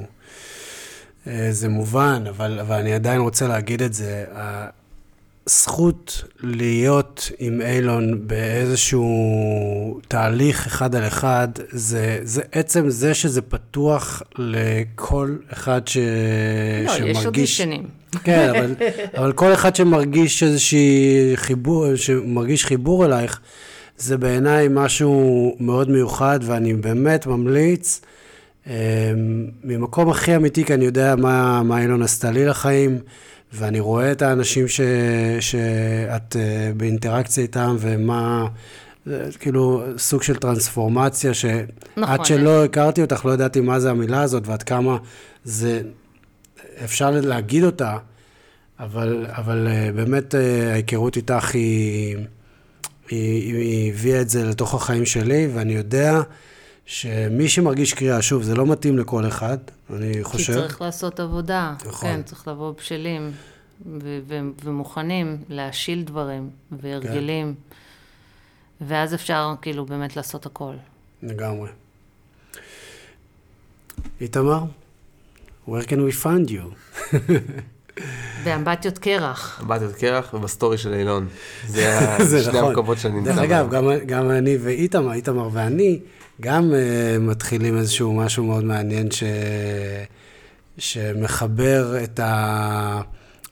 אה, 1.26 1.48
זה 1.50 1.68
מובן, 1.68 2.24
אבל, 2.28 2.58
אבל 2.60 2.76
אני 2.76 2.92
עדיין 2.92 3.20
רוצה 3.20 3.48
להגיד 3.48 3.82
את 3.82 3.94
זה. 3.94 4.24
הזכות 5.48 6.24
להיות 6.42 7.30
עם 7.38 7.60
אילון 7.60 8.26
באיזשהו 8.26 10.00
תהליך 10.08 10.66
אחד 10.66 10.94
על 10.94 11.06
אחד, 11.06 11.48
זה, 11.70 12.18
זה 12.22 12.42
עצם 12.52 12.88
זה 12.88 13.14
שזה 13.14 13.42
פתוח 13.42 14.22
לכל 14.38 15.36
אחד 15.52 15.88
ש... 15.88 15.96
לא, 15.96 16.92
יש 16.92 16.98
שמרגיש... 16.98 17.26
אודישנים. 17.26 17.86
כן, 18.24 18.48
אבל, 18.50 18.74
אבל 19.16 19.32
כל 19.32 19.52
אחד 19.54 19.76
שמרגיש 19.76 20.42
איזושהי 20.42 21.32
חיבור, 21.34 21.96
שמרגיש 21.96 22.64
חיבור 22.64 23.04
אלייך, 23.04 23.40
זה 23.98 24.16
בעיניי 24.16 24.68
משהו 24.70 25.56
מאוד 25.60 25.90
מיוחד, 25.90 26.40
ואני 26.42 26.74
באמת 26.74 27.26
ממליץ, 27.26 28.00
אה, 28.66 29.12
ממקום 29.64 30.10
הכי 30.10 30.36
אמיתי, 30.36 30.64
כי 30.64 30.74
אני 30.74 30.84
יודע 30.84 31.16
מה, 31.16 31.62
מה 31.62 31.82
אילון 31.82 32.02
עשתה 32.02 32.30
לי 32.30 32.46
לחיים, 32.46 32.98
ואני 33.52 33.80
רואה 33.80 34.12
את 34.12 34.22
האנשים 34.22 34.68
ש, 34.68 34.80
שאת 35.40 36.36
אה, 36.36 36.70
באינטראקציה 36.76 37.42
איתם, 37.42 37.76
ומה, 37.80 38.46
כאילו 39.40 39.82
סוג 39.98 40.22
של 40.22 40.36
טרנספורמציה, 40.36 41.34
שעד 41.34 41.66
נכון. 41.96 42.24
שלא 42.24 42.64
הכרתי 42.64 43.02
אותך, 43.02 43.24
לא 43.24 43.32
ידעתי 43.32 43.60
מה 43.60 43.80
זה 43.80 43.90
המילה 43.90 44.22
הזאת, 44.22 44.46
ועד 44.46 44.62
כמה 44.62 44.96
זה, 45.44 45.82
אפשר 46.84 47.10
להגיד 47.10 47.64
אותה, 47.64 47.96
אבל, 48.80 49.26
אבל 49.28 49.68
אה, 49.70 49.90
באמת 49.94 50.34
אה, 50.34 50.72
ההיכרות 50.72 51.16
איתך 51.16 51.54
היא, 51.54 52.16
היא, 53.10 53.54
היא 53.56 53.92
הביאה 53.92 54.20
את 54.20 54.28
זה 54.28 54.44
לתוך 54.44 54.74
החיים 54.74 55.06
שלי, 55.06 55.48
ואני 55.54 55.72
יודע 55.72 56.20
שמי 56.90 57.48
שמרגיש 57.48 57.94
קריאה, 57.94 58.22
שוב, 58.22 58.42
זה 58.42 58.54
לא 58.54 58.66
מתאים 58.66 58.98
לכל 58.98 59.28
אחד, 59.28 59.58
אני 59.96 60.12
כי 60.14 60.24
חושב. 60.24 60.52
צריך 60.52 60.82
לעשות 60.82 61.20
עבודה. 61.20 61.74
נכון. 61.86 62.08
כן, 62.08 62.22
צריך 62.22 62.48
לבוא 62.48 62.72
בשלים 62.78 63.32
ו- 63.86 64.18
ו- 64.28 64.38
ומוכנים 64.64 65.36
להשיל 65.48 66.02
דברים 66.02 66.50
והרגלים. 66.80 67.54
ואז 68.80 69.14
אפשר 69.14 69.54
כאילו 69.62 69.86
באמת 69.86 70.16
לעשות 70.16 70.46
הכל. 70.46 70.74
לגמרי. 71.22 71.68
איתמר, 74.20 74.62
where 75.68 75.82
can 75.86 75.98
we 76.10 76.24
find 76.24 76.50
you? 76.50 76.94
באמבטיות 78.44 78.98
קרח. 78.98 79.60
אמבטיות 79.62 79.94
קרח 79.94 80.34
ובסטורי 80.34 80.78
של 80.78 80.94
אילון. 80.94 81.28
זה 81.66 82.00
זה 82.30 82.42
שני 82.42 82.52
נכון. 82.52 82.64
המקומות 82.68 82.98
שאני 82.98 83.14
נמצא 83.14 83.30
דרך 83.30 83.38
בהם. 83.38 83.50
אגב, 83.50 83.70
גם, 83.70 83.84
גם 84.06 84.30
אני 84.30 84.56
ואיתמר, 84.56 85.12
איתמר 85.12 85.48
ואני, 85.52 86.00
גם 86.40 86.70
uh, 86.70 87.18
מתחילים 87.20 87.76
איזשהו 87.76 88.14
משהו 88.14 88.44
מאוד 88.44 88.64
מעניין 88.64 89.10
ש... 89.10 89.22
שמחבר 90.78 92.04
את 92.04 92.20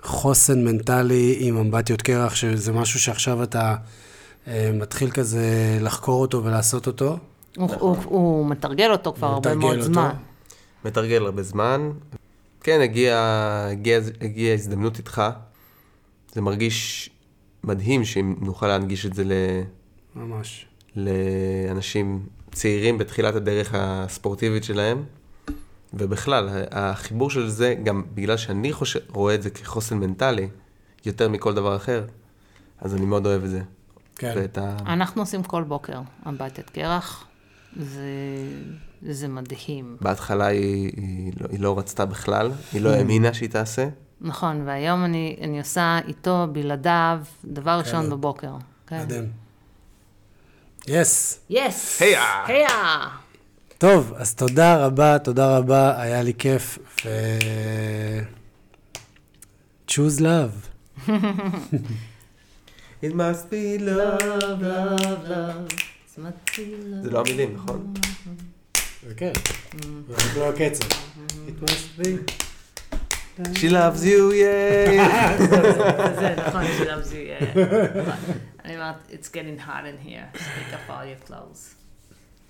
החוסן 0.02 0.64
מנטלי 0.64 1.36
עם 1.40 1.56
אמבטיות 1.56 2.02
קרח, 2.02 2.34
שזה 2.34 2.72
משהו 2.72 3.00
שעכשיו 3.00 3.42
אתה 3.42 3.76
uh, 4.44 4.48
מתחיל 4.74 5.10
כזה 5.10 5.78
לחקור 5.80 6.20
אותו 6.20 6.44
ולעשות 6.44 6.86
אותו. 6.86 7.18
הוא, 7.56 7.70
הוא, 7.78 7.96
הוא 8.04 8.46
מתרגל 8.46 8.92
אותו 8.92 9.12
כבר 9.12 9.26
הרבה 9.26 9.54
מאוד 9.54 9.78
אותו. 9.78 9.92
זמן. 9.92 10.10
מתרגל 10.84 11.24
הרבה 11.24 11.42
זמן. 11.42 11.90
כן, 12.60 12.80
הגיעה 12.80 13.68
הגיע, 13.70 14.00
הגיע 14.20 14.54
הזדמנות 14.54 14.98
איתך. 14.98 15.22
זה 16.32 16.40
מרגיש 16.40 17.10
מדהים 17.64 18.04
שאם 18.04 18.34
נוכל 18.40 18.66
להנגיש 18.66 19.06
את 19.06 19.14
זה 19.14 19.24
ל, 19.24 19.32
ממש. 20.16 20.66
לאנשים 20.96 22.26
צעירים 22.56 22.98
בתחילת 22.98 23.34
הדרך 23.34 23.70
הספורטיבית 23.74 24.64
שלהם. 24.64 25.04
ובכלל, 25.94 26.48
החיבור 26.70 27.30
של 27.30 27.48
זה, 27.48 27.74
גם 27.84 28.02
בגלל 28.14 28.36
שאני 28.36 28.72
חושב, 28.72 29.00
רואה 29.08 29.34
את 29.34 29.42
זה 29.42 29.50
כחוסן 29.50 29.98
מנטלי, 29.98 30.48
יותר 31.06 31.28
מכל 31.28 31.54
דבר 31.54 31.76
אחר, 31.76 32.04
אז 32.80 32.94
אני 32.94 33.06
מאוד 33.06 33.26
אוהב 33.26 33.44
את 33.44 33.50
זה. 33.50 33.60
כן. 34.16 34.32
ואת 34.36 34.58
ה... 34.58 34.76
אנחנו 34.86 35.22
עושים 35.22 35.42
כל 35.42 35.62
בוקר 35.62 36.00
אמבטיית 36.28 36.70
קרח. 36.70 37.26
זה, 37.76 38.00
זה 39.02 39.28
מדהים. 39.28 39.96
בהתחלה 40.00 40.46
היא, 40.46 40.92
היא, 40.96 41.32
לא, 41.40 41.46
היא 41.50 41.60
לא 41.60 41.78
רצתה 41.78 42.06
בכלל, 42.06 42.52
היא 42.72 42.80
לא 42.82 42.88
האמינה 42.88 43.34
שהיא 43.34 43.50
תעשה. 43.50 43.88
נכון, 44.20 44.62
והיום 44.66 45.04
אני, 45.04 45.36
אני 45.40 45.58
עושה 45.58 45.98
איתו, 46.08 46.46
בלעדיו, 46.52 47.20
דבר 47.44 47.78
ראשון 47.78 48.10
בבוקר. 48.10 48.52
כן. 48.86 49.02
מדהים. 49.02 49.45
יס. 50.88 51.40
יס! 51.50 52.02
היה! 52.02 52.44
היה! 52.46 53.08
טוב, 53.78 54.12
אז 54.16 54.34
תודה 54.34 54.86
רבה, 54.86 55.18
תודה 55.18 55.58
רבה, 55.58 56.00
היה 56.02 56.22
לי 56.22 56.34
כיף, 56.34 56.78
ו... 57.04 57.08
choose 59.88 60.20
love. 60.20 60.68
It 63.02 63.12
must 63.14 63.50
be 63.50 63.78
love. 63.78 64.20
love, 64.22 65.28
love. 65.28 65.74
זה 67.02 67.10
לא 67.10 67.20
המילים, 67.20 67.54
נכון? 67.54 67.94
זה 69.08 69.14
כן, 69.14 69.32
זה 70.08 70.40
לא 70.40 70.48
הקצב. 70.48 70.88
It 71.48 71.70
must 71.70 72.00
be. 72.00 72.32
She 73.53 73.69
loves 73.69 74.05
you, 74.05 74.31
yeah. 74.31 75.45
זה 76.19 76.35
נכון, 76.47 76.63
שלב 76.77 77.01
זה 77.01 77.17
יהיה. 77.17 77.39
אני 78.65 78.75
אומרת, 78.75 78.95
it's 79.09 79.29
getting 79.29 79.59
hot 79.59 79.85
in 79.85 79.97
here, 80.07 80.27
so 80.33 80.39
take 80.39 80.73
off 80.73 80.89
all 80.89 81.05
your 81.05 81.27
clothes. 81.27 81.74